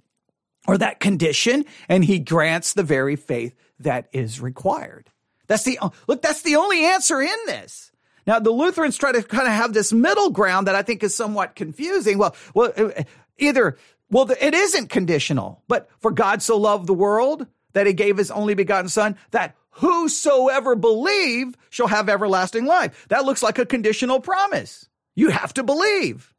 or 0.67 0.79
that 0.79 1.01
condition, 1.01 1.65
and 1.89 2.05
He 2.05 2.19
grants 2.19 2.75
the 2.75 2.83
very 2.83 3.17
faith 3.17 3.55
that 3.81 4.09
is 4.13 4.41
required. 4.41 5.11
That's 5.47 5.65
the 5.65 5.79
look. 6.07 6.23
That's 6.23 6.43
the 6.43 6.57
only 6.57 6.85
answer 6.85 7.21
in 7.21 7.37
this. 7.47 7.91
Now, 8.27 8.39
the 8.39 8.51
Lutherans 8.51 8.97
try 8.97 9.13
to 9.13 9.23
kind 9.23 9.49
of 9.49 9.53
have 9.53 9.73
this 9.73 9.93
middle 9.93 10.31
ground 10.31 10.69
that 10.69 10.75
I 10.75 10.83
think 10.83 11.03
is 11.03 11.15
somewhat 11.15 11.57
confusing. 11.57 12.19
Well, 12.19 12.37
well, 12.55 12.73
uh, 12.77 13.03
either, 13.39 13.77
well, 14.11 14.31
it 14.31 14.55
isn't 14.55 14.91
conditional, 14.91 15.63
but 15.67 15.89
for 15.99 16.11
God 16.11 16.43
so 16.43 16.57
loved 16.57 16.87
the 16.87 16.95
world 16.95 17.47
that 17.73 17.87
he 17.87 17.93
gave 17.93 18.19
his 18.19 18.31
only 18.31 18.55
begotten 18.55 18.89
son 18.89 19.17
that 19.31 19.57
whosoever 19.73 20.75
believe 20.77 21.57
shall 21.71 21.89
have 21.89 22.09
everlasting 22.09 22.67
life. 22.67 23.07
That 23.09 23.25
looks 23.25 23.43
like 23.43 23.59
a 23.59 23.67
conditional 23.67 24.21
promise. 24.21 24.89
You 25.15 25.31
have 25.31 25.55
to 25.55 25.63
believe. 25.63 26.33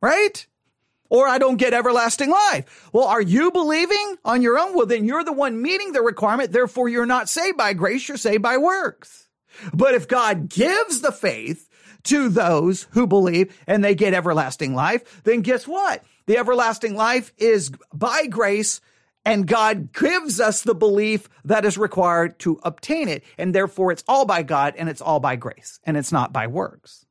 right? 0.00 0.46
Or 1.10 1.28
I 1.28 1.38
don't 1.38 1.58
get 1.58 1.74
everlasting 1.74 2.30
life. 2.30 2.88
Well, 2.92 3.06
are 3.06 3.20
you 3.22 3.50
believing 3.50 4.16
on 4.24 4.42
your 4.42 4.58
own? 4.58 4.74
Well, 4.74 4.86
then 4.86 5.04
you're 5.04 5.24
the 5.24 5.32
one 5.32 5.60
meeting 5.60 5.92
the 5.92 6.02
requirement. 6.02 6.52
Therefore, 6.52 6.88
you're 6.88 7.06
not 7.06 7.28
saved 7.28 7.58
by 7.58 7.74
grace. 7.74 8.08
You're 8.08 8.16
saved 8.16 8.42
by 8.42 8.56
works. 8.56 9.28
But 9.74 9.94
if 9.94 10.08
God 10.08 10.48
gives 10.48 11.02
the 11.02 11.12
faith 11.12 11.68
to 12.04 12.30
those 12.30 12.86
who 12.92 13.06
believe 13.06 13.54
and 13.66 13.84
they 13.84 13.94
get 13.94 14.14
everlasting 14.14 14.74
life, 14.74 15.22
then 15.24 15.42
guess 15.42 15.68
what? 15.68 16.02
The 16.26 16.38
everlasting 16.38 16.96
life 16.96 17.32
is 17.36 17.70
by 17.92 18.26
grace 18.26 18.80
and 19.24 19.46
God 19.46 19.92
gives 19.92 20.40
us 20.40 20.62
the 20.62 20.74
belief 20.74 21.28
that 21.44 21.64
is 21.64 21.78
required 21.78 22.38
to 22.40 22.58
obtain 22.62 23.08
it. 23.08 23.24
And 23.38 23.54
therefore 23.54 23.92
it's 23.92 24.04
all 24.08 24.24
by 24.24 24.42
God 24.42 24.74
and 24.76 24.88
it's 24.88 25.00
all 25.00 25.20
by 25.20 25.36
grace 25.36 25.78
and 25.84 25.96
it's 25.96 26.12
not 26.12 26.32
by 26.32 26.46
works. 26.46 27.06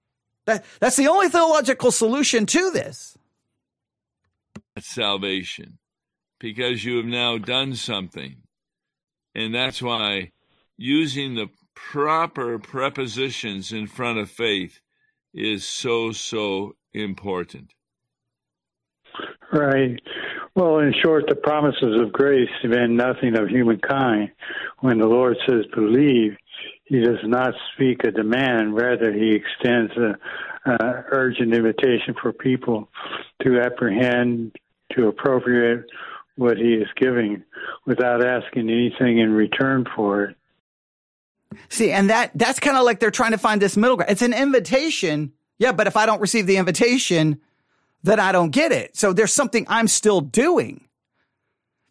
That, 0.46 0.66
that's 0.80 0.98
the 0.98 1.08
only 1.08 1.30
theological 1.30 1.92
solution 1.92 2.46
to 2.48 2.72
this. 2.72 3.18
Salvation, 4.80 5.78
because 6.40 6.84
you 6.84 6.98
have 6.98 7.06
now 7.06 7.38
done 7.38 7.76
something. 7.76 8.38
And 9.36 9.54
that's 9.54 9.82
why 9.82 10.32
using 10.78 11.36
the 11.36 11.50
proper 11.76 12.60
prepositions 12.60 13.72
in 13.72 13.88
front 13.88 14.20
of 14.20 14.30
faith 14.30 14.82
is 15.34 15.68
so, 15.68 16.12
so 16.12 16.76
important. 16.94 17.74
Right. 19.52 20.00
Well, 20.56 20.80
in 20.80 20.94
short, 21.04 21.26
the 21.28 21.36
promises 21.36 22.00
of 22.02 22.12
grace 22.14 22.50
demand 22.62 22.96
nothing 22.96 23.36
of 23.36 23.50
humankind. 23.50 24.32
When 24.80 24.98
the 24.98 25.08
Lord 25.08 25.38
says 25.48 25.66
believe, 25.74 26.38
he 26.86 27.00
does 27.00 27.20
not 27.24 27.54
speak 27.74 28.04
a 28.04 28.12
demand, 28.12 28.76
rather, 28.76 29.14
he 29.14 29.32
extends 29.36 29.92
a, 29.98 30.18
a 30.70 31.06
urgent 31.10 31.54
invitation 31.54 32.16
for 32.22 32.34
people 32.34 32.90
to 33.44 33.62
apprehend, 33.62 34.58
to 34.94 35.08
appropriate 35.08 35.86
what 36.36 36.58
he 36.58 36.74
is 36.74 36.88
giving 36.98 37.44
without 37.86 38.26
asking 38.26 38.70
anything 38.70 39.20
in 39.20 39.32
return 39.32 39.86
for 39.96 40.26
it. 40.26 40.36
See, 41.70 41.92
and 41.92 42.10
that 42.10 42.32
that's 42.36 42.60
kind 42.60 42.78
of 42.78 42.84
like 42.84 43.00
they're 43.00 43.12
trying 43.12 43.32
to 43.32 43.38
find 43.38 43.62
this 43.62 43.76
middle 43.76 43.98
ground. 43.98 44.12
It's 44.12 44.22
an 44.22 44.34
invitation. 44.34 45.34
Yeah, 45.60 45.74
but 45.74 45.88
if 45.88 45.98
I 45.98 46.06
don't 46.06 46.22
receive 46.22 46.48
the 46.48 46.58
invitation, 46.58 47.40
then 48.04 48.20
I 48.20 48.32
don't 48.32 48.52
get 48.52 48.72
it. 48.72 48.98
So 48.98 49.14
there's 49.14 49.34
something 49.34 49.66
I'm 49.70 49.88
still 49.88 50.22
doing. 50.22 50.88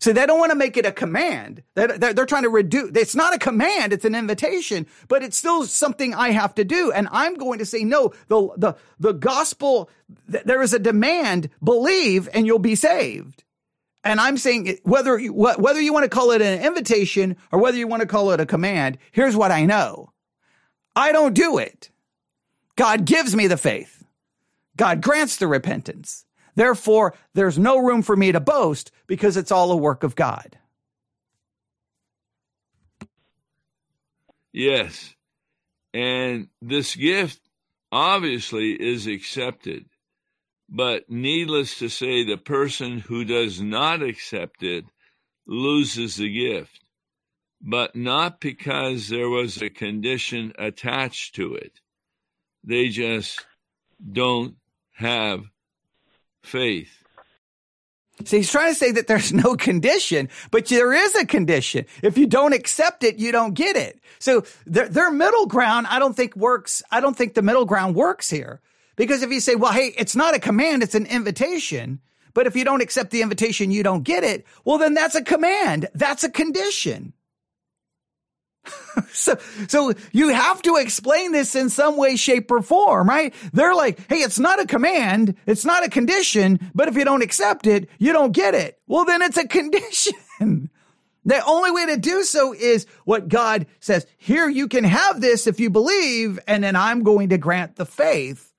So 0.00 0.14
they 0.14 0.24
don't 0.24 0.38
want 0.38 0.50
to 0.50 0.56
make 0.56 0.78
it 0.78 0.86
a 0.86 0.92
command. 0.92 1.62
They're, 1.74 1.98
they're, 1.98 2.24
trying 2.24 2.44
to 2.44 2.48
reduce. 2.48 2.92
It's 2.96 3.14
not 3.14 3.34
a 3.34 3.38
command. 3.38 3.92
It's 3.92 4.06
an 4.06 4.14
invitation, 4.14 4.86
but 5.08 5.22
it's 5.22 5.36
still 5.36 5.66
something 5.66 6.14
I 6.14 6.30
have 6.30 6.54
to 6.54 6.64
do. 6.64 6.90
And 6.90 7.06
I'm 7.12 7.34
going 7.34 7.58
to 7.58 7.66
say, 7.66 7.84
no, 7.84 8.14
the, 8.28 8.48
the, 8.56 8.76
the 8.98 9.12
gospel, 9.12 9.90
there 10.26 10.62
is 10.62 10.72
a 10.72 10.78
demand, 10.78 11.50
believe 11.62 12.30
and 12.32 12.46
you'll 12.46 12.58
be 12.58 12.76
saved. 12.76 13.44
And 14.02 14.18
I'm 14.18 14.38
saying 14.38 14.78
whether 14.84 15.18
you, 15.18 15.34
whether 15.34 15.80
you 15.80 15.92
want 15.92 16.04
to 16.04 16.08
call 16.08 16.30
it 16.30 16.40
an 16.40 16.62
invitation 16.62 17.36
or 17.52 17.60
whether 17.60 17.76
you 17.76 17.86
want 17.86 18.00
to 18.00 18.08
call 18.08 18.30
it 18.30 18.40
a 18.40 18.46
command, 18.46 18.96
here's 19.12 19.36
what 19.36 19.50
I 19.50 19.66
know. 19.66 20.12
I 20.96 21.12
don't 21.12 21.34
do 21.34 21.58
it. 21.58 21.90
God 22.76 23.04
gives 23.04 23.36
me 23.36 23.46
the 23.46 23.58
faith. 23.58 23.99
God 24.80 25.02
grants 25.02 25.36
the 25.36 25.46
repentance. 25.46 26.24
Therefore, 26.54 27.12
there's 27.34 27.58
no 27.58 27.76
room 27.76 28.00
for 28.00 28.16
me 28.16 28.32
to 28.32 28.40
boast 28.40 28.90
because 29.06 29.36
it's 29.36 29.52
all 29.52 29.70
a 29.70 29.76
work 29.76 30.02
of 30.02 30.16
God. 30.16 30.56
Yes. 34.54 35.14
And 35.92 36.48
this 36.62 36.96
gift 36.96 37.42
obviously 37.92 38.72
is 38.72 39.06
accepted. 39.06 39.84
But 40.66 41.10
needless 41.10 41.78
to 41.80 41.90
say, 41.90 42.24
the 42.24 42.38
person 42.38 43.00
who 43.00 43.26
does 43.26 43.60
not 43.60 44.02
accept 44.02 44.62
it 44.62 44.86
loses 45.46 46.16
the 46.16 46.32
gift, 46.32 46.80
but 47.60 47.94
not 47.94 48.40
because 48.40 49.10
there 49.10 49.28
was 49.28 49.60
a 49.60 49.68
condition 49.68 50.54
attached 50.58 51.34
to 51.34 51.56
it. 51.56 51.72
They 52.64 52.88
just 52.88 53.44
don't 54.10 54.56
have 55.00 55.44
faith. 56.42 57.02
So 58.24 58.36
he's 58.36 58.50
trying 58.50 58.72
to 58.72 58.78
say 58.78 58.92
that 58.92 59.06
there's 59.06 59.32
no 59.32 59.56
condition, 59.56 60.28
but 60.50 60.66
there 60.66 60.92
is 60.92 61.14
a 61.16 61.24
condition. 61.24 61.86
If 62.02 62.18
you 62.18 62.26
don't 62.26 62.52
accept 62.52 63.02
it, 63.02 63.18
you 63.18 63.32
don't 63.32 63.54
get 63.54 63.76
it. 63.76 63.98
So 64.18 64.44
their, 64.66 64.88
their 64.88 65.10
middle 65.10 65.46
ground, 65.46 65.86
I 65.88 65.98
don't 65.98 66.14
think 66.14 66.36
works. 66.36 66.82
I 66.90 67.00
don't 67.00 67.16
think 67.16 67.32
the 67.32 67.42
middle 67.42 67.64
ground 67.64 67.94
works 67.94 68.28
here. 68.28 68.60
Because 68.96 69.22
if 69.22 69.30
you 69.30 69.40
say, 69.40 69.54
well, 69.54 69.72
hey, 69.72 69.94
it's 69.96 70.14
not 70.14 70.34
a 70.34 70.38
command, 70.38 70.82
it's 70.82 70.94
an 70.94 71.06
invitation. 71.06 72.00
But 72.34 72.46
if 72.46 72.54
you 72.54 72.64
don't 72.64 72.82
accept 72.82 73.10
the 73.10 73.22
invitation, 73.22 73.70
you 73.70 73.82
don't 73.82 74.02
get 74.02 74.22
it. 74.22 74.46
Well, 74.66 74.76
then 74.76 74.92
that's 74.92 75.14
a 75.14 75.24
command. 75.24 75.88
That's 75.94 76.22
a 76.22 76.30
condition. 76.30 77.14
so, 79.12 79.36
so 79.68 79.92
you 80.12 80.28
have 80.28 80.62
to 80.62 80.76
explain 80.76 81.32
this 81.32 81.54
in 81.54 81.70
some 81.70 81.96
way, 81.96 82.16
shape, 82.16 82.50
or 82.50 82.62
form, 82.62 83.08
right? 83.08 83.34
They're 83.52 83.74
like, 83.74 84.00
hey, 84.08 84.18
it's 84.18 84.38
not 84.38 84.60
a 84.60 84.66
command. 84.66 85.34
It's 85.46 85.64
not 85.64 85.84
a 85.84 85.90
condition. 85.90 86.70
But 86.74 86.88
if 86.88 86.96
you 86.96 87.04
don't 87.04 87.22
accept 87.22 87.66
it, 87.66 87.88
you 87.98 88.12
don't 88.12 88.32
get 88.32 88.54
it. 88.54 88.78
Well, 88.86 89.04
then 89.04 89.22
it's 89.22 89.36
a 89.36 89.48
condition. 89.48 90.70
The 91.24 91.44
only 91.44 91.70
way 91.70 91.86
to 91.86 91.96
do 91.96 92.24
so 92.24 92.54
is 92.54 92.86
what 93.04 93.28
God 93.28 93.66
says. 93.80 94.06
Here, 94.16 94.48
you 94.48 94.68
can 94.68 94.84
have 94.84 95.20
this 95.20 95.46
if 95.46 95.60
you 95.60 95.70
believe, 95.70 96.38
and 96.46 96.64
then 96.64 96.76
I'm 96.76 97.02
going 97.02 97.28
to 97.28 97.38
grant 97.38 97.76
the 97.76 97.86
faith 97.86 98.50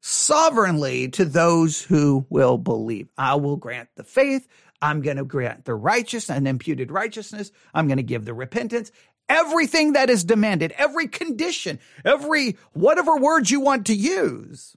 sovereignly 0.00 1.08
to 1.08 1.24
those 1.24 1.80
who 1.80 2.26
will 2.28 2.58
believe. 2.58 3.08
I 3.16 3.36
will 3.36 3.56
grant 3.56 3.88
the 3.96 4.04
faith. 4.04 4.46
I'm 4.82 5.00
going 5.00 5.16
to 5.16 5.24
grant 5.24 5.64
the 5.64 5.74
righteousness 5.74 6.36
and 6.36 6.46
imputed 6.46 6.90
righteousness. 6.90 7.52
I'm 7.72 7.86
going 7.86 7.96
to 7.96 8.02
give 8.02 8.26
the 8.26 8.34
repentance. 8.34 8.92
Everything 9.28 9.94
that 9.94 10.10
is 10.10 10.24
demanded, 10.24 10.72
every 10.76 11.08
condition, 11.08 11.78
every 12.04 12.56
whatever 12.72 13.16
words 13.16 13.50
you 13.50 13.60
want 13.60 13.86
to 13.86 13.94
use, 13.94 14.76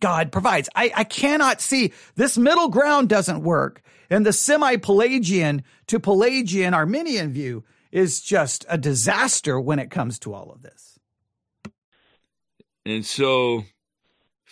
God 0.00 0.32
provides. 0.32 0.68
I, 0.74 0.90
I 0.94 1.04
cannot 1.04 1.60
see 1.60 1.92
this 2.16 2.36
middle 2.36 2.68
ground 2.68 3.08
doesn't 3.08 3.42
work. 3.42 3.82
And 4.10 4.26
the 4.26 4.32
semi 4.32 4.76
Pelagian 4.76 5.62
to 5.86 6.00
Pelagian 6.00 6.74
Arminian 6.74 7.32
view 7.32 7.64
is 7.92 8.20
just 8.20 8.66
a 8.68 8.76
disaster 8.76 9.60
when 9.60 9.78
it 9.78 9.90
comes 9.90 10.18
to 10.20 10.34
all 10.34 10.50
of 10.50 10.62
this. 10.62 10.98
And 12.84 13.06
so 13.06 13.64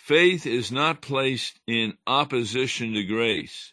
Faith 0.03 0.45
is 0.45 0.69
not 0.69 1.01
placed 1.01 1.61
in 1.65 1.97
opposition 2.05 2.93
to 2.93 3.05
grace, 3.05 3.71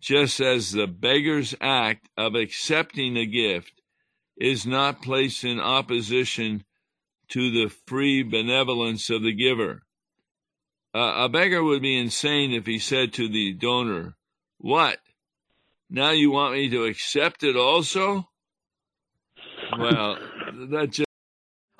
just 0.00 0.40
as 0.40 0.72
the 0.72 0.86
beggar's 0.86 1.54
act 1.60 2.08
of 2.16 2.34
accepting 2.34 3.18
a 3.18 3.26
gift 3.26 3.77
is 4.38 4.66
not 4.66 5.02
placed 5.02 5.44
in 5.44 5.60
opposition 5.60 6.64
to 7.28 7.50
the 7.50 7.68
free 7.86 8.22
benevolence 8.22 9.10
of 9.10 9.22
the 9.22 9.32
giver. 9.32 9.82
Uh, 10.94 11.24
a 11.24 11.28
beggar 11.28 11.62
would 11.62 11.82
be 11.82 11.98
insane 11.98 12.52
if 12.52 12.64
he 12.64 12.78
said 12.78 13.12
to 13.12 13.28
the 13.28 13.52
donor, 13.52 14.16
What? 14.58 14.98
Now 15.90 16.10
you 16.10 16.30
want 16.30 16.54
me 16.54 16.70
to 16.70 16.84
accept 16.84 17.42
it 17.42 17.56
also? 17.56 18.28
Well, 19.78 20.18
that 20.70 20.90
just 20.90 21.08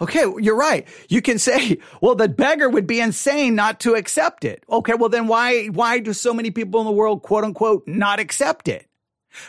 Okay, 0.01 0.25
you're 0.39 0.57
right. 0.57 0.87
You 1.09 1.21
can 1.21 1.39
say, 1.39 1.79
well, 2.01 2.15
the 2.15 2.29
beggar 2.29 2.69
would 2.69 2.87
be 2.87 3.01
insane 3.01 3.57
not 3.57 3.81
to 3.81 3.95
accept 3.95 4.45
it. 4.45 4.63
Okay, 4.71 4.95
well 4.95 5.09
then 5.09 5.27
why, 5.27 5.67
why 5.67 5.99
do 5.99 6.13
so 6.13 6.33
many 6.33 6.53
people 6.53 6.81
in 6.81 6.87
the 6.87 6.93
world, 6.93 7.23
quote 7.23 7.43
unquote, 7.45 7.83
not 7.89 8.21
accept 8.21 8.69
it? 8.69 8.87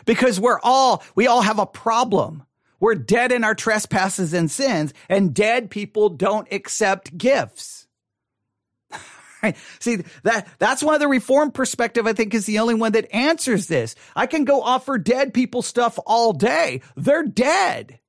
Because 0.06 0.40
we're 0.40 0.60
all, 0.62 1.04
we 1.16 1.28
all 1.28 1.42
have 1.42 1.60
a 1.60 1.68
problem. 1.68 2.44
We're 2.80 2.96
dead 2.96 3.32
in 3.32 3.44
our 3.44 3.56
trespasses 3.56 4.34
and 4.34 4.50
sins, 4.50 4.94
and 5.08 5.34
dead 5.34 5.70
people 5.70 6.10
don't 6.10 6.52
accept 6.52 7.18
gifts. 7.18 7.88
See, 9.80 9.98
that, 10.24 10.48
that's 10.60 10.84
why 10.84 10.98
the 10.98 11.08
reform 11.08 11.52
perspective, 11.52 12.08
I 12.08 12.14
think, 12.14 12.34
is 12.34 12.46
the 12.46 12.60
only 12.60 12.76
one 12.76 12.94
that 12.94 13.14
answers 13.14 13.68
this. 13.68 13.96
I 14.16 14.28
can 14.28 14.44
go 14.44 14.62
offer 14.62 14.98
dead 14.98 15.34
people 15.34 15.62
stuff 15.62 16.00
all 16.06 16.34
day. 16.34 16.82
They're 16.96 17.24
dead. 17.24 18.00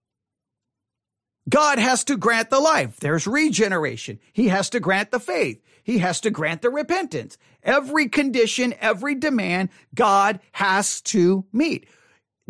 God 1.49 1.79
has 1.79 2.05
to 2.05 2.17
grant 2.17 2.51
the 2.51 2.61
life. 2.61 2.99
There's 3.01 3.27
regeneration. 3.27 4.21
He 4.33 4.49
has 4.49 4.71
to 4.71 4.81
grant 4.81 5.11
the 5.11 5.19
faith. 5.19 5.61
He 5.83 5.99
has 5.99 6.21
to 6.21 6.31
grant 6.31 6.63
the 6.63 6.71
repentance. 6.71 7.39
Every 7.63 8.09
condition, 8.09 8.75
every 8.81 9.15
demand, 9.15 9.71
God 9.95 10.41
has 10.53 11.01
to 11.03 11.45
meet. 11.53 11.89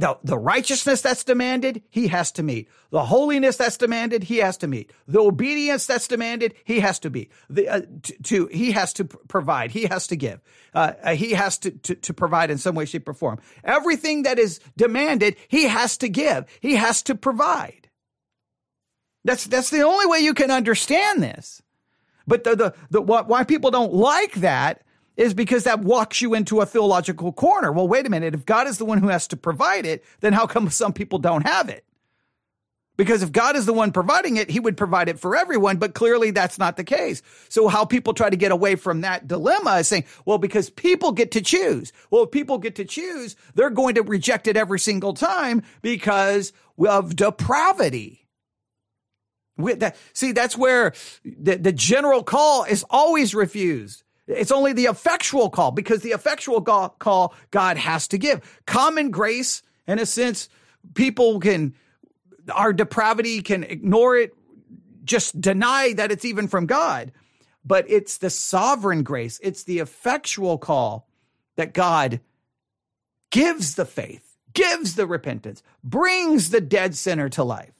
The, 0.00 0.16
the 0.24 0.38
righteousness 0.38 1.02
that's 1.02 1.24
demanded, 1.24 1.82
he 1.90 2.08
has 2.08 2.32
to 2.32 2.42
meet. 2.42 2.70
The 2.90 3.04
holiness 3.04 3.58
that's 3.58 3.76
demanded, 3.76 4.24
he 4.24 4.38
has 4.38 4.56
to 4.58 4.66
meet. 4.66 4.94
The 5.06 5.20
obedience 5.20 5.84
that's 5.84 6.08
demanded, 6.08 6.54
he 6.64 6.80
has 6.80 6.98
to 7.00 7.10
be. 7.10 7.28
The, 7.50 7.68
uh, 7.68 7.80
to, 8.04 8.22
to, 8.22 8.46
he 8.46 8.72
has 8.72 8.94
to 8.94 9.04
provide. 9.04 9.72
He 9.72 9.82
has 9.82 10.06
to 10.06 10.16
give. 10.16 10.40
Uh, 10.72 10.94
uh, 11.02 11.14
he 11.14 11.32
has 11.32 11.58
to, 11.58 11.70
to, 11.72 11.94
to 11.96 12.14
provide 12.14 12.50
in 12.50 12.56
some 12.56 12.74
way, 12.74 12.86
shape, 12.86 13.06
or 13.08 13.12
form. 13.12 13.40
Everything 13.62 14.22
that 14.22 14.38
is 14.38 14.58
demanded, 14.74 15.36
he 15.48 15.64
has 15.64 15.98
to 15.98 16.08
give. 16.08 16.46
He 16.60 16.76
has 16.76 17.02
to 17.02 17.14
provide. 17.14 17.90
That's, 19.26 19.44
that's 19.44 19.68
the 19.68 19.82
only 19.82 20.06
way 20.06 20.20
you 20.20 20.32
can 20.32 20.50
understand 20.50 21.22
this. 21.22 21.60
But 22.26 22.44
the, 22.44 22.56
the, 22.56 22.74
the, 22.88 23.02
why 23.02 23.44
people 23.44 23.70
don't 23.70 23.92
like 23.92 24.32
that 24.36 24.80
is 25.20 25.34
because 25.34 25.64
that 25.64 25.80
walks 25.80 26.22
you 26.22 26.32
into 26.32 26.60
a 26.60 26.66
theological 26.66 27.30
corner. 27.30 27.70
Well, 27.70 27.86
wait 27.86 28.06
a 28.06 28.10
minute. 28.10 28.34
If 28.34 28.46
God 28.46 28.66
is 28.66 28.78
the 28.78 28.86
one 28.86 28.98
who 28.98 29.08
has 29.08 29.28
to 29.28 29.36
provide 29.36 29.84
it, 29.84 30.02
then 30.20 30.32
how 30.32 30.46
come 30.46 30.70
some 30.70 30.94
people 30.94 31.18
don't 31.18 31.46
have 31.46 31.68
it? 31.68 31.84
Because 32.96 33.22
if 33.22 33.30
God 33.30 33.54
is 33.54 33.66
the 33.66 33.74
one 33.74 33.92
providing 33.92 34.38
it, 34.38 34.48
he 34.50 34.60
would 34.60 34.78
provide 34.78 35.10
it 35.10 35.18
for 35.18 35.36
everyone, 35.36 35.76
but 35.76 35.94
clearly 35.94 36.30
that's 36.30 36.58
not 36.58 36.78
the 36.78 36.84
case. 36.84 37.20
So 37.50 37.68
how 37.68 37.84
people 37.84 38.14
try 38.14 38.30
to 38.30 38.36
get 38.36 38.50
away 38.50 38.76
from 38.76 39.02
that 39.02 39.28
dilemma 39.28 39.76
is 39.76 39.88
saying, 39.88 40.04
well, 40.24 40.38
because 40.38 40.70
people 40.70 41.12
get 41.12 41.32
to 41.32 41.42
choose. 41.42 41.92
Well, 42.10 42.24
if 42.24 42.30
people 42.30 42.56
get 42.56 42.76
to 42.76 42.86
choose, 42.86 43.36
they're 43.54 43.68
going 43.68 43.96
to 43.96 44.02
reject 44.02 44.46
it 44.48 44.56
every 44.56 44.78
single 44.78 45.12
time 45.12 45.62
because 45.82 46.54
of 46.78 47.14
depravity. 47.14 48.26
That, 49.58 49.96
see, 50.14 50.32
that's 50.32 50.56
where 50.56 50.94
the, 51.24 51.56
the 51.56 51.72
general 51.72 52.22
call 52.22 52.64
is 52.64 52.86
always 52.88 53.34
refused. 53.34 54.02
It's 54.30 54.52
only 54.52 54.72
the 54.72 54.86
effectual 54.86 55.50
call 55.50 55.70
because 55.70 56.02
the 56.02 56.10
effectual 56.10 56.60
call 56.62 57.34
God 57.50 57.76
has 57.76 58.08
to 58.08 58.18
give. 58.18 58.60
Common 58.66 59.10
grace, 59.10 59.62
in 59.86 59.98
a 59.98 60.06
sense, 60.06 60.48
people 60.94 61.40
can 61.40 61.74
our 62.54 62.72
depravity 62.72 63.42
can 63.42 63.64
ignore 63.64 64.16
it, 64.16 64.34
just 65.04 65.40
deny 65.40 65.92
that 65.94 66.10
it's 66.10 66.24
even 66.24 66.48
from 66.48 66.66
God. 66.66 67.12
But 67.64 67.84
it's 67.88 68.18
the 68.18 68.30
sovereign 68.30 69.02
grace, 69.02 69.38
it's 69.42 69.64
the 69.64 69.80
effectual 69.80 70.58
call 70.58 71.06
that 71.56 71.74
God 71.74 72.20
gives 73.30 73.74
the 73.74 73.84
faith, 73.84 74.36
gives 74.52 74.94
the 74.94 75.06
repentance, 75.06 75.62
brings 75.84 76.50
the 76.50 76.60
dead 76.60 76.94
sinner 76.94 77.28
to 77.30 77.44
life. 77.44 77.74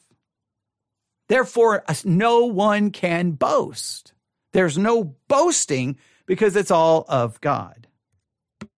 Therefore, 1.29 1.85
no 2.05 2.45
one 2.45 2.91
can 2.91 3.33
boast. 3.33 4.13
There's 4.53 4.77
no 4.77 5.17
boasting 5.29 5.97
because 6.31 6.55
it's 6.55 6.71
all 6.71 7.05
of 7.09 7.41
God. 7.41 7.89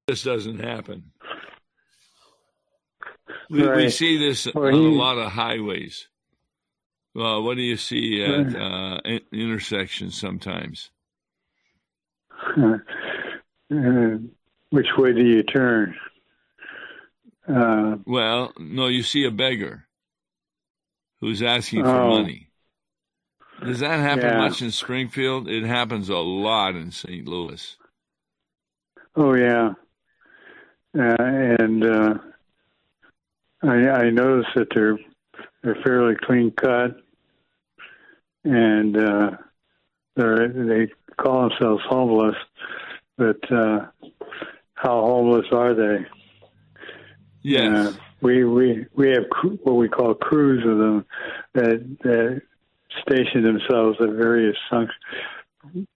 This 0.08 0.22
doesn't 0.22 0.58
happen. 0.58 1.12
We, 3.50 3.62
right. 3.62 3.76
we 3.76 3.90
see 3.90 4.16
this 4.16 4.48
well, 4.54 4.68
on 4.68 4.72
he, 4.72 4.86
a 4.86 4.98
lot 4.98 5.18
of 5.18 5.30
highways. 5.30 6.08
Well, 7.14 7.42
what 7.42 7.58
do 7.58 7.62
you 7.62 7.76
see 7.76 8.24
at 8.24 8.56
uh, 8.56 9.00
intersections 9.30 10.18
sometimes? 10.18 10.90
Uh, 12.56 12.78
which 14.70 14.88
way 14.96 15.12
do 15.12 15.22
you 15.22 15.42
turn? 15.42 15.94
Uh, 17.46 17.96
well, 18.06 18.54
no, 18.58 18.86
you 18.86 19.02
see 19.02 19.24
a 19.24 19.30
beggar 19.30 19.86
who's 21.20 21.42
asking 21.42 21.82
for 21.84 21.90
oh, 21.90 22.08
money. 22.08 22.48
Does 23.64 23.80
that 23.80 24.00
happen 24.00 24.24
yeah. 24.24 24.38
much 24.38 24.62
in 24.62 24.70
Springfield? 24.70 25.48
It 25.48 25.64
happens 25.64 26.08
a 26.08 26.16
lot 26.16 26.74
in 26.74 26.90
St. 26.90 27.26
Louis. 27.26 27.76
Oh 29.14 29.34
yeah, 29.34 29.74
uh, 30.98 31.16
and 31.18 31.84
uh, 31.84 32.14
I, 33.62 33.88
I 33.88 34.10
noticed 34.10 34.50
that 34.54 34.68
they're 34.74 34.98
they're 35.62 35.76
fairly 35.84 36.14
clean 36.16 36.50
cut, 36.52 36.96
and 38.44 38.96
uh, 38.96 39.30
they 40.16 40.46
they 40.46 40.88
call 41.18 41.48
themselves 41.48 41.82
homeless, 41.86 42.36
but 43.18 43.52
uh, 43.52 43.86
how 44.74 45.00
homeless 45.02 45.46
are 45.52 45.74
they? 45.74 46.06
Yeah, 47.42 47.88
uh, 47.88 47.92
we 48.22 48.44
we 48.44 48.86
we 48.94 49.10
have 49.10 49.24
what 49.62 49.74
we 49.74 49.88
call 49.88 50.14
crews 50.14 50.64
of 50.66 50.78
them 50.78 51.06
that 51.54 51.98
that 52.02 52.42
station 53.00 53.42
themselves 53.42 53.98
at 54.00 54.10
various 54.10 54.56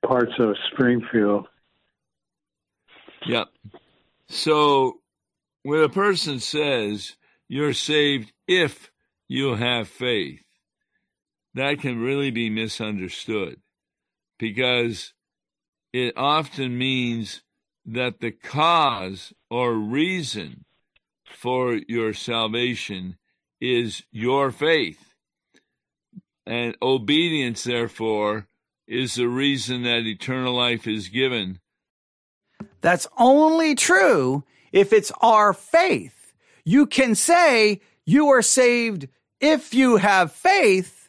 parts 0.04 0.32
of 0.38 0.56
Springfield. 0.72 1.46
Yep. 3.26 3.48
So 4.28 5.00
when 5.62 5.82
a 5.82 5.88
person 5.88 6.40
says 6.40 7.16
you're 7.48 7.72
saved 7.72 8.32
if 8.48 8.90
you 9.28 9.54
have 9.54 9.88
faith. 9.88 10.42
That 11.54 11.80
can 11.80 12.00
really 12.00 12.30
be 12.30 12.50
misunderstood 12.50 13.60
because 14.38 15.14
it 15.92 16.14
often 16.16 16.76
means 16.76 17.42
that 17.86 18.20
the 18.20 18.32
cause 18.32 19.32
or 19.50 19.72
reason 19.72 20.64
for 21.24 21.80
your 21.88 22.12
salvation 22.12 23.16
is 23.60 24.02
your 24.10 24.50
faith. 24.50 25.05
And 26.46 26.76
obedience, 26.80 27.64
therefore, 27.64 28.46
is 28.86 29.16
the 29.16 29.28
reason 29.28 29.82
that 29.82 30.06
eternal 30.06 30.54
life 30.54 30.86
is 30.86 31.08
given. 31.08 31.60
That's 32.80 33.06
only 33.18 33.74
true 33.74 34.44
if 34.72 34.92
it's 34.92 35.10
our 35.20 35.52
faith 35.52 36.16
you 36.66 36.84
can 36.84 37.14
say 37.14 37.80
you 38.04 38.28
are 38.28 38.42
saved 38.42 39.08
if 39.40 39.72
you 39.72 39.96
have 39.96 40.32
faith. 40.32 41.08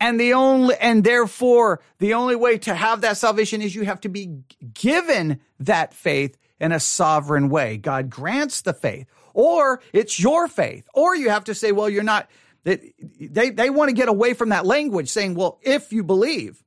And 0.00 0.20
the 0.20 0.34
only, 0.34 0.74
and 0.80 1.04
therefore 1.04 1.80
the 1.98 2.12
only 2.12 2.34
way 2.34 2.58
to 2.58 2.74
have 2.74 3.00
that 3.02 3.16
salvation 3.16 3.62
is 3.62 3.74
you 3.74 3.84
have 3.84 4.00
to 4.00 4.08
be 4.08 4.40
given 4.74 5.40
that 5.60 5.94
faith 5.94 6.36
in 6.58 6.72
a 6.72 6.80
sovereign 6.80 7.48
way. 7.48 7.76
God 7.78 8.10
grants 8.10 8.62
the 8.62 8.74
faith 8.74 9.06
or 9.32 9.80
it's 9.92 10.20
your 10.20 10.46
faith, 10.46 10.88
or 10.94 11.16
you 11.16 11.28
have 11.28 11.44
to 11.44 11.54
say, 11.54 11.72
well, 11.72 11.88
you're 11.88 12.04
not, 12.04 12.30
they, 12.64 12.92
they, 13.20 13.50
they 13.50 13.70
want 13.70 13.90
to 13.90 13.94
get 13.94 14.08
away 14.08 14.34
from 14.34 14.48
that 14.48 14.66
language 14.66 15.08
saying, 15.08 15.34
well, 15.34 15.58
if 15.62 15.92
you 15.92 16.02
believe, 16.02 16.62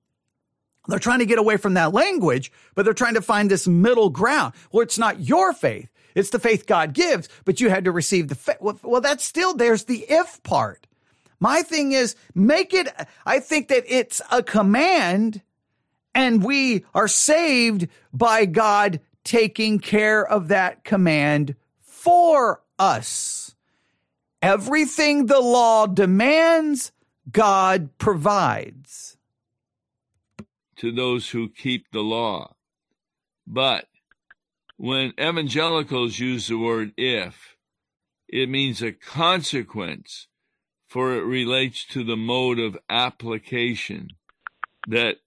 they're 0.87 0.99
trying 0.99 1.19
to 1.19 1.25
get 1.25 1.39
away 1.39 1.57
from 1.57 1.73
that 1.73 1.91
language, 1.91 2.51
but 2.73 2.85
they're 2.85 2.93
trying 2.93 3.15
to 3.15 3.21
find 3.21 3.51
this 3.51 3.67
middle 3.67 4.09
ground. 4.09 4.53
Well, 4.71 4.83
it's 4.83 4.97
not 4.97 5.19
your 5.19 5.53
faith. 5.53 5.89
It's 6.15 6.29
the 6.29 6.39
faith 6.39 6.65
God 6.65 6.93
gives, 6.93 7.29
but 7.45 7.59
you 7.59 7.69
had 7.69 7.85
to 7.85 7.91
receive 7.91 8.27
the 8.27 8.35
faith. 8.35 8.57
Well, 8.61 8.79
well, 8.83 9.01
that's 9.01 9.23
still, 9.23 9.53
there's 9.53 9.83
the 9.83 10.05
if 10.07 10.41
part. 10.43 10.87
My 11.39 11.61
thing 11.61 11.91
is 11.91 12.15
make 12.33 12.73
it, 12.73 12.87
I 13.25 13.39
think 13.39 13.67
that 13.67 13.83
it's 13.87 14.21
a 14.31 14.41
command 14.41 15.41
and 16.15 16.43
we 16.43 16.85
are 16.95 17.07
saved 17.07 17.87
by 18.11 18.45
God 18.45 18.99
taking 19.23 19.77
care 19.77 20.25
of 20.25 20.47
that 20.47 20.83
command 20.83 21.55
for 21.81 22.63
us. 22.79 23.46
Everything 24.41 25.25
the 25.25 25.39
law 25.39 25.88
demands, 25.88 26.91
God 27.31 27.97
provides. 27.97 29.17
To 30.77 30.91
those 30.91 31.29
who 31.31 31.49
keep 31.49 31.91
the 31.91 32.01
law. 32.01 32.55
But 33.47 33.88
when 34.77 35.13
evangelicals 35.19 36.19
use 36.19 36.47
the 36.47 36.57
word 36.57 36.93
if, 36.97 37.55
it 38.27 38.49
means 38.49 38.81
a 38.81 38.91
consequence, 38.91 40.27
for 40.88 41.13
it 41.13 41.23
relates 41.23 41.85
to 41.88 42.03
the 42.03 42.17
mode 42.17 42.59
of 42.59 42.77
application 42.89 44.09
that 44.88 45.17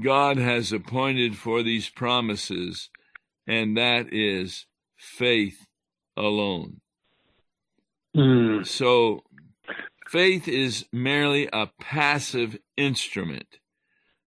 God 0.00 0.38
has 0.38 0.72
appointed 0.72 1.36
for 1.36 1.62
these 1.62 1.88
promises, 1.88 2.90
and 3.46 3.76
that 3.76 4.12
is 4.12 4.66
faith 4.96 5.66
alone. 6.16 6.80
Mm. 8.16 8.66
So, 8.66 9.22
faith 10.08 10.48
is 10.48 10.86
merely 10.92 11.48
a 11.52 11.70
passive 11.80 12.58
instrument, 12.76 13.58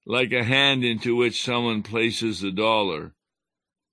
like 0.04 0.32
a 0.32 0.44
hand 0.44 0.84
into 0.84 1.14
which 1.16 1.42
someone 1.42 1.82
places 1.82 2.42
a 2.42 2.50
dollar 2.50 3.12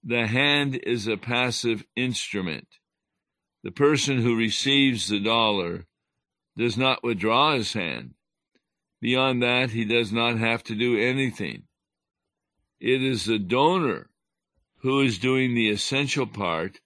the 0.05 0.27
hand 0.27 0.75
is 0.83 1.07
a 1.07 1.15
passive 1.15 1.85
instrument. 1.95 2.67
The 3.63 3.71
person 3.71 4.17
who 4.17 4.35
receives 4.35 5.07
the 5.07 5.21
dollar 5.21 5.85
does 6.57 6.77
not 6.77 7.03
withdraw 7.03 7.55
his 7.55 7.71
hand. 7.71 8.15
Beyond 8.99 9.41
that, 9.43 9.69
he 9.69 9.85
does 9.85 10.11
not 10.11 10.37
have 10.37 10.61
to 10.65 10.75
do 10.75 10.99
anything. 10.99 11.63
It 12.81 13.01
is 13.01 13.25
the 13.25 13.39
donor 13.39 14.09
who 14.79 14.99
is 14.99 15.17
doing 15.17 15.55
the 15.55 15.69
essential 15.69 16.27
part 16.27 16.81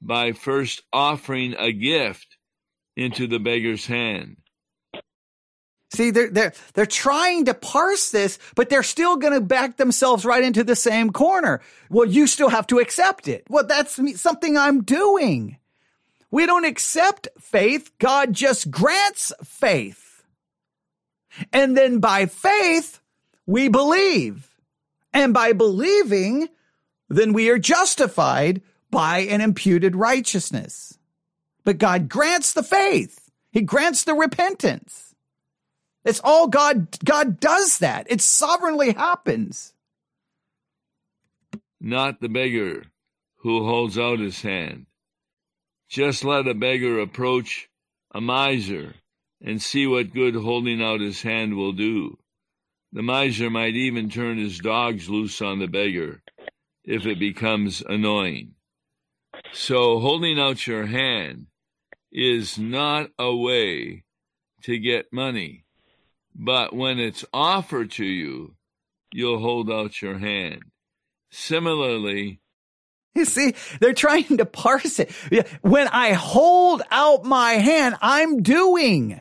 by 0.00 0.32
first 0.32 0.82
offering 0.92 1.54
a 1.58 1.72
gift 1.72 2.36
into 2.96 3.26
the 3.26 3.38
beggar's 3.38 3.86
hand. 3.86 4.36
See, 5.92 6.12
they're, 6.12 6.30
they're, 6.30 6.52
they're 6.74 6.86
trying 6.86 7.46
to 7.46 7.54
parse 7.54 8.10
this, 8.10 8.38
but 8.54 8.68
they're 8.68 8.84
still 8.84 9.16
going 9.16 9.32
to 9.32 9.40
back 9.40 9.76
themselves 9.76 10.24
right 10.24 10.42
into 10.42 10.62
the 10.62 10.76
same 10.76 11.10
corner. 11.10 11.60
Well, 11.88 12.06
you 12.06 12.28
still 12.28 12.48
have 12.48 12.66
to 12.68 12.78
accept 12.78 13.26
it. 13.26 13.44
Well, 13.48 13.66
that's 13.66 13.98
something 14.20 14.56
I'm 14.56 14.84
doing. 14.84 15.58
We 16.30 16.46
don't 16.46 16.64
accept 16.64 17.26
faith. 17.40 17.90
God 17.98 18.32
just 18.32 18.70
grants 18.70 19.32
faith. 19.42 20.22
And 21.52 21.76
then 21.76 21.98
by 21.98 22.26
faith, 22.26 23.00
we 23.46 23.68
believe. 23.68 24.48
And 25.12 25.34
by 25.34 25.52
believing, 25.54 26.48
then 27.08 27.32
we 27.32 27.50
are 27.50 27.58
justified 27.58 28.62
by 28.90 29.20
an 29.20 29.40
imputed 29.40 29.96
righteousness. 29.96 30.98
But 31.64 31.78
God 31.78 32.08
grants 32.08 32.52
the 32.52 32.62
faith. 32.62 33.30
He 33.52 33.62
grants 33.62 34.04
the 34.04 34.14
repentance. 34.14 35.14
It's 36.04 36.20
all 36.24 36.48
God. 36.48 36.98
God 37.04 37.40
does 37.40 37.78
that. 37.78 38.06
It 38.10 38.20
sovereignly 38.20 38.92
happens. 38.92 39.74
Not 41.80 42.20
the 42.20 42.28
beggar 42.28 42.84
who 43.38 43.64
holds 43.64 43.98
out 43.98 44.18
his 44.18 44.40
hand. 44.42 44.86
Just 45.88 46.24
let 46.24 46.46
a 46.46 46.54
beggar 46.54 47.00
approach 47.00 47.68
a 48.12 48.20
miser 48.20 48.94
and 49.42 49.60
see 49.60 49.86
what 49.86 50.14
good 50.14 50.34
holding 50.34 50.82
out 50.82 51.00
his 51.00 51.22
hand 51.22 51.56
will 51.56 51.72
do. 51.72 52.18
The 52.92 53.02
miser 53.02 53.50
might 53.50 53.74
even 53.74 54.10
turn 54.10 54.38
his 54.38 54.58
dogs 54.58 55.08
loose 55.08 55.40
on 55.40 55.58
the 55.58 55.68
beggar 55.68 56.22
if 56.84 57.06
it 57.06 57.18
becomes 57.18 57.82
annoying. 57.82 58.54
So, 59.52 59.98
holding 59.98 60.38
out 60.38 60.66
your 60.66 60.86
hand 60.86 61.46
is 62.12 62.58
not 62.58 63.10
a 63.18 63.34
way 63.34 64.04
to 64.62 64.78
get 64.78 65.12
money, 65.12 65.64
but 66.34 66.74
when 66.74 66.98
it's 66.98 67.24
offered 67.32 67.90
to 67.92 68.04
you, 68.04 68.54
you'll 69.12 69.40
hold 69.40 69.70
out 69.70 70.00
your 70.00 70.18
hand. 70.18 70.62
Similarly, 71.30 72.40
you 73.14 73.24
see, 73.24 73.54
they're 73.80 73.92
trying 73.92 74.36
to 74.38 74.46
parse 74.46 75.00
it. 75.00 75.10
When 75.62 75.88
I 75.88 76.12
hold 76.12 76.82
out 76.90 77.24
my 77.24 77.54
hand, 77.54 77.96
I'm 78.00 78.42
doing. 78.42 79.20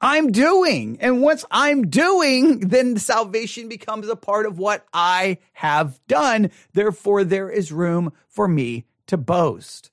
I'm 0.00 0.30
doing. 0.30 0.98
And 1.00 1.20
once 1.20 1.44
I'm 1.50 1.88
doing, 1.88 2.60
then 2.60 2.96
salvation 2.98 3.68
becomes 3.68 4.08
a 4.08 4.14
part 4.14 4.46
of 4.46 4.58
what 4.58 4.86
I 4.92 5.38
have 5.54 5.98
done. 6.06 6.52
Therefore, 6.72 7.24
there 7.24 7.50
is 7.50 7.72
room 7.72 8.12
for 8.28 8.46
me 8.46 8.84
to 9.08 9.16
boast. 9.16 9.90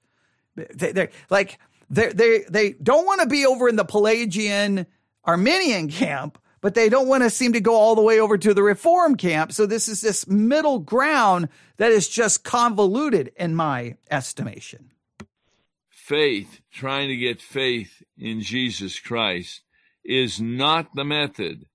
They, 0.55 0.91
are 0.91 1.09
like, 1.29 1.59
they 1.89 2.09
they 2.09 2.45
they 2.49 2.71
don't 2.73 3.05
want 3.05 3.21
to 3.21 3.27
be 3.27 3.45
over 3.45 3.67
in 3.67 3.75
the 3.75 3.83
Pelagian 3.83 4.85
Arminian 5.23 5.89
camp, 5.89 6.39
but 6.61 6.73
they 6.73 6.89
don't 6.89 7.07
want 7.07 7.23
to 7.23 7.29
seem 7.29 7.53
to 7.53 7.59
go 7.59 7.75
all 7.75 7.95
the 7.95 8.01
way 8.01 8.19
over 8.19 8.37
to 8.37 8.53
the 8.53 8.63
Reform 8.63 9.15
camp. 9.15 9.51
So 9.51 9.65
this 9.65 9.87
is 9.87 10.01
this 10.01 10.27
middle 10.27 10.79
ground 10.79 11.49
that 11.77 11.91
is 11.91 12.07
just 12.07 12.43
convoluted 12.43 13.31
in 13.35 13.55
my 13.55 13.97
estimation. 14.09 14.91
Faith, 15.89 16.61
trying 16.71 17.09
to 17.09 17.17
get 17.17 17.41
faith 17.41 18.03
in 18.17 18.41
Jesus 18.41 18.99
Christ, 18.99 19.61
is 20.03 20.39
not 20.39 20.93
the 20.93 21.03
method 21.03 21.65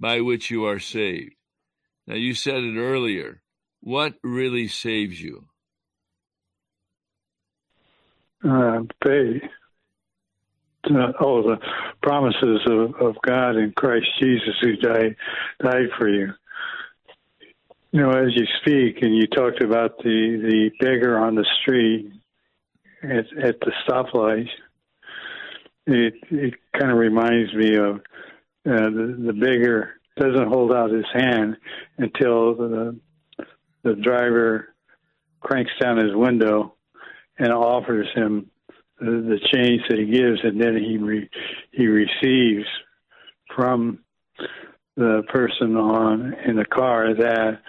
by 0.00 0.20
which 0.20 0.50
you 0.50 0.64
are 0.64 0.78
saved. 0.78 1.34
Now, 2.06 2.14
you 2.14 2.34
said 2.34 2.64
it 2.64 2.78
earlier. 2.78 3.42
What 3.80 4.14
really 4.22 4.68
saves 4.68 5.20
you? 5.20 5.48
Uh, 8.48 8.80
pay. 9.02 9.40
Uh, 10.84 11.12
oh, 11.20 11.42
the 11.42 11.56
promises 12.02 12.60
of, 12.66 12.94
of 13.00 13.16
God 13.26 13.56
in 13.56 13.72
Christ 13.74 14.06
Jesus 14.20 14.54
who 14.60 14.76
died 14.76 15.16
died 15.62 15.88
for 15.98 16.08
you. 16.08 16.32
You 17.92 18.00
know, 18.00 18.10
as 18.10 18.34
you 18.34 18.44
speak, 18.60 19.02
and 19.02 19.16
you 19.16 19.26
talked 19.26 19.62
about 19.62 19.96
the 19.98 20.38
the 20.42 20.70
beggar 20.80 21.18
on 21.18 21.36
the 21.36 21.46
street 21.62 22.12
at 23.02 23.26
at 23.42 23.60
the 23.60 23.72
stoplight. 23.88 24.48
It 25.86 26.14
it 26.30 26.54
kind 26.78 26.92
of 26.92 26.98
reminds 26.98 27.54
me 27.54 27.76
of 27.76 27.96
uh, 27.96 28.90
the 28.90 29.22
the 29.26 29.32
beggar 29.32 29.94
doesn't 30.18 30.48
hold 30.48 30.72
out 30.72 30.90
his 30.90 31.06
hand 31.14 31.56
until 31.96 32.54
the 32.54 33.00
the 33.84 33.94
driver 33.94 34.74
cranks 35.40 35.72
down 35.80 35.96
his 35.96 36.14
window 36.14 36.74
and 37.38 37.52
offers 37.52 38.08
him 38.14 38.50
the, 38.98 39.38
change 39.52 39.82
that 39.88 39.98
he 39.98 40.06
gives, 40.06 40.40
and 40.42 40.60
then 40.60 40.76
he 40.76 40.96
re, 40.98 41.28
he 41.72 41.86
receives 41.86 42.66
from 43.54 43.98
the 44.96 45.22
person 45.28 45.76
on 45.76 46.34
in 46.46 46.56
the 46.56 46.64
car 46.64 47.14
that, 47.14 47.60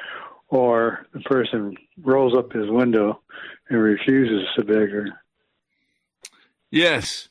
or 0.47 1.07
the 1.13 1.21
person 1.21 1.75
rolls 2.01 2.35
up 2.37 2.53
his 2.53 2.69
window 2.69 3.21
and 3.69 3.81
refuses 3.81 4.47
the 4.55 4.63
beggar. 4.63 5.07
Yes, 6.69 7.29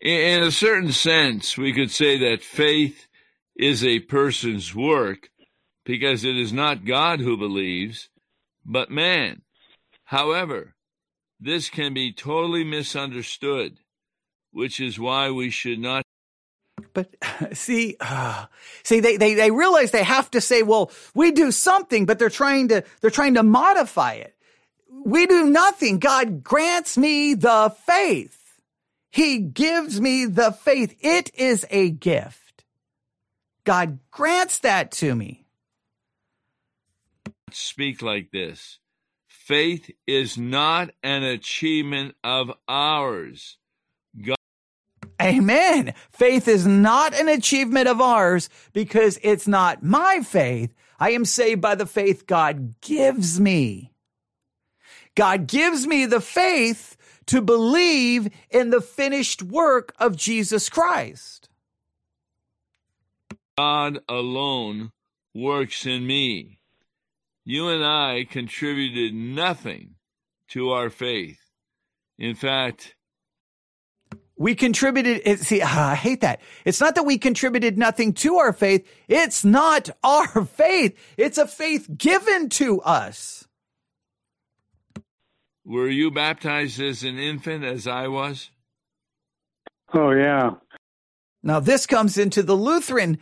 in 0.00 0.42
a 0.42 0.50
certain 0.50 0.92
sense, 0.92 1.56
we 1.56 1.72
could 1.72 1.90
say 1.90 2.18
that 2.18 2.42
faith 2.42 3.06
is 3.56 3.84
a 3.84 4.00
person's 4.00 4.74
work 4.74 5.30
because 5.84 6.24
it 6.24 6.36
is 6.36 6.52
not 6.52 6.84
God 6.84 7.20
who 7.20 7.36
believes, 7.36 8.08
but 8.64 8.90
man. 8.90 9.42
However, 10.04 10.74
this 11.40 11.70
can 11.70 11.94
be 11.94 12.12
totally 12.12 12.64
misunderstood, 12.64 13.78
which 14.52 14.78
is 14.78 14.98
why 14.98 15.30
we 15.30 15.50
should 15.50 15.78
not. 15.78 16.04
But 16.92 17.14
see, 17.56 17.96
uh, 18.00 18.46
see, 18.82 19.00
they, 19.00 19.16
they, 19.16 19.34
they 19.34 19.50
realize 19.50 19.90
they 19.90 20.04
have 20.04 20.30
to 20.32 20.40
say, 20.40 20.62
well, 20.62 20.90
we 21.14 21.32
do 21.32 21.50
something, 21.50 22.06
but 22.06 22.18
they're 22.18 22.28
trying 22.28 22.68
to, 22.68 22.84
they're 23.00 23.10
trying 23.10 23.34
to 23.34 23.42
modify 23.42 24.14
it. 24.14 24.34
We 25.04 25.26
do 25.26 25.46
nothing. 25.46 25.98
God 25.98 26.44
grants 26.44 26.98
me 26.98 27.34
the 27.34 27.74
faith. 27.86 28.36
He 29.10 29.38
gives 29.38 30.00
me 30.00 30.26
the 30.26 30.52
faith. 30.52 30.94
It 31.00 31.34
is 31.34 31.66
a 31.70 31.90
gift. 31.90 32.64
God 33.64 33.98
grants 34.10 34.58
that 34.60 34.92
to 34.92 35.14
me. 35.14 35.46
Speak 37.50 38.02
like 38.02 38.30
this. 38.30 38.78
Faith 39.50 39.90
is 40.06 40.38
not 40.38 40.90
an 41.02 41.24
achievement 41.24 42.14
of 42.22 42.52
ours. 42.68 43.58
God- 44.16 44.36
Amen. 45.20 45.92
Faith 46.12 46.46
is 46.46 46.68
not 46.68 47.14
an 47.14 47.28
achievement 47.28 47.88
of 47.88 48.00
ours 48.00 48.48
because 48.72 49.18
it's 49.24 49.48
not 49.48 49.82
my 49.82 50.20
faith. 50.20 50.72
I 51.00 51.10
am 51.10 51.24
saved 51.24 51.60
by 51.60 51.74
the 51.74 51.84
faith 51.84 52.28
God 52.28 52.80
gives 52.80 53.40
me. 53.40 53.92
God 55.16 55.48
gives 55.48 55.84
me 55.84 56.06
the 56.06 56.20
faith 56.20 56.96
to 57.26 57.42
believe 57.42 58.30
in 58.50 58.70
the 58.70 58.80
finished 58.80 59.42
work 59.42 59.92
of 59.98 60.16
Jesus 60.16 60.68
Christ. 60.68 61.48
God 63.58 63.98
alone 64.08 64.92
works 65.34 65.86
in 65.86 66.06
me 66.06 66.59
you 67.50 67.68
and 67.68 67.84
I 67.84 68.26
contributed 68.30 69.12
nothing 69.12 69.96
to 70.50 70.70
our 70.70 70.88
faith. 70.88 71.40
In 72.16 72.36
fact, 72.36 72.94
we 74.36 74.54
contributed. 74.54 75.40
See, 75.40 75.60
I 75.62 75.96
hate 75.96 76.20
that. 76.20 76.40
It's 76.64 76.80
not 76.80 76.94
that 76.94 77.02
we 77.02 77.18
contributed 77.18 77.76
nothing 77.76 78.12
to 78.14 78.36
our 78.36 78.52
faith. 78.52 78.86
It's 79.08 79.44
not 79.44 79.90
our 80.04 80.44
faith. 80.44 80.96
It's 81.16 81.38
a 81.38 81.46
faith 81.46 81.90
given 81.96 82.50
to 82.50 82.80
us. 82.82 83.48
Were 85.64 85.88
you 85.88 86.12
baptized 86.12 86.80
as 86.80 87.02
an 87.02 87.18
infant 87.18 87.64
as 87.64 87.88
I 87.88 88.06
was? 88.06 88.50
Oh, 89.92 90.12
yeah. 90.12 90.52
Now, 91.42 91.58
this 91.58 91.86
comes 91.86 92.16
into 92.16 92.44
the 92.44 92.56
Lutheran 92.56 93.18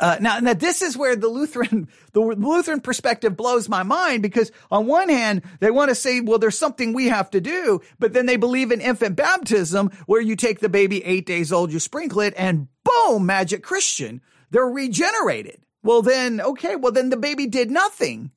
uh, 0.00 0.16
now, 0.20 0.38
now 0.38 0.54
this 0.54 0.80
is 0.80 0.96
where 0.96 1.16
the 1.16 1.28
Lutheran, 1.28 1.88
the 2.12 2.20
Lutheran 2.20 2.80
perspective 2.80 3.36
blows 3.36 3.68
my 3.68 3.82
mind 3.82 4.22
because 4.22 4.50
on 4.70 4.86
one 4.86 5.08
hand, 5.08 5.42
they 5.60 5.70
want 5.70 5.90
to 5.90 5.94
say, 5.94 6.20
well, 6.20 6.38
there's 6.38 6.58
something 6.58 6.92
we 6.92 7.08
have 7.08 7.30
to 7.30 7.40
do, 7.40 7.80
but 7.98 8.12
then 8.12 8.26
they 8.26 8.36
believe 8.36 8.72
in 8.72 8.80
infant 8.80 9.16
baptism 9.16 9.90
where 10.06 10.20
you 10.20 10.36
take 10.36 10.60
the 10.60 10.68
baby 10.68 11.04
eight 11.04 11.26
days 11.26 11.52
old, 11.52 11.72
you 11.72 11.78
sprinkle 11.78 12.20
it 12.20 12.34
and 12.36 12.68
boom, 12.84 13.26
magic 13.26 13.62
Christian. 13.62 14.22
They're 14.50 14.64
regenerated. 14.64 15.60
Well, 15.82 16.02
then, 16.02 16.40
okay, 16.40 16.76
well, 16.76 16.92
then 16.92 17.10
the 17.10 17.16
baby 17.16 17.46
did 17.46 17.70
nothing. 17.70 18.30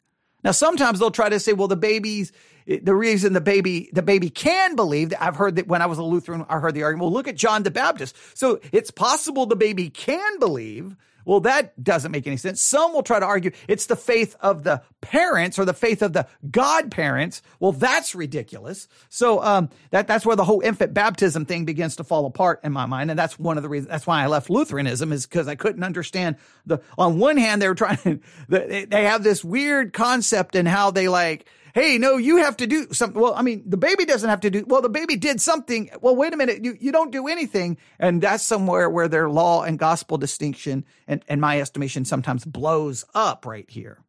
Now, 0.44 0.52
sometimes 0.52 1.00
they'll 1.00 1.12
try 1.12 1.30
to 1.30 1.40
say, 1.40 1.54
well, 1.54 1.68
the 1.68 1.76
baby's, 1.76 2.32
the 2.66 2.96
reason 2.96 3.34
the 3.34 3.42
baby, 3.42 3.90
the 3.94 4.02
baby 4.02 4.30
can 4.30 4.76
believe 4.76 5.14
I've 5.20 5.36
heard 5.36 5.56
that 5.56 5.68
when 5.68 5.82
I 5.82 5.88
was 5.88 5.98
a 5.98 6.04
Lutheran, 6.04 6.46
I 6.48 6.60
heard 6.60 6.76
the 6.76 6.84
argument, 6.84 7.06
well, 7.06 7.14
look 7.14 7.28
at 7.28 7.36
John 7.36 7.64
the 7.64 7.72
Baptist. 7.72 8.16
So 8.36 8.60
it's 8.72 8.92
possible 8.92 9.46
the 9.46 9.56
baby 9.56 9.90
can 9.90 10.40
believe, 10.40 10.96
well, 11.30 11.42
that 11.42 11.84
doesn't 11.84 12.12
make 12.12 12.26
any 12.26 12.38
sense. 12.38 12.60
Some 12.60 12.92
will 12.92 13.04
try 13.04 13.20
to 13.20 13.26
argue 13.26 13.52
it's 13.68 13.86
the 13.86 13.96
faith 13.96 14.36
of 14.40 14.64
the 14.64 14.82
parents 15.00 15.60
or 15.60 15.66
the 15.66 15.76
faith 15.76 16.02
of 16.02 16.12
the 16.12 16.26
godparents. 16.50 17.44
Well, 17.60 17.72
that's 17.72 18.16
ridiculous. 18.16 18.88
So 19.10 19.40
um, 19.44 19.70
that 19.92 20.08
that's 20.08 20.26
where 20.26 20.36
the 20.36 20.44
whole 20.44 20.62
infant 20.62 20.92
baptism 20.96 21.46
thing 21.46 21.66
begins 21.66 21.98
to 21.98 22.04
fall 22.04 22.26
apart 22.26 22.62
in 22.64 22.72
my 22.72 22.88
mind, 22.88 23.12
and 23.12 23.20
that's 23.20 23.38
one 23.38 23.58
of 23.58 23.64
the 23.64 23.70
reasons. 23.70 23.92
That's 23.92 24.08
why 24.08 24.24
I 24.24 24.26
left 24.26 24.50
Lutheranism 24.50 25.12
is 25.12 25.28
because 25.28 25.48
I 25.48 25.54
couldn't 25.54 25.84
understand 25.84 26.38
the. 26.66 26.80
On 26.98 27.20
one 27.20 27.38
hand, 27.38 27.62
they 27.62 27.68
were 27.68 27.76
trying. 27.76 28.00
To, 28.50 28.88
They 28.90 29.04
have 29.04 29.24
this 29.24 29.44
weird 29.44 29.94
concept 29.94 30.56
in 30.56 30.66
how 30.66 30.90
they 30.90 31.08
like 31.10 31.46
hey, 31.74 31.98
no, 31.98 32.18
you 32.18 32.38
have 32.38 32.58
to 32.58 32.68
do 32.68 32.88
something. 32.92 33.22
Well, 33.22 33.34
I 33.34 33.42
mean, 33.42 33.64
the 33.66 33.78
baby 33.78 34.06
doesn't 34.06 34.30
have 34.30 34.42
to 34.42 34.50
do, 34.50 34.66
well, 34.68 34.82
the 34.82 34.90
baby 34.90 35.16
did 35.16 35.42
something. 35.42 35.90
Well, 36.02 36.16
wait 36.16 36.34
a 36.34 36.38
minute. 36.38 36.64
You, 36.64 36.78
you 36.80 36.92
don't 36.92 37.12
do 37.12 37.28
anything. 37.28 37.78
And 38.00 38.22
that's 38.22 38.44
somewhere 38.44 38.90
where 38.90 39.08
their 39.08 39.30
law 39.30 39.64
and 39.64 39.78
gospel 39.78 40.18
distinction, 40.18 40.86
and, 41.08 41.24
and 41.28 41.42
my 41.42 41.60
estimation, 41.60 42.06
sometimes 42.06 42.46
blows 42.46 43.06
up 43.14 43.46
right 43.46 43.70
here. 43.70 44.00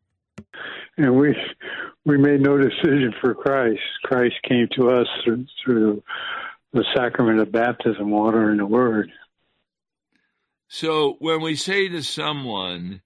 And 0.97 1.17
we, 1.17 1.35
we 2.05 2.19
made 2.19 2.41
no 2.41 2.57
decision 2.57 3.15
for 3.21 3.35
Christ. 3.35 3.81
Christ 4.05 4.37
came 4.49 4.69
to 4.77 4.91
us 4.91 5.07
through, 5.25 5.47
through 5.65 6.03
the 6.73 6.85
sacrament 6.95 7.41
of 7.41 7.51
baptism, 7.51 8.11
water 8.11 8.51
and 8.51 8.61
the 8.61 8.67
word. 8.67 9.11
So 10.69 11.17
when 11.19 11.43
we 11.43 11.57
say 11.57 11.89
to 11.89 12.03
someone 12.03 13.03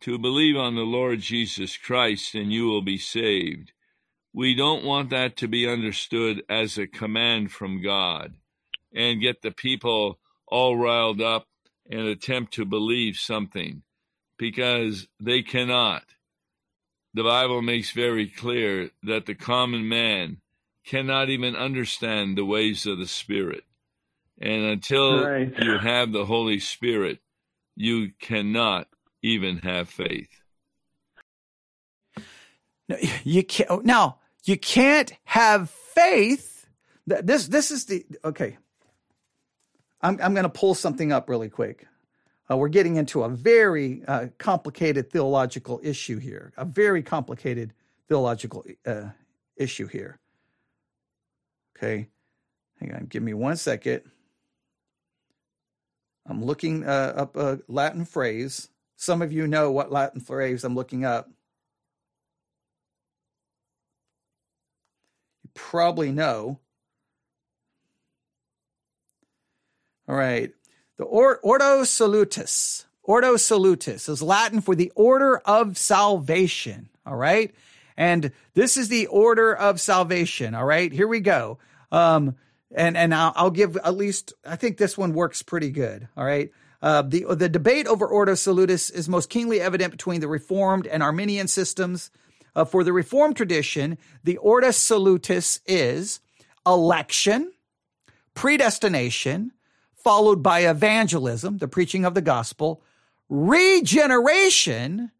to 0.00 0.18
believe 0.18 0.56
on 0.56 0.74
the 0.74 0.82
Lord 0.82 1.20
Jesus 1.20 1.76
Christ 1.76 2.34
and 2.34 2.52
you 2.52 2.66
will 2.66 2.82
be 2.82 2.98
saved, 2.98 3.72
we 4.34 4.54
don't 4.56 4.84
want 4.84 5.10
that 5.10 5.36
to 5.36 5.48
be 5.48 5.68
understood 5.68 6.42
as 6.48 6.76
a 6.76 6.88
command 6.88 7.52
from 7.52 7.80
God 7.80 8.34
and 8.92 9.20
get 9.20 9.42
the 9.42 9.52
people 9.52 10.18
all 10.48 10.76
riled 10.76 11.22
up 11.22 11.46
and 11.88 12.00
attempt 12.00 12.52
to 12.54 12.64
believe 12.64 13.16
something 13.16 13.82
because 14.36 15.06
they 15.20 15.42
cannot. 15.42 16.02
The 17.14 17.22
Bible 17.22 17.62
makes 17.62 17.92
very 17.92 18.26
clear 18.26 18.90
that 19.04 19.26
the 19.26 19.36
common 19.36 19.88
man 19.88 20.38
cannot 20.84 21.30
even 21.30 21.54
understand 21.54 22.36
the 22.36 22.44
ways 22.44 22.86
of 22.86 22.98
the 22.98 23.06
Spirit. 23.06 23.62
And 24.40 24.64
until 24.64 25.24
Right. 25.24 25.54
you 25.62 25.78
have 25.78 26.10
the 26.10 26.26
Holy 26.26 26.58
Spirit, 26.58 27.20
you 27.76 28.10
cannot 28.18 28.88
even 29.22 29.58
have 29.58 29.88
faith. 29.88 30.28
No, 32.88 32.96
you 33.22 33.44
can't. 33.44 33.84
Now 33.84 34.18
you 34.44 34.58
can't 34.58 35.12
have 35.24 35.70
faith. 35.70 36.66
Th- 37.08 37.22
This 37.22 37.48
this 37.48 37.70
is 37.70 37.86
the 37.86 38.04
okay. 38.24 38.58
I'm 40.02 40.18
I'm 40.22 40.34
going 40.34 40.44
to 40.44 40.48
pull 40.50 40.74
something 40.74 41.12
up 41.12 41.28
really 41.28 41.48
quick. 41.48 41.86
Uh, 42.50 42.56
we're 42.58 42.68
getting 42.68 42.96
into 42.96 43.22
a 43.22 43.28
very 43.28 44.02
uh, 44.06 44.26
complicated 44.38 45.10
theological 45.10 45.80
issue 45.82 46.18
here. 46.18 46.52
A 46.58 46.64
very 46.64 47.02
complicated 47.02 47.72
theological 48.08 48.64
uh, 48.86 49.08
issue 49.56 49.86
here. 49.86 50.18
Okay, 51.76 52.08
hang 52.80 52.94
on. 52.94 53.06
Give 53.06 53.22
me 53.22 53.32
one 53.34 53.56
second. 53.56 54.02
I'm 56.26 56.44
looking 56.44 56.84
uh, 56.84 57.14
up 57.16 57.36
a 57.36 57.60
Latin 57.68 58.04
phrase. 58.04 58.68
Some 58.96 59.22
of 59.22 59.32
you 59.32 59.46
know 59.46 59.70
what 59.72 59.92
Latin 59.92 60.20
phrase 60.20 60.64
I'm 60.64 60.74
looking 60.74 61.04
up. 61.04 61.28
Probably 65.54 66.12
know. 66.12 66.58
All 70.08 70.14
right. 70.14 70.52
The 70.96 71.04
or, 71.04 71.38
Ordo 71.38 71.84
Salutis. 71.84 72.84
Ordo 73.02 73.36
Salutis 73.36 74.08
is 74.08 74.22
Latin 74.22 74.60
for 74.60 74.74
the 74.74 74.92
order 74.94 75.38
of 75.38 75.76
salvation. 75.76 76.88
All 77.06 77.16
right. 77.16 77.54
And 77.96 78.32
this 78.54 78.76
is 78.76 78.88
the 78.88 79.06
order 79.06 79.54
of 79.54 79.80
salvation. 79.80 80.54
All 80.54 80.64
right. 80.64 80.92
Here 80.92 81.08
we 81.08 81.20
go. 81.20 81.58
Um, 81.92 82.36
and 82.74 82.96
and 82.96 83.14
I'll, 83.14 83.32
I'll 83.36 83.50
give 83.50 83.76
at 83.76 83.96
least 83.96 84.32
I 84.44 84.56
think 84.56 84.78
this 84.78 84.98
one 84.98 85.12
works 85.12 85.42
pretty 85.42 85.70
good. 85.70 86.08
All 86.16 86.24
right. 86.24 86.50
Uh, 86.82 87.02
the 87.02 87.24
the 87.34 87.48
debate 87.48 87.86
over 87.86 88.06
Ordo 88.06 88.34
Salutis 88.34 88.90
is 88.90 89.08
most 89.08 89.30
keenly 89.30 89.60
evident 89.60 89.92
between 89.92 90.20
the 90.20 90.28
Reformed 90.28 90.86
and 90.86 91.02
Arminian 91.02 91.48
systems. 91.48 92.10
Uh, 92.56 92.64
for 92.64 92.84
the 92.84 92.92
Reformed 92.92 93.36
tradition, 93.36 93.98
the 94.22 94.36
Ordo 94.36 94.70
Salutis 94.70 95.60
is 95.66 96.20
election, 96.66 97.52
predestination, 98.34 99.52
followed 99.94 100.42
by 100.42 100.60
evangelism, 100.60 101.58
the 101.58 101.68
preaching 101.68 102.04
of 102.04 102.14
the 102.14 102.20
gospel, 102.20 102.82
regeneration, 103.28 105.10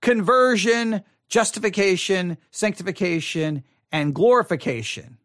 conversion, 0.00 1.02
justification, 1.28 2.36
sanctification, 2.50 3.64
and 3.90 4.14
glorification. 4.14 5.18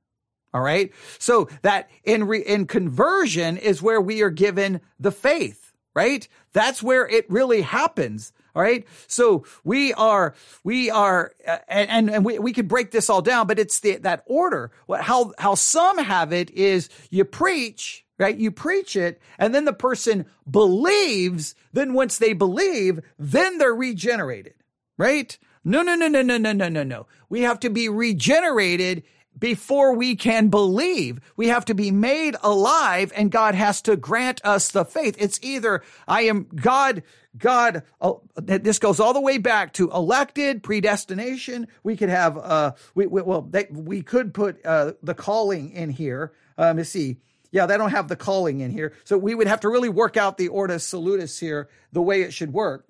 All 0.54 0.62
right. 0.62 0.92
So 1.20 1.50
that 1.62 1.90
in 2.04 2.24
re, 2.24 2.40
in 2.40 2.66
conversion 2.66 3.58
is 3.58 3.82
where 3.82 4.02
we 4.02 4.24
are 4.24 4.32
given 4.32 4.82
the 5.00 5.12
faith, 5.12 5.74
right? 5.94 6.28
That's 6.54 6.82
where 6.82 7.08
it 7.08 7.30
really 7.30 7.62
happens. 7.62 8.32
All 8.56 8.62
right. 8.62 8.86
So 9.08 9.46
we 9.64 9.94
are, 9.94 10.34
we 10.64 10.90
are, 10.90 11.34
uh, 11.48 11.58
and, 11.68 12.10
and 12.10 12.26
we, 12.26 12.40
we 12.40 12.54
could 12.54 12.68
break 12.68 12.92
this 12.92 13.10
all 13.10 13.22
down, 13.22 13.48
but 13.48 13.60
it's 13.60 13.80
the, 13.80 13.98
that 13.98 14.24
order. 14.26 14.72
What, 14.86 15.02
how, 15.02 15.34
how 15.38 15.56
some 15.56 15.98
have 15.98 16.34
it 16.34 16.50
is 16.52 16.90
you 17.10 17.26
preach, 17.26 18.06
right? 18.18 18.36
You 18.36 18.52
preach 18.52 18.96
it 18.96 19.22
and 19.38 19.54
then 19.54 19.66
the 19.66 19.74
person 19.74 20.26
believes. 20.50 21.56
Then 21.74 21.94
once 21.94 22.18
they 22.18 22.34
believe, 22.34 23.00
then 23.18 23.58
they're 23.58 23.76
regenerated, 23.76 24.56
right? 24.98 25.38
No, 25.64 25.82
no, 25.82 25.96
no, 25.96 26.08
no, 26.08 26.22
no, 26.22 26.38
no, 26.38 26.52
no, 26.52 26.70
no, 26.70 26.84
no. 26.84 27.08
We 27.30 27.42
have 27.42 27.60
to 27.62 27.70
be 27.70 27.90
regenerated 27.90 29.04
before 29.38 29.96
we 29.96 30.16
can 30.16 30.50
believe. 30.50 31.20
We 31.36 31.48
have 31.48 31.66
to 31.66 31.74
be 31.74 31.92
made 31.92 32.36
alive 32.42 33.14
and 33.16 33.32
God 33.32 33.56
has 33.56 33.82
to 33.84 33.96
grant 33.96 34.44
us 34.44 34.70
the 34.70 34.86
faith. 34.86 35.16
It's 35.18 35.40
either 35.42 35.84
I 36.08 36.22
am 36.24 36.48
God, 36.54 37.04
God, 37.38 37.84
uh, 38.02 38.14
this 38.36 38.80
goes 38.80 39.00
all 39.00 39.14
the 39.14 39.22
way 39.22 39.38
back 39.38 39.74
to 39.74 39.90
elected 39.92 40.64
predestination. 40.64 41.68
We 41.84 41.96
could 41.96 42.10
have, 42.10 42.38
uh, 42.38 42.74
we, 42.96 43.08
we 43.08 43.22
well, 43.22 43.42
they, 43.42 43.68
we 43.70 44.02
could 44.02 44.34
put, 44.34 44.66
uh, 44.66 44.94
the 45.02 45.14
calling 45.14 45.72
in 45.72 45.90
here. 45.90 46.34
Um, 46.58 46.78
let's 46.78 46.90
see. 46.90 47.18
Yeah, 47.52 47.66
they 47.66 47.78
don't 47.78 47.92
have 47.92 48.08
the 48.08 48.16
calling 48.16 48.60
in 48.60 48.72
here. 48.72 48.94
So 49.06 49.18
we 49.18 49.34
would 49.34 49.48
have 49.48 49.62
to 49.62 49.70
really 49.70 49.90
work 49.90 50.18
out 50.18 50.38
the 50.38 50.50
Ordo 50.50 50.78
Salutis 50.78 51.40
here, 51.40 51.70
the 51.92 52.02
way 52.02 52.22
it 52.22 52.34
should 52.34 52.54
work. 52.54 52.86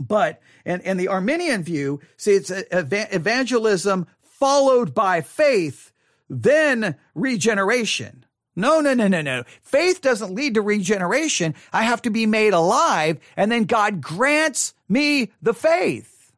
But 0.00 0.40
and 0.64 0.80
and 0.82 0.98
the 0.98 1.08
Arminian 1.08 1.62
view, 1.62 2.00
see, 2.16 2.32
it's 2.32 2.50
evangelism 2.50 4.06
followed 4.40 4.94
by 4.94 5.20
faith, 5.20 5.92
then 6.28 6.96
regeneration. 7.14 8.24
No, 8.56 8.80
no, 8.80 8.94
no, 8.94 9.06
no, 9.06 9.20
no. 9.20 9.44
Faith 9.62 10.00
doesn't 10.00 10.34
lead 10.34 10.54
to 10.54 10.62
regeneration. 10.62 11.54
I 11.72 11.84
have 11.84 12.02
to 12.02 12.10
be 12.10 12.26
made 12.26 12.52
alive, 12.52 13.20
and 13.36 13.52
then 13.52 13.64
God 13.64 14.00
grants 14.00 14.74
me 14.88 15.30
the 15.40 15.54
faith. 15.54 16.32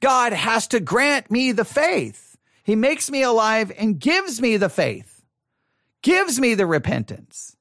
God 0.00 0.32
has 0.32 0.66
to 0.68 0.80
grant 0.80 1.30
me 1.30 1.52
the 1.52 1.64
faith. 1.64 2.36
He 2.64 2.74
makes 2.74 3.10
me 3.10 3.22
alive 3.22 3.70
and 3.78 4.00
gives 4.00 4.40
me 4.40 4.56
the 4.56 4.68
faith, 4.68 5.22
gives 6.02 6.40
me 6.40 6.54
the 6.54 6.66
repentance. 6.66 7.56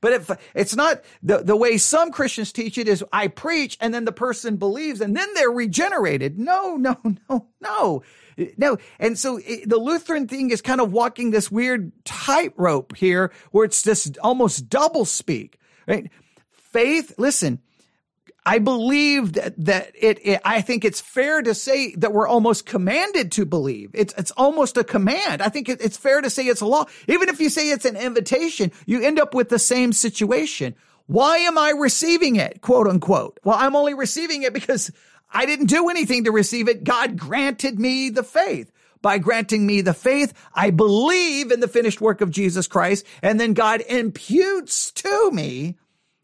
But 0.00 0.12
if 0.12 0.30
it's 0.54 0.76
not 0.76 1.02
the, 1.22 1.38
the 1.38 1.56
way 1.56 1.78
some 1.78 2.12
Christians 2.12 2.52
teach 2.52 2.78
it 2.78 2.86
is 2.86 3.04
I 3.12 3.28
preach 3.28 3.76
and 3.80 3.94
then 3.94 4.04
the 4.04 4.12
person 4.12 4.56
believes 4.56 5.00
and 5.00 5.16
then 5.16 5.28
they're 5.34 5.50
regenerated. 5.50 6.38
No, 6.38 6.76
no, 6.76 6.96
no, 7.28 7.46
no, 7.60 8.02
no. 8.56 8.78
And 8.98 9.18
so 9.18 9.38
it, 9.38 9.68
the 9.68 9.78
Lutheran 9.78 10.28
thing 10.28 10.50
is 10.50 10.60
kind 10.62 10.80
of 10.80 10.92
walking 10.92 11.30
this 11.30 11.50
weird 11.50 11.92
tightrope 12.04 12.96
here 12.96 13.32
where 13.50 13.64
it's 13.64 13.82
just 13.82 14.18
almost 14.18 14.68
double 14.68 15.04
speak, 15.04 15.58
right? 15.86 16.10
Faith, 16.50 17.14
listen, 17.18 17.60
I 18.46 18.60
believe 18.60 19.32
that, 19.32 19.54
that 19.64 19.90
it, 20.00 20.20
it, 20.24 20.40
I 20.44 20.60
think 20.60 20.84
it's 20.84 21.00
fair 21.00 21.42
to 21.42 21.52
say 21.52 21.96
that 21.96 22.12
we're 22.12 22.28
almost 22.28 22.64
commanded 22.64 23.32
to 23.32 23.44
believe. 23.44 23.90
It's, 23.92 24.14
it's 24.16 24.30
almost 24.32 24.76
a 24.76 24.84
command. 24.84 25.42
I 25.42 25.48
think 25.48 25.68
it, 25.68 25.80
it's 25.80 25.96
fair 25.96 26.20
to 26.20 26.30
say 26.30 26.44
it's 26.44 26.60
a 26.60 26.66
law. 26.66 26.84
Even 27.08 27.28
if 27.28 27.40
you 27.40 27.50
say 27.50 27.70
it's 27.70 27.84
an 27.84 27.96
invitation, 27.96 28.70
you 28.86 29.02
end 29.02 29.18
up 29.18 29.34
with 29.34 29.48
the 29.48 29.58
same 29.58 29.92
situation. 29.92 30.76
Why 31.06 31.38
am 31.38 31.58
I 31.58 31.70
receiving 31.70 32.36
it? 32.36 32.60
Quote 32.60 32.86
unquote. 32.86 33.40
Well, 33.42 33.56
I'm 33.58 33.74
only 33.74 33.94
receiving 33.94 34.44
it 34.44 34.52
because 34.52 34.92
I 35.36 35.44
didn't 35.44 35.66
do 35.66 35.90
anything 35.90 36.24
to 36.24 36.32
receive 36.32 36.66
it. 36.66 36.82
God 36.82 37.18
granted 37.18 37.78
me 37.78 38.08
the 38.08 38.22
faith. 38.22 38.72
By 39.02 39.18
granting 39.18 39.66
me 39.66 39.82
the 39.82 39.92
faith, 39.92 40.32
I 40.54 40.70
believe 40.70 41.52
in 41.52 41.60
the 41.60 41.68
finished 41.68 42.00
work 42.00 42.22
of 42.22 42.30
Jesus 42.30 42.66
Christ, 42.66 43.04
and 43.20 43.38
then 43.38 43.52
God 43.52 43.82
imputes 43.82 44.90
to 44.92 45.30
me 45.30 45.76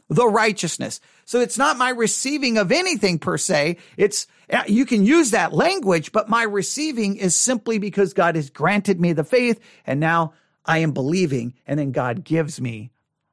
the 0.09 0.26
righteousness. 0.26 0.98
So 1.26 1.40
it's 1.40 1.59
not 1.59 1.76
my 1.76 1.90
receiving 1.90 2.56
of 2.56 2.72
anything 2.72 3.18
per 3.18 3.36
se. 3.36 3.76
It's, 3.98 4.26
uh, 4.51 4.62
you 4.66 4.86
can 4.86 5.05
use 5.05 5.32
that 5.32 5.52
language, 5.52 6.10
but 6.12 6.30
my 6.30 6.44
receiving 6.44 7.16
is 7.16 7.36
simply 7.36 7.78
because 7.78 8.14
God 8.14 8.34
has 8.34 8.48
granted 8.48 8.98
me 8.98 9.12
the 9.12 9.24
faith 9.24 9.60
and 9.86 10.01
now 10.01 10.32
I 10.64 10.78
am 10.78 10.93
believing 10.93 11.52
and 11.66 11.78
then 11.78 11.93
God 11.93 12.24
gives 12.24 12.62
me 12.62 12.93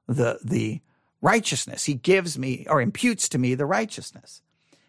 the, 0.09 0.39
the 0.43 0.81
righteousness. 1.21 1.85
He 1.85 1.93
gives 1.93 2.37
me 2.37 2.65
or 2.69 2.81
imputes 2.81 3.29
to 3.29 3.37
me 3.37 3.55
the 3.55 3.65
righteousness. 3.65 4.41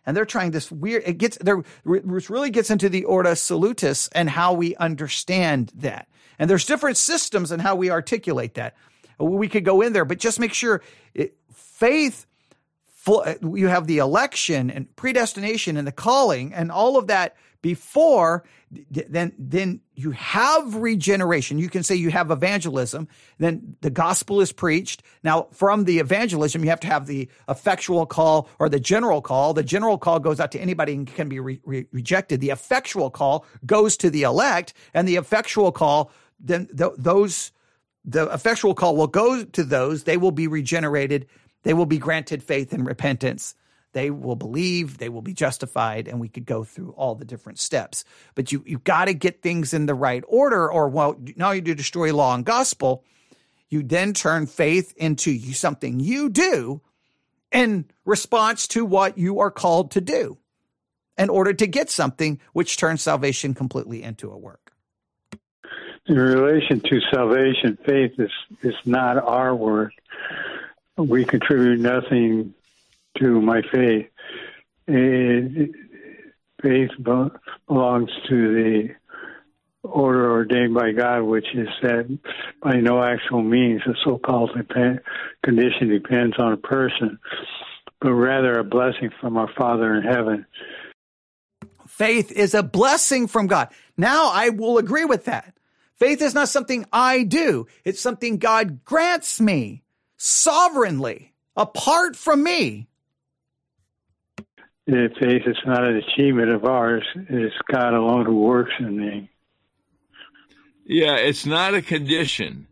And 0.07 0.17
they're 0.17 0.25
trying 0.25 0.51
this 0.51 0.73
weird, 0.73 1.03
it 1.07 1.19
gets, 1.19 1.37
there, 1.39 1.63
which 1.85 2.31
really 2.31 2.51
gets 2.51 2.71
into 2.71 2.89
the 2.89 3.05
Ordo 3.05 3.35
Salutis 3.35 4.09
and 4.13 4.31
how 4.31 4.53
we 4.53 4.75
understand 4.77 5.73
that. 5.75 6.09
And 6.39 6.49
there's 6.49 6.65
different 6.65 6.97
systems 6.97 7.51
and 7.51 7.61
how 7.61 7.77
we 7.77 7.91
articulate 7.91 8.55
that. 8.55 8.75
We 9.19 9.49
could 9.49 9.65
go 9.65 9.83
in 9.83 9.93
there, 9.93 10.07
but 10.07 10.19
just 10.19 10.41
make 10.41 10.55
sure 10.55 10.83
it, 11.15 11.37
faith 11.53 12.27
you 13.43 13.69
have 13.69 13.87
the 13.87 13.99
election 13.99 14.71
and 14.71 14.95
predestination 14.97 15.77
and 15.77 15.87
the 15.87 15.93
calling 15.93 16.53
and 16.53 16.71
all 16.71 16.97
of 16.97 17.07
that 17.07 17.37
before 17.63 18.45
then 18.89 19.33
then 19.37 19.81
you 19.95 20.13
have 20.13 20.77
regeneration. 20.77 21.59
You 21.59 21.69
can 21.69 21.83
say 21.83 21.97
you 21.97 22.11
have 22.11 22.31
evangelism. 22.31 23.09
Then 23.39 23.77
the 23.81 23.91
gospel 23.91 24.41
is 24.41 24.53
preached. 24.53 25.03
Now 25.25 25.49
from 25.51 25.85
the 25.85 25.99
evangelism 25.99 26.63
you 26.63 26.71
have 26.71 26.81
to 26.81 26.87
have 26.87 27.07
the 27.07 27.29
effectual 27.49 28.07
call 28.07 28.49
or 28.61 28.69
the 28.69 28.79
general 28.79 29.21
call. 29.21 29.55
The 29.55 29.65
general 29.65 29.99
call 29.99 30.21
goes 30.21 30.39
out 30.39 30.53
to 30.53 30.61
anybody 30.61 30.95
and 30.95 31.07
can 31.07 31.29
be 31.29 31.41
re- 31.41 31.61
re- 31.65 31.87
rejected. 31.91 32.41
The 32.41 32.51
effectual 32.51 33.11
call 33.11 33.45
goes 33.67 33.97
to 33.99 34.11
the 34.11 34.23
elect 34.23 34.73
and 34.95 35.09
the 35.09 35.17
effectual 35.17 35.73
call 35.73 36.13
then 36.39 36.69
th- 36.77 36.93
those 36.97 37.53
the 38.05 38.33
effectual 38.33 38.75
call 38.75 38.97
will 38.97 39.09
go 39.09 39.45
to 39.45 39.65
those. 39.65 40.05
They 40.05 40.17
will 40.17 40.31
be 40.31 40.47
regenerated. 40.47 41.27
They 41.65 41.75
will 41.75 41.87
be 41.87 41.99
granted 41.99 42.43
faith 42.43 42.73
and 42.73 42.87
repentance. 42.87 43.55
They 43.93 44.11
will 44.11 44.37
believe, 44.37 44.99
they 44.99 45.09
will 45.09 45.23
be 45.23 45.35
justified, 45.35 46.07
and 46.07 46.21
we 46.21 46.29
could 46.29 46.47
go 46.47 46.63
through 46.63 46.93
all 46.97 47.15
the 47.15 47.25
different 47.25 47.59
steps. 47.59 48.05
But 48.35 48.53
you 48.53 48.63
you've 48.67 48.85
got 48.85 49.07
to 49.07 49.15
get 49.15 49.43
things 49.43 49.75
in 49.75 49.87
the 49.87 49.95
right 49.95 50.23
order, 50.29 50.71
or 50.71 50.89
well, 50.89 51.17
now 51.37 51.51
you 51.51 51.61
do 51.61 51.75
destroy 51.75 52.15
law 52.15 52.35
and 52.35 52.45
gospel. 52.45 53.05
You 53.69 53.83
then 53.83 54.15
turn 54.15 54.47
faith 54.47 54.93
into 54.97 55.39
something 55.53 56.01
you 56.01 56.29
do 56.29 56.81
in 57.53 57.87
response 58.05 58.67
to 58.69 58.85
what 58.85 59.19
you 59.19 59.41
are 59.41 59.51
called 59.51 59.93
to 59.93 60.01
do 60.01 60.39
in 61.19 61.29
order 61.29 61.53
to 61.53 61.67
get 61.67 61.91
something 61.91 62.41
which 62.53 62.77
turns 62.77 63.03
salvation 63.03 63.55
completely 63.55 64.03
into 64.03 64.31
a 64.31 64.39
work. 64.39 64.73
In 66.07 66.17
relation 66.17 66.81
to 66.81 67.01
salvation, 67.13 67.79
faith 67.87 68.19
is, 68.19 68.31
is 68.63 68.75
not 68.85 69.17
our 69.19 69.55
work. 69.55 69.93
We 70.97 71.25
contribute 71.25 71.79
nothing 71.79 72.55
to 73.19 73.41
my 73.41 73.63
faith. 73.73 74.07
It, 74.87 75.71
faith 76.63 76.91
belongs 77.05 78.11
to 78.29 78.55
the 78.55 78.89
order 79.83 80.31
ordained 80.31 80.75
by 80.75 80.93
God, 80.93 81.23
which 81.23 81.47
is 81.55 81.69
that 81.83 82.19
by 82.63 82.77
no 82.77 83.03
actual 83.03 83.43
means 83.43 83.83
the 83.87 83.95
so-called 84.05 84.51
depend, 84.57 85.01
condition 85.43 85.89
depends 85.89 86.37
on 86.39 86.53
a 86.53 86.57
person, 86.57 87.19
but 88.01 88.13
rather 88.13 88.59
a 88.59 88.65
blessing 88.65 89.11
from 89.21 89.37
our 89.37 89.51
Father 89.57 89.95
in 89.95 90.03
heaven. 90.03 90.47
Faith 91.87 92.31
is 92.33 92.55
a 92.55 92.63
blessing 92.63 93.27
from 93.27 93.47
God. 93.47 93.69
Now 93.97 94.31
I 94.33 94.51
will 94.51 94.79
agree 94.79 95.05
with 95.05 95.25
that. 95.25 95.55
Faith 95.97 96.23
is 96.23 96.35
not 96.35 96.49
something 96.49 96.87
I 96.93 97.25
do. 97.25 97.67
It's 97.85 98.01
something 98.01 98.39
God 98.39 98.85
grants 98.85 99.41
me 99.41 99.83
sovereignly, 100.17 101.35
apart 101.57 102.17
from 102.17 102.43
me. 102.43 102.87
Faith 105.21 105.43
is 105.47 105.57
not 105.67 105.85
an 105.85 105.97
achievement 105.97 106.51
of 106.51 106.65
ours. 106.65 107.07
It's 107.15 107.55
God 107.71 107.95
alone 107.95 108.27
who 108.27 108.41
works 108.41 108.73
in 108.79 108.97
me. 108.97 109.31
Yeah, 110.85 111.17
it's 111.17 111.47
not 111.47 111.75
a 111.75 111.83
condition 111.83 112.67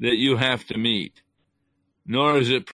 that 0.00 0.16
you 0.16 0.36
have 0.36 0.64
to 0.66 0.78
meet, 0.78 1.20
nor 2.06 2.38
is 2.38 2.50
it. 2.50 2.70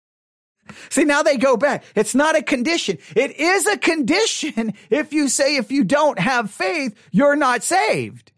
See, 0.89 1.05
now 1.05 1.23
they 1.23 1.37
go 1.37 1.57
back. 1.57 1.85
It's 1.95 2.15
not 2.15 2.37
a 2.37 2.43
condition. 2.43 2.99
It 3.15 3.39
is 3.39 3.67
a 3.67 3.77
condition 3.77 4.75
if 4.91 5.13
you 5.13 5.29
say 5.29 5.57
if 5.57 5.73
you 5.73 5.85
don't 5.85 6.19
have 6.19 6.51
faith, 6.51 6.95
you're 7.11 7.37
not 7.37 7.63
saved. 7.63 8.33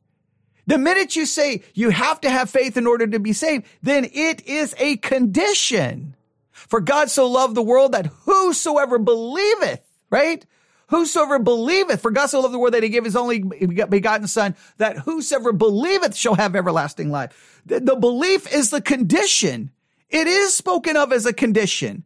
The 0.67 0.79
minute 0.79 1.15
you 1.15 1.27
say 1.27 1.63
you 1.75 1.91
have 1.91 2.21
to 2.23 2.31
have 2.31 2.51
faith 2.51 2.77
in 2.77 2.87
order 2.87 3.07
to 3.07 3.21
be 3.21 3.33
saved, 3.33 3.67
then 3.83 4.05
it 4.13 4.47
is 4.47 4.75
a 4.79 4.97
condition. 4.97 6.17
For 6.51 6.81
God 6.81 7.11
so 7.11 7.29
loved 7.29 7.55
the 7.55 7.63
world 7.63 7.93
that 7.93 8.07
whosoever 8.07 8.99
believeth, 8.99 9.86
right? 10.11 10.45
Whosoever 10.89 11.39
believeth, 11.39 12.01
for 12.01 12.13
God 12.13 12.27
so 12.27 12.41
loved 12.41 12.55
the 12.55 12.59
world 12.59 12.75
that 12.75 12.83
he 12.83 12.89
gave 12.89 13.05
his 13.05 13.17
only 13.17 13.41
begotten 13.41 14.29
son, 14.29 14.55
that 14.79 14.99
whosoever 14.99 15.53
believeth 15.53 16.15
shall 16.15 16.37
have 16.37 16.55
everlasting 16.55 17.11
life. 17.11 17.63
The, 17.67 17.81
the 17.81 17.97
belief 17.97 18.53
is 18.53 18.71
the 18.71 18.81
condition. 18.81 19.73
It 20.09 20.29
is 20.29 20.55
spoken 20.55 20.97
of 20.97 21.13
as 21.13 21.27
a 21.27 21.33
condition. 21.33 22.05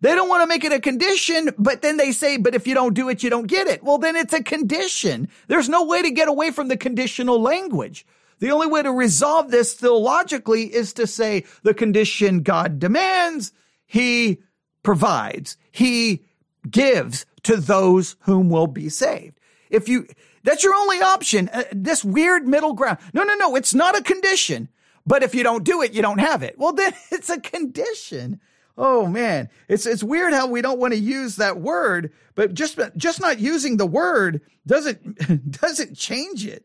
They 0.00 0.14
don't 0.14 0.28
want 0.28 0.42
to 0.42 0.46
make 0.46 0.64
it 0.64 0.72
a 0.72 0.80
condition, 0.80 1.50
but 1.58 1.82
then 1.82 1.96
they 1.96 2.12
say, 2.12 2.36
but 2.36 2.54
if 2.54 2.66
you 2.66 2.74
don't 2.74 2.94
do 2.94 3.08
it, 3.08 3.22
you 3.22 3.30
don't 3.30 3.48
get 3.48 3.66
it. 3.66 3.82
Well, 3.82 3.98
then 3.98 4.16
it's 4.16 4.32
a 4.32 4.42
condition. 4.42 5.28
There's 5.48 5.68
no 5.68 5.84
way 5.84 6.00
to 6.00 6.10
get 6.10 6.28
away 6.28 6.52
from 6.52 6.68
the 6.68 6.76
conditional 6.76 7.40
language. 7.40 8.06
The 8.38 8.52
only 8.52 8.68
way 8.68 8.82
to 8.82 8.92
resolve 8.92 9.50
this 9.50 9.74
theologically 9.74 10.72
is 10.72 10.94
to 10.94 11.06
say 11.06 11.44
the 11.62 11.74
condition 11.74 12.42
God 12.42 12.78
demands, 12.78 13.52
he 13.84 14.38
provides, 14.82 15.58
he 15.70 16.24
gives 16.68 17.26
to 17.44 17.56
those 17.56 18.16
whom 18.20 18.50
will 18.50 18.66
be 18.66 18.88
saved. 18.88 19.38
If 19.70 19.88
you, 19.88 20.06
that's 20.42 20.64
your 20.64 20.74
only 20.74 21.00
option. 21.00 21.48
Uh, 21.52 21.64
this 21.72 22.04
weird 22.04 22.46
middle 22.46 22.72
ground. 22.72 22.98
No, 23.12 23.22
no, 23.24 23.34
no. 23.36 23.56
It's 23.56 23.74
not 23.74 23.98
a 23.98 24.02
condition. 24.02 24.68
But 25.06 25.22
if 25.22 25.34
you 25.34 25.42
don't 25.42 25.64
do 25.64 25.82
it, 25.82 25.92
you 25.92 26.02
don't 26.02 26.18
have 26.18 26.42
it. 26.42 26.56
Well, 26.58 26.72
then 26.74 26.92
it's 27.10 27.30
a 27.30 27.40
condition. 27.40 28.40
Oh 28.78 29.06
man, 29.06 29.50
it's 29.68 29.84
it's 29.84 30.02
weird 30.02 30.32
how 30.32 30.46
we 30.46 30.62
don't 30.62 30.78
want 30.78 30.94
to 30.94 30.98
use 30.98 31.36
that 31.36 31.60
word, 31.60 32.12
but 32.34 32.54
just 32.54 32.78
just 32.96 33.20
not 33.20 33.38
using 33.38 33.76
the 33.76 33.86
word 33.86 34.40
doesn't 34.66 35.50
doesn't 35.60 35.96
change 35.96 36.46
it. 36.46 36.64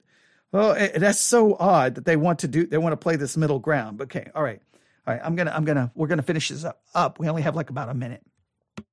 Oh, 0.54 0.72
it, 0.72 1.00
that's 1.00 1.20
so 1.20 1.58
odd 1.60 1.96
that 1.96 2.06
they 2.06 2.16
want 2.16 2.40
to 2.40 2.48
do 2.48 2.66
they 2.66 2.78
want 2.78 2.94
to 2.94 2.98
play 2.98 3.18
this 3.18 3.36
middle 3.36 3.60
ground. 3.60 4.02
Okay, 4.02 4.30
all 4.34 4.44
right, 4.44 4.62
all 5.06 5.14
right. 5.14 5.22
I'm 5.26 5.36
gonna 5.36 5.52
I'm 5.52 5.66
gonna 5.66 5.92
we're 5.94 6.08
gonna 6.08 6.22
finish 6.22 6.50
this 6.50 6.64
up. 6.64 6.82
up. 6.94 7.20
We 7.20 7.28
only 7.28 7.42
have 7.42 7.56
like 7.56 7.70
about 7.70 7.90
a 7.90 7.94
minute. 7.94 8.24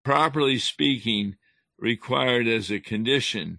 Properly 0.02 0.58
speaking, 0.58 1.36
required 1.78 2.46
as 2.46 2.70
a 2.70 2.80
condition 2.80 3.58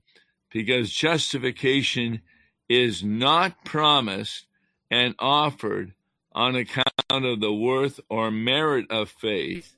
because 0.52 0.91
justification 0.91 2.22
is 2.69 3.03
not 3.03 3.65
promised 3.65 4.45
and 4.90 5.15
offered 5.19 5.94
on 6.31 6.56
account 6.56 6.85
of 7.10 7.40
the 7.40 7.53
worth 7.53 7.99
or 8.10 8.31
merit 8.31 8.90
of 8.90 9.10
faith, 9.10 9.76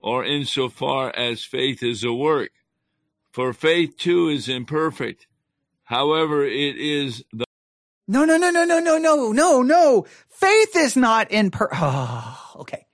or 0.00 0.24
insofar 0.24 1.14
as 1.16 1.44
faith 1.44 1.82
is 1.82 2.04
a 2.04 2.12
work. 2.12 2.50
For 3.32 3.52
faith 3.52 3.96
too 3.96 4.28
is 4.28 4.48
imperfect. 4.48 5.26
However, 5.84 6.44
it 6.44 6.76
is 6.76 7.24
the 7.32 7.44
no, 8.08 8.24
no, 8.24 8.36
no, 8.36 8.50
no, 8.50 8.64
no, 8.64 8.78
no, 8.78 8.98
no, 8.98 9.32
no, 9.32 9.62
no. 9.62 10.06
Faith 10.28 10.76
is 10.76 10.96
not 10.96 11.28
per. 11.50 11.68
Oh, 11.72 12.52
okay. 12.56 12.86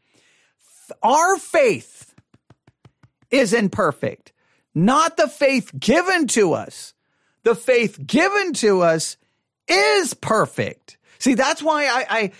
Our 1.02 1.36
faith 1.36 2.14
is 3.31 3.52
imperfect 3.52 4.32
not 4.74 5.16
the 5.16 5.28
faith 5.28 5.73
given 5.78 6.27
to 6.28 6.55
us. 6.55 6.94
The 7.44 7.55
faith 7.55 8.05
given 8.05 8.53
to 8.55 8.82
us 8.82 9.16
is 9.69 10.15
perfect. 10.15 10.99
See, 11.23 11.35
that's 11.35 11.62
why 11.62 11.86
I, 11.86 12.05
I 12.11 12.32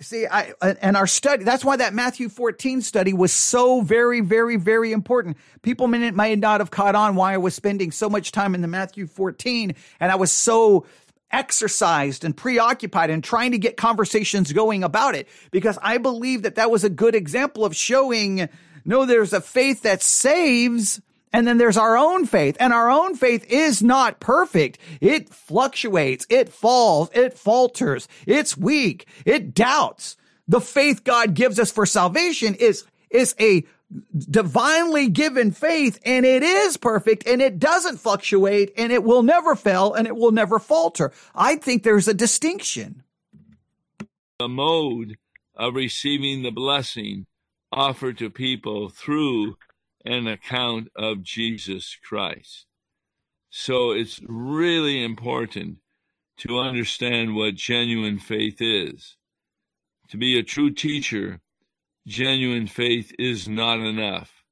see, 0.00 0.26
I, 0.26 0.54
and 0.80 0.96
our 0.96 1.06
study, 1.06 1.44
that's 1.44 1.62
why 1.62 1.76
that 1.76 1.92
Matthew 1.92 2.30
14 2.30 2.80
study 2.80 3.12
was 3.12 3.34
so 3.34 3.82
very, 3.82 4.22
very, 4.22 4.56
very 4.56 4.92
important. 4.92 5.36
People 5.60 5.88
may, 5.88 6.10
may 6.10 6.34
not 6.34 6.62
have 6.62 6.70
caught 6.70 6.94
on 6.94 7.16
why 7.16 7.34
I 7.34 7.36
was 7.36 7.54
spending 7.54 7.90
so 7.90 8.08
much 8.08 8.32
time 8.32 8.54
in 8.54 8.62
the 8.62 8.66
Matthew 8.66 9.06
14 9.06 9.74
and 10.00 10.10
I 10.10 10.14
was 10.14 10.32
so 10.32 10.86
exercised 11.30 12.24
and 12.24 12.34
preoccupied 12.34 13.10
and 13.10 13.22
trying 13.22 13.52
to 13.52 13.58
get 13.58 13.76
conversations 13.76 14.52
going 14.54 14.84
about 14.84 15.14
it 15.14 15.28
because 15.50 15.78
I 15.82 15.98
believe 15.98 16.44
that 16.44 16.54
that 16.54 16.70
was 16.70 16.82
a 16.82 16.90
good 16.90 17.14
example 17.14 17.62
of 17.62 17.76
showing 17.76 18.48
no, 18.86 19.04
there's 19.04 19.34
a 19.34 19.40
faith 19.42 19.82
that 19.82 20.02
saves 20.02 21.00
and 21.34 21.48
then 21.48 21.58
there's 21.58 21.76
our 21.76 21.98
own 21.98 22.26
faith 22.26 22.56
and 22.60 22.72
our 22.72 22.88
own 22.88 23.16
faith 23.16 23.44
is 23.50 23.82
not 23.82 24.20
perfect. 24.20 24.78
It 25.00 25.28
fluctuates. 25.28 26.24
It 26.30 26.48
falls. 26.48 27.10
It 27.12 27.36
falters. 27.36 28.06
It's 28.24 28.56
weak. 28.56 29.08
It 29.26 29.52
doubts. 29.52 30.16
The 30.46 30.60
faith 30.60 31.02
God 31.02 31.34
gives 31.34 31.58
us 31.58 31.72
for 31.72 31.86
salvation 31.86 32.54
is, 32.54 32.84
is 33.10 33.34
a 33.40 33.64
divinely 34.16 35.08
given 35.08 35.50
faith 35.50 35.98
and 36.04 36.24
it 36.24 36.44
is 36.44 36.76
perfect 36.76 37.26
and 37.26 37.42
it 37.42 37.58
doesn't 37.58 37.98
fluctuate 37.98 38.72
and 38.76 38.92
it 38.92 39.02
will 39.02 39.24
never 39.24 39.56
fail 39.56 39.92
and 39.92 40.06
it 40.06 40.14
will 40.14 40.30
never 40.30 40.60
falter. 40.60 41.10
I 41.34 41.56
think 41.56 41.82
there's 41.82 42.06
a 42.06 42.14
distinction. 42.14 43.02
The 44.38 44.48
mode 44.48 45.16
of 45.56 45.74
receiving 45.74 46.44
the 46.44 46.52
blessing 46.52 47.26
offered 47.72 48.18
to 48.18 48.30
people 48.30 48.88
through 48.88 49.56
an 50.04 50.26
account 50.26 50.88
of 50.96 51.22
Jesus 51.22 51.96
Christ. 52.02 52.66
So 53.50 53.92
it's 53.92 54.20
really 54.26 55.02
important 55.02 55.78
to 56.38 56.58
understand 56.58 57.34
what 57.34 57.54
genuine 57.54 58.18
faith 58.18 58.60
is. 58.60 59.16
To 60.08 60.16
be 60.16 60.38
a 60.38 60.42
true 60.42 60.70
teacher, 60.70 61.40
genuine 62.06 62.66
faith 62.66 63.12
is 63.18 63.48
not 63.48 63.78
enough. 63.78 64.44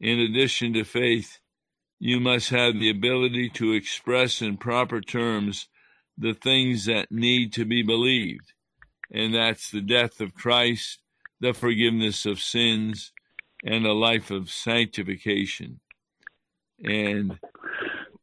In 0.00 0.18
addition 0.18 0.72
to 0.72 0.84
faith, 0.84 1.38
you 1.98 2.18
must 2.18 2.48
have 2.48 2.80
the 2.80 2.90
ability 2.90 3.50
to 3.50 3.72
express 3.72 4.40
in 4.40 4.56
proper 4.56 5.02
terms 5.02 5.68
the 6.16 6.32
things 6.32 6.86
that 6.86 7.12
need 7.12 7.52
to 7.52 7.66
be 7.66 7.82
believed. 7.82 8.54
And 9.12 9.34
that's 9.34 9.70
the 9.70 9.82
death 9.82 10.20
of 10.20 10.34
Christ, 10.34 11.00
the 11.40 11.52
forgiveness 11.52 12.24
of 12.24 12.40
sins, 12.40 13.12
and 13.64 13.86
a 13.86 13.92
life 13.92 14.30
of 14.30 14.50
sanctification. 14.50 15.80
And 16.82 17.38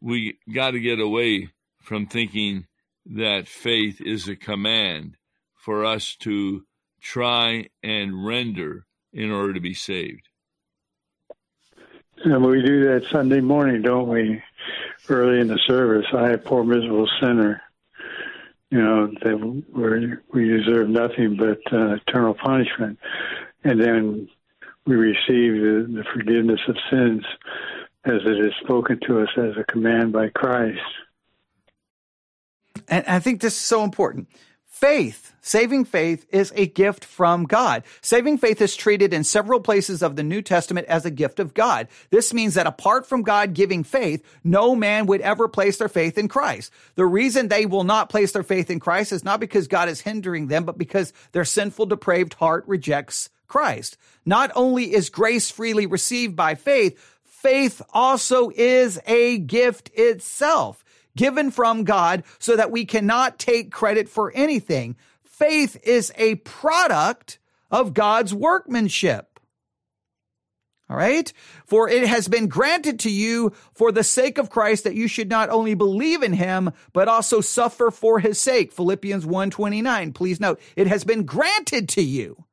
we 0.01 0.39
got 0.53 0.71
to 0.71 0.79
get 0.79 0.99
away 0.99 1.49
from 1.81 2.07
thinking 2.07 2.67
that 3.05 3.47
faith 3.47 4.01
is 4.01 4.27
a 4.27 4.35
command 4.35 5.17
for 5.55 5.85
us 5.85 6.15
to 6.15 6.63
try 7.01 7.69
and 7.83 8.25
render 8.25 8.85
in 9.13 9.31
order 9.31 9.53
to 9.53 9.59
be 9.59 9.73
saved. 9.73 10.27
And 12.23 12.43
we 12.43 12.61
do 12.61 12.85
that 12.85 13.07
Sunday 13.09 13.41
morning, 13.41 13.81
don't 13.81 14.07
we? 14.07 14.41
Early 15.07 15.39
in 15.39 15.47
the 15.47 15.59
service, 15.67 16.05
I, 16.13 16.31
a 16.31 16.37
poor 16.37 16.63
miserable 16.63 17.07
sinner, 17.21 17.61
you 18.69 18.81
know, 18.81 19.07
that 19.21 20.17
we 20.33 20.47
deserve 20.49 20.89
nothing 20.89 21.37
but 21.37 21.61
uh, 21.71 21.95
eternal 21.95 22.33
punishment. 22.33 22.99
And 23.63 23.79
then 23.79 24.29
we 24.87 24.95
receive 24.95 25.61
the, 25.61 25.85
the 25.89 26.03
forgiveness 26.13 26.61
of 26.67 26.75
sins 26.89 27.23
as 28.05 28.21
it 28.25 28.39
is 28.39 28.53
spoken 28.63 28.99
to 29.05 29.21
us 29.21 29.29
as 29.37 29.51
a 29.59 29.71
command 29.71 30.13
by 30.13 30.29
Christ. 30.29 30.79
And 32.87 33.05
I 33.05 33.19
think 33.19 33.41
this 33.41 33.53
is 33.53 33.59
so 33.59 33.83
important. 33.83 34.29
Faith, 34.65 35.33
saving 35.41 35.85
faith 35.85 36.25
is 36.29 36.53
a 36.55 36.67
gift 36.67 37.03
from 37.03 37.45
God. 37.45 37.83
Saving 38.01 38.37
faith 38.37 38.61
is 38.61 38.75
treated 38.75 39.11
in 39.11 39.23
several 39.23 39.59
places 39.59 40.03
of 40.03 40.15
the 40.15 40.23
New 40.23 40.41
Testament 40.41 40.87
as 40.87 41.03
a 41.03 41.11
gift 41.11 41.39
of 41.39 41.55
God. 41.55 41.87
This 42.11 42.31
means 42.31 42.53
that 42.53 42.67
apart 42.67 43.07
from 43.07 43.23
God 43.23 43.55
giving 43.55 43.83
faith, 43.83 44.23
no 44.43 44.75
man 44.75 45.07
would 45.07 45.21
ever 45.21 45.47
place 45.47 45.77
their 45.77 45.89
faith 45.89 46.17
in 46.17 46.27
Christ. 46.27 46.71
The 46.93 47.07
reason 47.07 47.47
they 47.47 47.65
will 47.65 47.85
not 47.85 48.09
place 48.09 48.33
their 48.33 48.43
faith 48.43 48.69
in 48.69 48.79
Christ 48.79 49.11
is 49.11 49.25
not 49.25 49.39
because 49.39 49.67
God 49.67 49.89
is 49.89 50.01
hindering 50.01 50.47
them, 50.47 50.63
but 50.63 50.77
because 50.77 51.11
their 51.31 51.45
sinful, 51.45 51.87
depraved 51.87 52.35
heart 52.35 52.63
rejects 52.67 53.29
Christ. 53.47 53.97
Not 54.25 54.51
only 54.55 54.93
is 54.93 55.09
grace 55.09 55.49
freely 55.49 55.85
received 55.85 56.35
by 56.35 56.55
faith, 56.55 57.19
faith 57.23 57.81
also 57.93 58.49
is 58.55 58.99
a 59.07 59.37
gift 59.37 59.91
itself 59.93 60.83
given 61.15 61.51
from 61.51 61.83
God 61.83 62.23
so 62.39 62.55
that 62.55 62.71
we 62.71 62.85
cannot 62.85 63.39
take 63.39 63.71
credit 63.71 64.07
for 64.07 64.31
anything. 64.33 64.95
Faith 65.23 65.77
is 65.83 66.11
a 66.17 66.35
product 66.35 67.39
of 67.69 67.93
God's 67.93 68.33
workmanship. 68.33 69.37
All 70.89 70.95
right. 70.95 71.31
For 71.65 71.89
it 71.89 72.07
has 72.07 72.29
been 72.29 72.47
granted 72.47 72.99
to 73.01 73.11
you 73.11 73.51
for 73.73 73.91
the 73.91 74.05
sake 74.05 74.37
of 74.37 74.49
Christ 74.49 74.85
that 74.85 74.95
you 74.95 75.09
should 75.09 75.29
not 75.29 75.49
only 75.49 75.73
believe 75.73 76.23
in 76.23 76.31
him, 76.31 76.71
but 76.93 77.09
also 77.09 77.41
suffer 77.41 77.91
for 77.91 78.19
his 78.19 78.39
sake. 78.39 78.71
Philippians 78.71 79.25
129. 79.25 80.13
Please 80.13 80.39
note, 80.39 80.61
it 80.77 80.87
has 80.87 81.03
been 81.03 81.23
granted 81.23 81.89
to 81.89 82.01
you. 82.01 82.45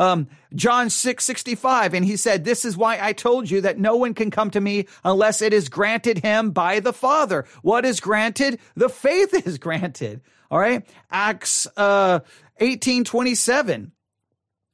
Um, 0.00 0.28
John 0.54 0.88
6 0.88 1.22
65, 1.22 1.92
and 1.92 2.06
he 2.06 2.16
said, 2.16 2.42
This 2.42 2.64
is 2.64 2.74
why 2.74 2.98
I 2.98 3.12
told 3.12 3.50
you 3.50 3.60
that 3.60 3.78
no 3.78 3.96
one 3.96 4.14
can 4.14 4.30
come 4.30 4.50
to 4.52 4.60
me 4.60 4.86
unless 5.04 5.42
it 5.42 5.52
is 5.52 5.68
granted 5.68 6.18
him 6.18 6.52
by 6.52 6.80
the 6.80 6.94
Father. 6.94 7.44
What 7.60 7.84
is 7.84 8.00
granted? 8.00 8.60
The 8.74 8.88
faith 8.88 9.46
is 9.46 9.58
granted. 9.58 10.22
All 10.50 10.58
right. 10.58 10.86
Acts 11.10 11.66
uh, 11.76 12.20
18 12.60 13.04
27. 13.04 13.92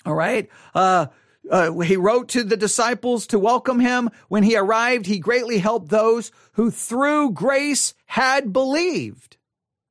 All 0.06 0.14
right. 0.14 0.48
Uh, 0.72 1.06
uh, 1.50 1.76
he 1.80 1.96
wrote 1.96 2.28
to 2.28 2.44
the 2.44 2.56
disciples 2.56 3.26
to 3.28 3.38
welcome 3.40 3.80
him. 3.80 4.10
When 4.28 4.44
he 4.44 4.56
arrived, 4.56 5.06
he 5.06 5.18
greatly 5.18 5.58
helped 5.58 5.88
those 5.88 6.30
who 6.52 6.70
through 6.70 7.32
grace 7.32 7.94
had 8.06 8.52
believed 8.52 9.35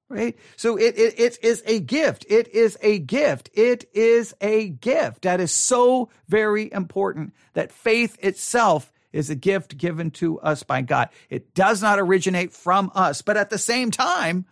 right? 0.10 0.38
So 0.56 0.78
it, 0.78 0.98
it, 0.98 1.20
it 1.20 1.40
is 1.44 1.64
a 1.66 1.80
gift. 1.80 2.26
It 2.30 2.48
is 2.50 2.78
a 2.82 3.00
gift. 3.00 3.50
It 3.54 3.90
is 3.94 4.34
a 4.42 4.70
gift. 4.70 5.24
That 5.24 5.40
is 5.40 5.52
so 5.52 6.10
very 6.28 6.72
important 6.72 7.34
that 7.54 7.72
faith 7.72 8.18
itself 8.22 8.92
is 9.12 9.30
a 9.30 9.36
gift 9.36 9.78
given 9.78 10.12
to 10.12 10.40
us 10.42 10.64
by 10.64 10.82
God. 10.82 11.10
It 11.30 11.54
does 11.54 11.82
not 11.82 12.00
originate 12.00 12.52
from 12.52 12.92
us, 12.94 13.22
but 13.22 13.38
at 13.38 13.50
the 13.50 13.58
same 13.58 13.90
time, 13.90 14.46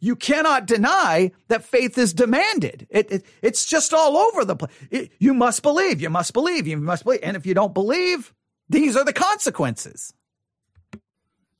you 0.00 0.16
cannot 0.16 0.66
deny 0.66 1.32
that 1.48 1.64
faith 1.64 1.98
is 1.98 2.12
demanded. 2.14 2.86
It, 2.90 3.10
it, 3.10 3.26
it's 3.42 3.66
just 3.66 3.92
all 3.92 4.16
over 4.16 4.44
the 4.44 4.56
place. 4.56 4.72
It, 4.90 5.12
you 5.18 5.34
must 5.34 5.62
believe. 5.62 6.00
You 6.00 6.10
must 6.10 6.32
believe. 6.32 6.66
You 6.66 6.76
must 6.76 7.04
believe. 7.04 7.20
And 7.22 7.36
if 7.36 7.44
you 7.44 7.54
don't 7.54 7.74
believe, 7.74 8.32
these 8.68 8.96
are 8.96 9.04
the 9.04 9.12
consequences. 9.12 10.14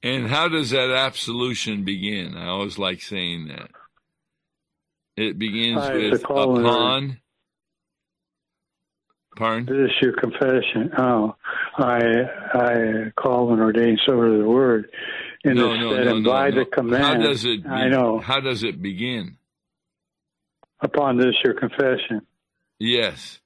And 0.02 0.28
how 0.28 0.48
does 0.48 0.70
that 0.70 0.90
absolution 0.90 1.84
begin? 1.84 2.36
I 2.36 2.48
always 2.48 2.78
like 2.78 3.02
saying 3.02 3.48
that. 3.48 3.70
It 5.16 5.38
begins 5.38 5.82
I 5.82 5.94
with 5.94 6.22
upon. 6.22 7.20
Pardon? 9.36 9.66
This 9.66 9.90
is 9.90 10.02
your 10.02 10.12
confession. 10.12 10.90
Oh, 10.96 11.34
I 11.76 12.00
I 12.54 13.12
call 13.16 13.52
and 13.52 13.60
ordain 13.60 13.98
so 14.06 14.20
to 14.20 14.38
the 14.38 14.48
word. 14.48 14.90
And 15.44 15.56
no, 15.56 15.74
no, 15.74 15.90
no, 15.90 15.96
and 15.96 16.24
no, 16.24 16.30
by 16.30 16.50
no. 16.50 16.60
the 16.60 16.64
command. 16.64 17.04
How 17.04 17.16
does 17.16 17.44
it? 17.44 17.64
Be- 17.64 17.68
I 17.68 17.88
know. 17.88 18.20
How 18.20 18.40
does 18.40 18.62
it 18.62 18.80
begin? 18.80 19.36
Upon 20.80 21.16
this, 21.16 21.34
your 21.44 21.54
confession. 21.54 22.22
Yes. 22.78 23.40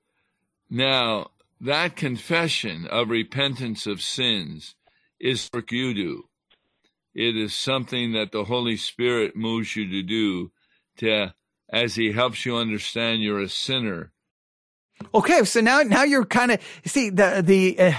Now 0.69 1.31
that 1.61 1.97
confession 1.97 2.87
of 2.87 3.09
repentance 3.09 3.87
of 3.87 4.03
sins 4.03 4.75
is 5.21 5.49
work 5.53 5.73
you 5.73 5.95
do. 5.95 6.25
It 7.15 7.37
is 7.37 7.55
something 7.55 8.13
that 8.13 8.33
the 8.33 8.45
Holy 8.45 8.77
Spirit 8.77 9.37
moves 9.37 9.77
you 9.77 9.89
to 9.91 10.03
do 10.03 10.53
to 10.99 11.35
as 11.71 11.95
he 11.95 12.13
helps 12.13 12.45
you 12.45 12.57
understand 12.57 13.23
you're 13.23 13.41
a 13.41 13.49
sinner. 13.49 14.13
Okay, 15.15 15.43
so 15.45 15.61
now 15.61 15.83
now 15.83 16.05
you're 16.05 16.25
kind 16.25 16.53
of 16.53 16.61
see 16.85 17.11
the 17.11 17.43
the 17.45 17.79
uh, 17.79 17.93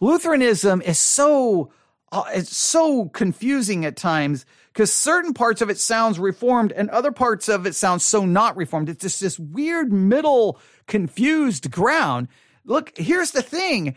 Lutheranism 0.00 0.82
is 0.82 0.98
so 0.98 1.72
uh, 2.10 2.24
it's 2.34 2.56
so 2.56 3.06
confusing 3.06 3.84
at 3.84 3.96
times 3.96 4.44
because 4.72 4.92
certain 4.92 5.34
parts 5.34 5.60
of 5.60 5.70
it 5.70 5.78
sounds 5.78 6.18
reformed 6.18 6.72
and 6.72 6.90
other 6.90 7.12
parts 7.12 7.48
of 7.48 7.66
it 7.66 7.74
sounds 7.74 8.02
so 8.02 8.24
not 8.24 8.56
reformed. 8.56 8.88
It's 8.88 9.02
just 9.02 9.20
this 9.20 9.38
weird 9.38 9.92
middle 9.92 10.58
confused 10.86 11.70
ground. 11.70 12.28
Look, 12.64 12.92
here's 12.96 13.32
the 13.32 13.42
thing. 13.42 13.96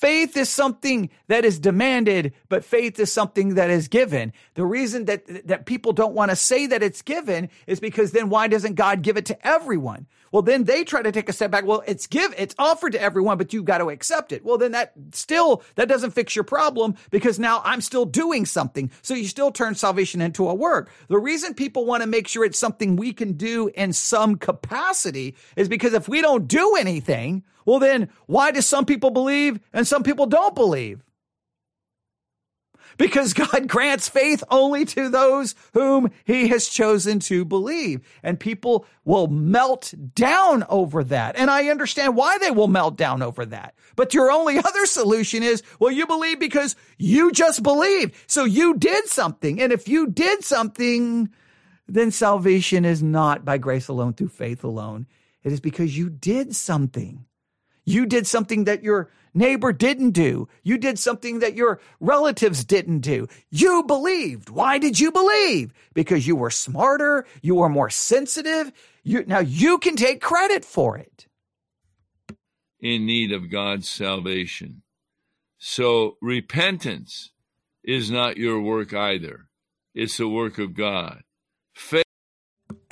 Faith 0.00 0.34
is 0.34 0.48
something 0.48 1.10
that 1.28 1.44
is 1.44 1.58
demanded, 1.58 2.32
but 2.48 2.64
faith 2.64 2.98
is 2.98 3.12
something 3.12 3.56
that 3.56 3.68
is 3.68 3.86
given. 3.86 4.32
The 4.54 4.64
reason 4.64 5.04
that, 5.04 5.46
that 5.46 5.66
people 5.66 5.92
don't 5.92 6.14
want 6.14 6.30
to 6.30 6.36
say 6.36 6.66
that 6.68 6.82
it's 6.82 7.02
given 7.02 7.50
is 7.66 7.80
because 7.80 8.12
then 8.12 8.30
why 8.30 8.48
doesn't 8.48 8.76
God 8.76 9.02
give 9.02 9.18
it 9.18 9.26
to 9.26 9.46
everyone? 9.46 10.06
Well, 10.32 10.40
then 10.40 10.64
they 10.64 10.84
try 10.84 11.02
to 11.02 11.12
take 11.12 11.28
a 11.28 11.34
step 11.34 11.50
back. 11.50 11.66
Well, 11.66 11.82
it's 11.86 12.06
give, 12.06 12.32
it's 12.38 12.54
offered 12.58 12.92
to 12.92 13.02
everyone, 13.02 13.36
but 13.36 13.52
you've 13.52 13.66
got 13.66 13.78
to 13.78 13.90
accept 13.90 14.32
it. 14.32 14.42
Well, 14.42 14.56
then 14.56 14.72
that 14.72 14.94
still, 15.12 15.62
that 15.74 15.88
doesn't 15.88 16.12
fix 16.12 16.34
your 16.34 16.44
problem 16.44 16.94
because 17.10 17.38
now 17.38 17.60
I'm 17.62 17.82
still 17.82 18.06
doing 18.06 18.46
something. 18.46 18.90
So 19.02 19.12
you 19.12 19.28
still 19.28 19.52
turn 19.52 19.74
salvation 19.74 20.22
into 20.22 20.48
a 20.48 20.54
work. 20.54 20.90
The 21.08 21.18
reason 21.18 21.52
people 21.52 21.84
want 21.84 22.02
to 22.02 22.08
make 22.08 22.26
sure 22.26 22.46
it's 22.46 22.58
something 22.58 22.96
we 22.96 23.12
can 23.12 23.34
do 23.34 23.70
in 23.74 23.92
some 23.92 24.36
capacity 24.36 25.36
is 25.56 25.68
because 25.68 25.92
if 25.92 26.08
we 26.08 26.22
don't 26.22 26.48
do 26.48 26.76
anything, 26.76 27.44
well, 27.70 27.78
then 27.78 28.08
why 28.26 28.50
do 28.50 28.60
some 28.62 28.84
people 28.84 29.10
believe 29.10 29.60
and 29.72 29.86
some 29.86 30.02
people 30.02 30.26
don't 30.26 30.56
believe? 30.56 31.04
Because 32.98 33.32
God 33.32 33.68
grants 33.68 34.08
faith 34.08 34.42
only 34.50 34.84
to 34.86 35.08
those 35.08 35.54
whom 35.72 36.10
he 36.24 36.48
has 36.48 36.66
chosen 36.66 37.20
to 37.20 37.44
believe. 37.44 38.00
And 38.24 38.40
people 38.40 38.86
will 39.04 39.28
melt 39.28 39.94
down 40.16 40.64
over 40.68 41.04
that. 41.04 41.36
And 41.36 41.48
I 41.48 41.68
understand 41.68 42.16
why 42.16 42.38
they 42.38 42.50
will 42.50 42.66
melt 42.66 42.96
down 42.96 43.22
over 43.22 43.46
that. 43.46 43.76
But 43.94 44.14
your 44.14 44.32
only 44.32 44.58
other 44.64 44.84
solution 44.84 45.44
is, 45.44 45.62
well, 45.78 45.92
you 45.92 46.08
believe 46.08 46.40
because 46.40 46.74
you 46.98 47.30
just 47.30 47.62
believed. 47.62 48.16
So 48.26 48.42
you 48.42 48.78
did 48.78 49.06
something. 49.06 49.62
And 49.62 49.72
if 49.72 49.86
you 49.86 50.08
did 50.08 50.42
something, 50.42 51.28
then 51.86 52.10
salvation 52.10 52.84
is 52.84 53.00
not 53.00 53.44
by 53.44 53.58
grace 53.58 53.86
alone 53.86 54.14
through 54.14 54.30
faith 54.30 54.64
alone. 54.64 55.06
It 55.44 55.52
is 55.52 55.60
because 55.60 55.96
you 55.96 56.10
did 56.10 56.56
something. 56.56 57.26
You 57.90 58.06
did 58.06 58.26
something 58.26 58.64
that 58.64 58.82
your 58.82 59.10
neighbor 59.34 59.72
didn't 59.72 60.12
do. 60.12 60.48
You 60.62 60.78
did 60.78 60.98
something 60.98 61.40
that 61.40 61.54
your 61.54 61.80
relatives 61.98 62.64
didn't 62.64 63.00
do. 63.00 63.26
You 63.50 63.82
believed. 63.84 64.48
Why 64.50 64.78
did 64.78 65.00
you 65.00 65.10
believe? 65.10 65.72
Because 65.94 66.26
you 66.26 66.36
were 66.36 66.50
smarter. 66.50 67.26
You 67.42 67.56
were 67.56 67.68
more 67.68 67.90
sensitive. 67.90 68.72
You, 69.02 69.24
now 69.26 69.40
you 69.40 69.78
can 69.78 69.96
take 69.96 70.20
credit 70.20 70.64
for 70.64 70.96
it. 70.96 71.26
In 72.80 73.06
need 73.06 73.32
of 73.32 73.50
God's 73.50 73.88
salvation. 73.88 74.82
So 75.58 76.16
repentance 76.22 77.32
is 77.84 78.10
not 78.10 78.36
your 78.36 78.60
work 78.60 78.94
either. 78.94 79.48
It's 79.94 80.16
the 80.16 80.28
work 80.28 80.58
of 80.58 80.74
God. 80.74 81.22
Faith 81.74 82.04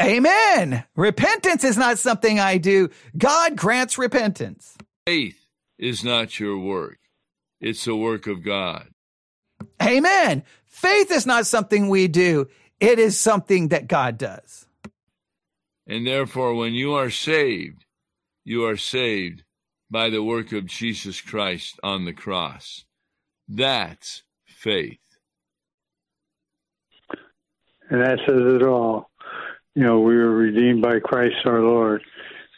Amen. 0.01 0.85
Repentance 0.95 1.65
is 1.65 1.77
not 1.77 1.99
something 1.99 2.39
I 2.39 2.59
do. 2.59 2.91
God 3.17 3.57
grants 3.57 3.99
repentance. 3.99 4.77
Faith 5.09 5.47
is 5.79 6.05
not 6.05 6.39
your 6.39 6.59
work, 6.59 6.99
it's 7.63 7.87
the 7.87 7.97
work 7.97 8.27
of 8.27 8.45
God. 8.45 8.89
Amen. 9.83 10.43
Faith 10.67 11.11
is 11.11 11.25
not 11.25 11.47
something 11.47 11.89
we 11.89 12.09
do, 12.09 12.47
it 12.79 12.99
is 12.99 13.19
something 13.19 13.69
that 13.69 13.89
God 13.89 14.19
does. 14.19 14.67
And 15.87 16.07
therefore, 16.07 16.53
when 16.53 16.75
you 16.75 16.93
are 16.93 17.09
saved, 17.09 17.87
you 18.45 18.67
are 18.67 18.77
saved 18.77 19.45
by 19.91 20.11
the 20.11 20.23
work 20.23 20.53
of 20.53 20.67
Jesus 20.67 21.23
Christ 21.23 21.81
on 21.83 22.05
the 22.05 22.13
cross. 22.13 22.85
That's 23.49 24.25
faith. 24.45 24.99
And 27.89 28.03
that 28.03 28.19
says 28.27 28.43
it 28.57 28.63
all. 28.63 29.11
You 29.75 29.85
know, 29.85 30.01
we 30.01 30.15
were 30.17 30.33
redeemed 30.33 30.83
by 30.83 31.01
Christ 31.01 31.47
our 31.47 31.63
Lord. 31.63 32.03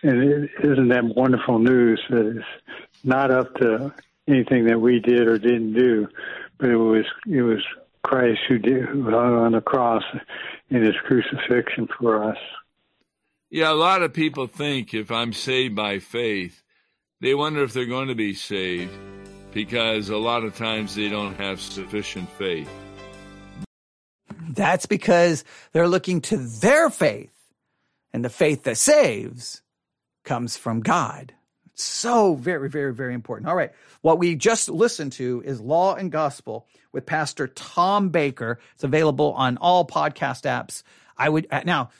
And 0.03 0.23
it, 0.23 0.51
isn't 0.63 0.89
that 0.89 1.05
wonderful 1.05 1.59
news 1.59 2.01
that 2.11 2.37
it's 2.37 3.05
not 3.05 3.31
up 3.31 3.55
to 3.57 3.93
anything 4.29 4.67
that 4.67 4.81
we 4.81 5.01
did 5.01 5.27
or 5.27 5.39
didn't 5.39 5.75
do, 5.75 6.09
but 6.59 6.71
it 6.71 6.77
was 6.77 7.05
it 7.27 7.43
was 7.43 7.63
Christ 8.03 8.41
who 8.49 8.59
did 8.59 8.85
who 8.85 9.05
hung 9.05 9.35
on 9.35 9.53
the 9.53 9.61
cross 9.61 10.03
in 10.71 10.83
his 10.83 10.95
crucifixion 11.05 11.89
for 11.99 12.25
us. 12.31 12.39
Yeah, 13.51 13.73
a 13.73 13.75
lot 13.75 14.03
of 14.03 14.13
people 14.13 14.47
think 14.47 14.95
if 14.95 15.11
I'm 15.11 15.33
saved 15.33 15.75
by 15.75 15.99
faith, 15.99 16.63
they 17.21 17.35
wonder 17.35 17.63
if 17.63 17.73
they're 17.73 17.85
going 17.85 18.09
to 18.09 18.15
be 18.15 18.33
saved 18.33 18.93
because 19.53 20.09
a 20.09 20.17
lot 20.17 20.45
of 20.45 20.57
times 20.57 20.95
they 20.95 21.09
don't 21.09 21.35
have 21.35 21.61
sufficient 21.61 22.31
faith. 22.31 22.71
That's 24.49 24.87
because 24.87 25.45
they're 25.73 25.89
looking 25.89 26.21
to 26.23 26.37
their 26.37 26.91
faith, 26.91 27.33
and 28.13 28.25
the 28.25 28.31
faith 28.31 28.65
that 28.65 28.77
saves 28.77 29.63
comes 30.25 30.57
from 30.57 30.81
God. 30.81 31.35
So 31.75 32.35
very, 32.35 32.69
very, 32.69 32.93
very 32.93 33.15
important. 33.15 33.49
All 33.49 33.57
right. 33.57 33.73
What 34.03 34.19
we 34.19 34.35
just 34.35 34.69
listened 34.69 35.13
to 35.13 35.43
is 35.45 35.61
Law 35.61 35.95
and 35.95 36.13
Gospel 36.13 36.67
with 36.93 37.07
Pastor 37.07 37.49
Tom 37.49 38.11
Baker. 38.11 38.59
It's 38.75 38.85
available 38.85 39.33
on 39.33 39.57
all 39.57 39.87
podcast 39.87 40.43
apps. 40.43 40.83
I 41.17 41.29
would 41.29 41.47
uh, 41.51 41.63
now, 41.65 41.91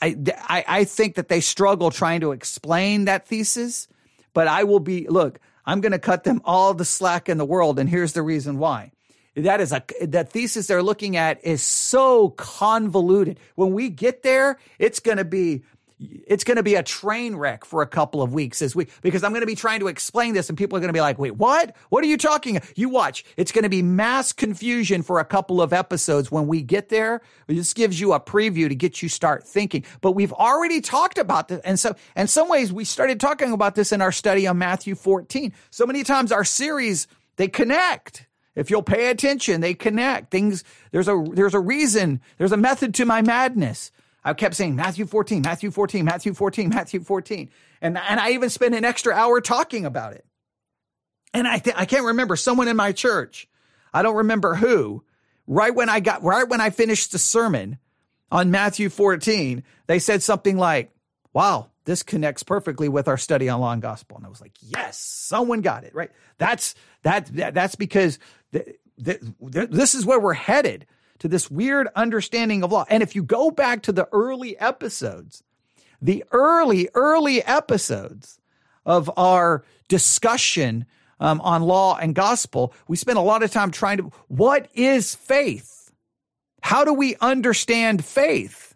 I, 0.00 0.64
I, 0.68 0.84
think 0.84 1.14
that 1.14 1.28
they 1.28 1.40
struggle 1.40 1.90
trying 1.90 2.20
to 2.20 2.32
explain 2.32 3.06
that 3.06 3.26
thesis, 3.26 3.88
but 4.34 4.48
I 4.48 4.64
will 4.64 4.80
be, 4.80 5.08
look, 5.08 5.40
I'm 5.64 5.80
going 5.80 5.92
to 5.92 5.98
cut 5.98 6.24
them 6.24 6.42
all 6.44 6.74
the 6.74 6.84
slack 6.84 7.30
in 7.30 7.38
the 7.38 7.44
world. 7.44 7.78
And 7.78 7.88
here's 7.88 8.12
the 8.12 8.22
reason 8.22 8.58
why. 8.58 8.92
That 9.36 9.60
is 9.60 9.72
a, 9.72 9.82
that 10.02 10.30
thesis 10.30 10.66
they're 10.66 10.82
looking 10.82 11.16
at 11.16 11.44
is 11.44 11.62
so 11.62 12.30
convoluted. 12.30 13.40
When 13.56 13.72
we 13.72 13.88
get 13.88 14.22
there, 14.22 14.58
it's 14.78 15.00
going 15.00 15.18
to 15.18 15.24
be 15.24 15.64
it's 15.98 16.44
going 16.44 16.56
to 16.56 16.62
be 16.62 16.74
a 16.74 16.82
train 16.82 17.36
wreck 17.36 17.64
for 17.64 17.80
a 17.80 17.86
couple 17.86 18.20
of 18.20 18.32
weeks 18.32 18.62
as 18.62 18.74
we 18.74 18.88
because 19.02 19.22
I'm 19.22 19.30
going 19.30 19.42
to 19.42 19.46
be 19.46 19.54
trying 19.54 19.80
to 19.80 19.86
explain 19.86 20.34
this 20.34 20.48
and 20.48 20.58
people 20.58 20.76
are 20.76 20.80
going 20.80 20.88
to 20.88 20.94
be 20.94 21.00
like, 21.00 21.18
"Wait, 21.18 21.36
what? 21.36 21.74
What 21.88 22.02
are 22.02 22.06
you 22.06 22.16
talking?" 22.16 22.60
You 22.74 22.88
watch. 22.88 23.24
It's 23.36 23.52
going 23.52 23.62
to 23.62 23.68
be 23.68 23.82
mass 23.82 24.32
confusion 24.32 25.02
for 25.02 25.20
a 25.20 25.24
couple 25.24 25.62
of 25.62 25.72
episodes 25.72 26.30
when 26.30 26.46
we 26.46 26.62
get 26.62 26.88
there. 26.88 27.20
This 27.46 27.72
gives 27.72 28.00
you 28.00 28.12
a 28.12 28.20
preview 28.20 28.68
to 28.68 28.74
get 28.74 29.02
you 29.02 29.08
start 29.08 29.46
thinking. 29.46 29.84
But 30.00 30.12
we've 30.12 30.32
already 30.32 30.80
talked 30.80 31.18
about 31.18 31.48
this 31.48 31.60
and 31.64 31.78
so 31.78 31.94
in 32.16 32.26
some 32.26 32.48
ways 32.48 32.72
we 32.72 32.84
started 32.84 33.20
talking 33.20 33.52
about 33.52 33.74
this 33.74 33.92
in 33.92 34.02
our 34.02 34.12
study 34.12 34.46
on 34.46 34.58
Matthew 34.58 34.94
14. 34.94 35.52
So 35.70 35.86
many 35.86 36.02
times 36.02 36.32
our 36.32 36.44
series 36.44 37.06
they 37.36 37.48
connect. 37.48 38.26
If 38.54 38.70
you'll 38.70 38.82
pay 38.82 39.10
attention, 39.10 39.60
they 39.60 39.74
connect. 39.74 40.30
Things 40.30 40.64
there's 40.90 41.08
a 41.08 41.24
there's 41.32 41.54
a 41.54 41.60
reason, 41.60 42.20
there's 42.38 42.52
a 42.52 42.56
method 42.56 42.94
to 42.94 43.04
my 43.04 43.22
madness. 43.22 43.92
I 44.24 44.32
kept 44.32 44.54
saying 44.54 44.74
Matthew 44.74 45.06
14, 45.06 45.42
Matthew 45.42 45.70
14, 45.70 46.04
Matthew 46.04 46.32
14, 46.32 46.68
Matthew 46.70 47.00
14. 47.00 47.50
And, 47.82 47.98
and 47.98 48.20
I 48.20 48.30
even 48.30 48.48
spent 48.48 48.74
an 48.74 48.84
extra 48.84 49.12
hour 49.12 49.40
talking 49.40 49.84
about 49.84 50.14
it. 50.14 50.24
And 51.34 51.46
I, 51.46 51.58
th- 51.58 51.76
I 51.76 51.84
can't 51.84 52.06
remember 52.06 52.36
someone 52.36 52.68
in 52.68 52.76
my 52.76 52.92
church. 52.92 53.48
I 53.92 54.02
don't 54.02 54.16
remember 54.16 54.54
who. 54.54 55.04
Right 55.46 55.74
when 55.74 55.90
I 55.90 56.00
got, 56.00 56.22
right 56.22 56.48
when 56.48 56.62
I 56.62 56.70
finished 56.70 57.12
the 57.12 57.18
sermon 57.18 57.78
on 58.30 58.50
Matthew 58.50 58.88
14, 58.88 59.62
they 59.86 59.98
said 59.98 60.22
something 60.22 60.56
like, 60.56 60.90
wow, 61.34 61.68
this 61.84 62.02
connects 62.02 62.42
perfectly 62.42 62.88
with 62.88 63.08
our 63.08 63.18
study 63.18 63.50
on 63.50 63.60
law 63.60 63.72
and 63.72 63.82
gospel. 63.82 64.16
And 64.16 64.24
I 64.24 64.30
was 64.30 64.40
like, 64.40 64.52
yes, 64.62 64.98
someone 64.98 65.60
got 65.60 65.84
it, 65.84 65.94
right? 65.94 66.10
That's, 66.38 66.74
that, 67.02 67.26
that 67.36 67.52
that's 67.52 67.74
because 67.74 68.18
the, 68.52 68.74
the, 68.96 69.34
the, 69.40 69.66
this 69.66 69.94
is 69.94 70.06
where 70.06 70.18
we're 70.18 70.32
headed 70.32 70.86
to 71.18 71.28
this 71.28 71.50
weird 71.50 71.88
understanding 71.94 72.62
of 72.62 72.72
law. 72.72 72.84
And 72.88 73.02
if 73.02 73.14
you 73.14 73.22
go 73.22 73.50
back 73.50 73.82
to 73.82 73.92
the 73.92 74.08
early 74.12 74.58
episodes, 74.58 75.42
the 76.02 76.24
early, 76.32 76.88
early 76.94 77.42
episodes 77.42 78.38
of 78.84 79.10
our 79.16 79.64
discussion 79.88 80.86
um, 81.20 81.40
on 81.40 81.62
law 81.62 81.96
and 81.96 82.14
gospel, 82.14 82.74
we 82.88 82.96
spent 82.96 83.18
a 83.18 83.22
lot 83.22 83.42
of 83.42 83.50
time 83.50 83.70
trying 83.70 83.98
to, 83.98 84.10
what 84.28 84.68
is 84.74 85.14
faith? 85.14 85.90
How 86.60 86.84
do 86.84 86.92
we 86.92 87.16
understand 87.16 88.04
faith? 88.04 88.74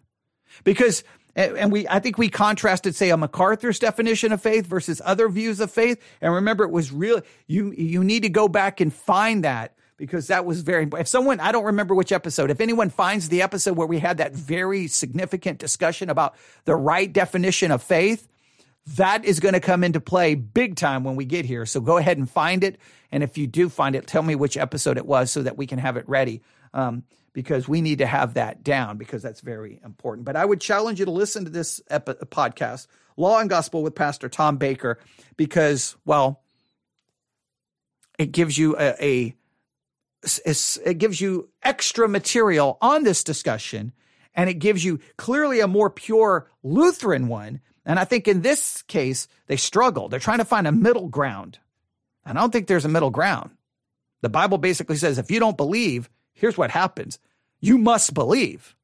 Because 0.63 1.03
and 1.35 1.71
we 1.71 1.87
i 1.87 1.99
think 1.99 2.17
we 2.17 2.27
contrasted 2.27 2.95
say 2.95 3.11
a 3.11 3.17
macarthur's 3.17 3.79
definition 3.79 4.31
of 4.31 4.41
faith 4.41 4.65
versus 4.65 5.01
other 5.05 5.29
views 5.29 5.59
of 5.59 5.71
faith 5.71 6.01
and 6.21 6.33
remember 6.33 6.63
it 6.63 6.71
was 6.71 6.91
real 6.91 7.21
you 7.47 7.71
you 7.71 8.03
need 8.03 8.23
to 8.23 8.29
go 8.29 8.47
back 8.47 8.81
and 8.81 8.93
find 8.93 9.43
that 9.43 9.73
because 9.99 10.27
that 10.27 10.45
was 10.45 10.61
very 10.61 10.87
if 10.97 11.07
someone 11.07 11.39
I 11.39 11.51
don't 11.51 11.65
remember 11.65 11.93
which 11.93 12.11
episode 12.11 12.49
if 12.49 12.61
anyone 12.61 12.89
finds 12.89 13.29
the 13.29 13.43
episode 13.43 13.77
where 13.77 13.85
we 13.85 13.99
had 13.99 14.17
that 14.17 14.33
very 14.33 14.87
significant 14.87 15.59
discussion 15.59 16.09
about 16.09 16.35
the 16.65 16.75
right 16.75 17.11
definition 17.11 17.69
of 17.69 17.83
faith 17.83 18.27
that 18.95 19.25
is 19.25 19.39
going 19.39 19.53
to 19.53 19.59
come 19.59 19.83
into 19.83 19.99
play 19.99 20.33
big 20.33 20.75
time 20.75 21.03
when 21.03 21.15
we 21.15 21.23
get 21.25 21.45
here. 21.45 21.65
So 21.67 21.79
go 21.79 21.97
ahead 21.97 22.17
and 22.17 22.27
find 22.27 22.63
it 22.63 22.79
and 23.11 23.21
if 23.21 23.37
you 23.37 23.45
do 23.45 23.69
find 23.69 23.95
it 23.95 24.07
tell 24.07 24.23
me 24.23 24.33
which 24.33 24.57
episode 24.57 24.97
it 24.97 25.05
was 25.05 25.29
so 25.29 25.43
that 25.43 25.57
we 25.57 25.67
can 25.67 25.77
have 25.77 25.97
it 25.97 26.07
ready 26.07 26.41
um, 26.73 27.03
because 27.33 27.67
we 27.67 27.81
need 27.81 27.99
to 27.99 28.07
have 28.07 28.35
that 28.35 28.63
down 28.63 28.97
because 28.97 29.21
that's 29.21 29.41
very 29.41 29.79
important. 29.83 30.25
But 30.25 30.37
i 30.37 30.45
would 30.45 30.61
challenge 30.61 30.99
you 30.99 31.05
to 31.05 31.11
listen 31.11 31.43
to 31.43 31.51
this 31.51 31.81
podcast 31.89 32.87
law 33.17 33.39
and 33.39 33.49
gospel 33.49 33.83
with 33.83 33.95
pastor 33.95 34.29
tom 34.29 34.55
baker 34.55 34.97
because 35.35 35.97
well 36.05 36.41
it 38.17 38.31
gives 38.31 38.57
you 38.57 38.77
a, 38.77 38.95
a 39.01 39.35
it 40.23 40.97
gives 40.97 41.21
you 41.21 41.49
extra 41.63 42.07
material 42.07 42.77
on 42.81 43.03
this 43.03 43.23
discussion 43.23 43.93
and 44.35 44.49
it 44.49 44.55
gives 44.55 44.83
you 44.83 44.99
clearly 45.17 45.59
a 45.59 45.67
more 45.67 45.89
pure 45.89 46.49
Lutheran 46.63 47.27
one. 47.27 47.61
And 47.85 47.99
I 47.99 48.05
think 48.05 48.27
in 48.27 48.41
this 48.41 48.83
case, 48.83 49.27
they 49.47 49.55
struggle. 49.55 50.09
They're 50.09 50.19
trying 50.19 50.37
to 50.39 50.45
find 50.45 50.67
a 50.67 50.71
middle 50.71 51.07
ground. 51.07 51.59
And 52.25 52.37
I 52.37 52.41
don't 52.41 52.51
think 52.51 52.67
there's 52.67 52.85
a 52.85 52.89
middle 52.89 53.09
ground. 53.09 53.51
The 54.21 54.29
Bible 54.29 54.57
basically 54.57 54.97
says 54.97 55.17
if 55.17 55.31
you 55.31 55.39
don't 55.39 55.57
believe, 55.57 56.09
here's 56.33 56.57
what 56.57 56.71
happens 56.71 57.19
you 57.61 57.77
must 57.77 58.13
believe. 58.13 58.75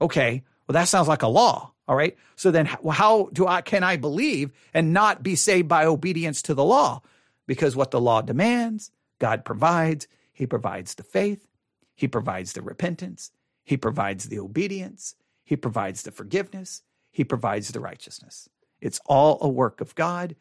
Okay, 0.00 0.44
well, 0.66 0.74
that 0.74 0.88
sounds 0.88 1.08
like 1.08 1.22
a 1.22 1.28
law. 1.28 1.72
All 1.88 1.96
right. 1.96 2.16
So 2.36 2.50
then 2.50 2.66
how 2.66 3.30
do 3.32 3.46
I, 3.46 3.62
can 3.62 3.82
I 3.82 3.96
believe 3.96 4.52
and 4.74 4.92
not 4.92 5.22
be 5.22 5.34
saved 5.34 5.68
by 5.68 5.86
obedience 5.86 6.42
to 6.42 6.54
the 6.54 6.64
law? 6.64 7.00
Because 7.46 7.74
what 7.74 7.90
the 7.90 8.00
law 8.00 8.20
demands, 8.20 8.92
God 9.18 9.44
provides, 9.44 10.06
he 10.38 10.46
provides 10.46 10.94
the 10.94 11.02
faith, 11.02 11.48
He 11.96 12.06
provides 12.06 12.52
the 12.52 12.62
repentance, 12.62 13.32
He 13.64 13.76
provides 13.76 14.28
the 14.28 14.38
obedience, 14.38 15.16
He 15.44 15.56
provides 15.56 16.04
the 16.04 16.12
forgiveness, 16.12 16.82
He 17.10 17.24
provides 17.24 17.70
the 17.72 17.80
righteousness. 17.80 18.48
It's 18.80 19.00
all 19.06 19.38
a 19.40 19.48
work 19.48 19.80
of 19.80 19.96
God. 19.96 20.36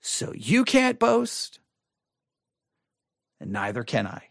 So 0.00 0.32
you 0.34 0.64
can't 0.64 0.98
boast, 0.98 1.60
and 3.38 3.52
neither 3.52 3.84
can 3.84 4.06
I. 4.06 4.30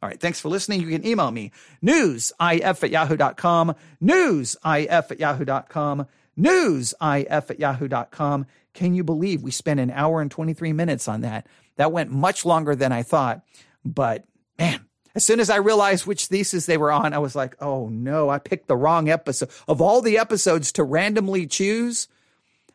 All 0.00 0.08
right, 0.08 0.20
thanks 0.20 0.38
for 0.38 0.50
listening. 0.50 0.82
You 0.82 0.88
can 0.88 1.04
email 1.04 1.32
me, 1.32 1.50
newsif 1.82 2.84
at 2.84 2.90
yahoo.com, 2.90 3.74
newsif 4.00 5.10
at 5.10 5.18
yahoo.com, 5.18 6.06
newsif 6.38 7.50
at 7.50 7.58
yahoo.com. 7.58 8.46
Can 8.72 8.94
you 8.94 9.02
believe 9.02 9.42
we 9.42 9.50
spent 9.50 9.80
an 9.80 9.90
hour 9.90 10.20
and 10.20 10.30
23 10.30 10.72
minutes 10.72 11.08
on 11.08 11.22
that? 11.22 11.48
That 11.74 11.90
went 11.90 12.12
much 12.12 12.44
longer 12.44 12.76
than 12.76 12.92
I 12.92 13.02
thought, 13.02 13.44
but 13.84 14.24
man, 14.58 14.86
as 15.14 15.24
soon 15.24 15.40
as 15.40 15.50
I 15.50 15.56
realized 15.56 16.06
which 16.06 16.26
thesis 16.26 16.66
they 16.66 16.76
were 16.76 16.90
on, 16.92 17.12
I 17.12 17.18
was 17.18 17.36
like, 17.36 17.56
oh 17.60 17.88
no, 17.88 18.28
I 18.28 18.38
picked 18.38 18.68
the 18.68 18.76
wrong 18.76 19.08
episode. 19.08 19.50
Of 19.68 19.80
all 19.80 20.00
the 20.00 20.18
episodes 20.18 20.72
to 20.72 20.84
randomly 20.84 21.46
choose, 21.46 22.08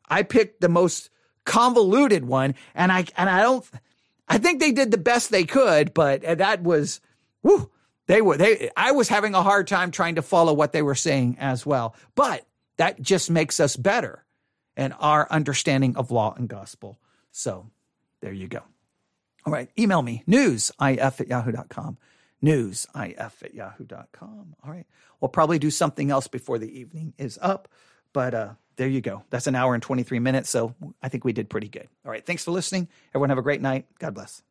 I 0.08 0.24
picked 0.24 0.62
the 0.62 0.70
most 0.70 1.10
convoluted 1.46 2.26
one. 2.26 2.56
And 2.76 2.92
I, 2.92 3.06
and 3.18 3.30
I 3.30 3.42
don't, 3.42 3.66
I 4.28 4.38
think 4.38 4.60
they 4.60 4.72
did 4.72 4.92
the 4.92 4.98
best 4.98 5.32
they 5.32 5.44
could, 5.44 5.94
but 5.94 6.24
uh, 6.24 6.36
that 6.36 6.64
was, 6.64 7.02
whew, 7.42 7.70
they 8.08 8.22
were, 8.22 8.38
they, 8.38 8.70
I 8.78 8.92
was 8.92 9.10
having 9.10 9.36
a 9.36 9.44
hard 9.44 9.68
time 9.68 9.92
trying 9.92 10.16
to 10.16 10.22
follow 10.22 10.54
what 10.54 10.72
they 10.72 10.82
were 10.82 10.96
saying 10.96 11.38
as 11.40 11.66
well. 11.66 11.96
But 12.16 12.46
that 12.78 13.02
just 13.02 13.30
makes 13.30 13.60
us 13.60 13.76
better 13.76 14.24
in 14.78 14.94
our 14.94 15.28
understanding 15.30 15.98
of 15.98 16.10
law 16.10 16.34
and 16.38 16.48
gospel. 16.48 16.98
So 17.32 17.70
there 18.22 18.34
you 18.34 18.48
go. 18.48 18.62
All 19.46 19.54
right, 19.54 19.70
email 19.78 20.02
me, 20.02 20.24
newsif 20.28 21.20
at 21.22 21.28
yahoo.com. 21.28 21.98
Newsif 22.44 23.44
at 23.44 23.54
yahoo.com. 23.54 24.56
All 24.64 24.72
right, 24.72 24.86
we'll 25.20 25.30
probably 25.30 25.60
do 25.60 25.72
something 25.72 26.12
else 26.12 26.28
before 26.28 26.58
the 26.58 26.80
evening 26.80 27.14
is 27.18 27.40
up, 27.42 27.68
but 28.14 28.34
uh, 28.34 28.50
there 28.76 28.88
you 28.88 29.02
go. 29.02 29.24
That's 29.30 29.48
an 29.48 29.56
hour 29.56 29.74
and 29.74 29.84
23 29.84 30.20
minutes, 30.20 30.50
so 30.50 30.76
I 31.02 31.10
think 31.10 31.26
we 31.26 31.34
did 31.34 31.50
pretty 31.50 31.68
good. 31.70 31.88
All 32.06 32.12
right, 32.12 32.26
thanks 32.26 32.44
for 32.44 32.52
listening. 32.52 32.88
Everyone 33.12 33.30
have 33.30 33.38
a 33.38 33.44
great 33.44 33.62
night. 33.62 33.86
God 34.00 34.14
bless. 34.14 34.42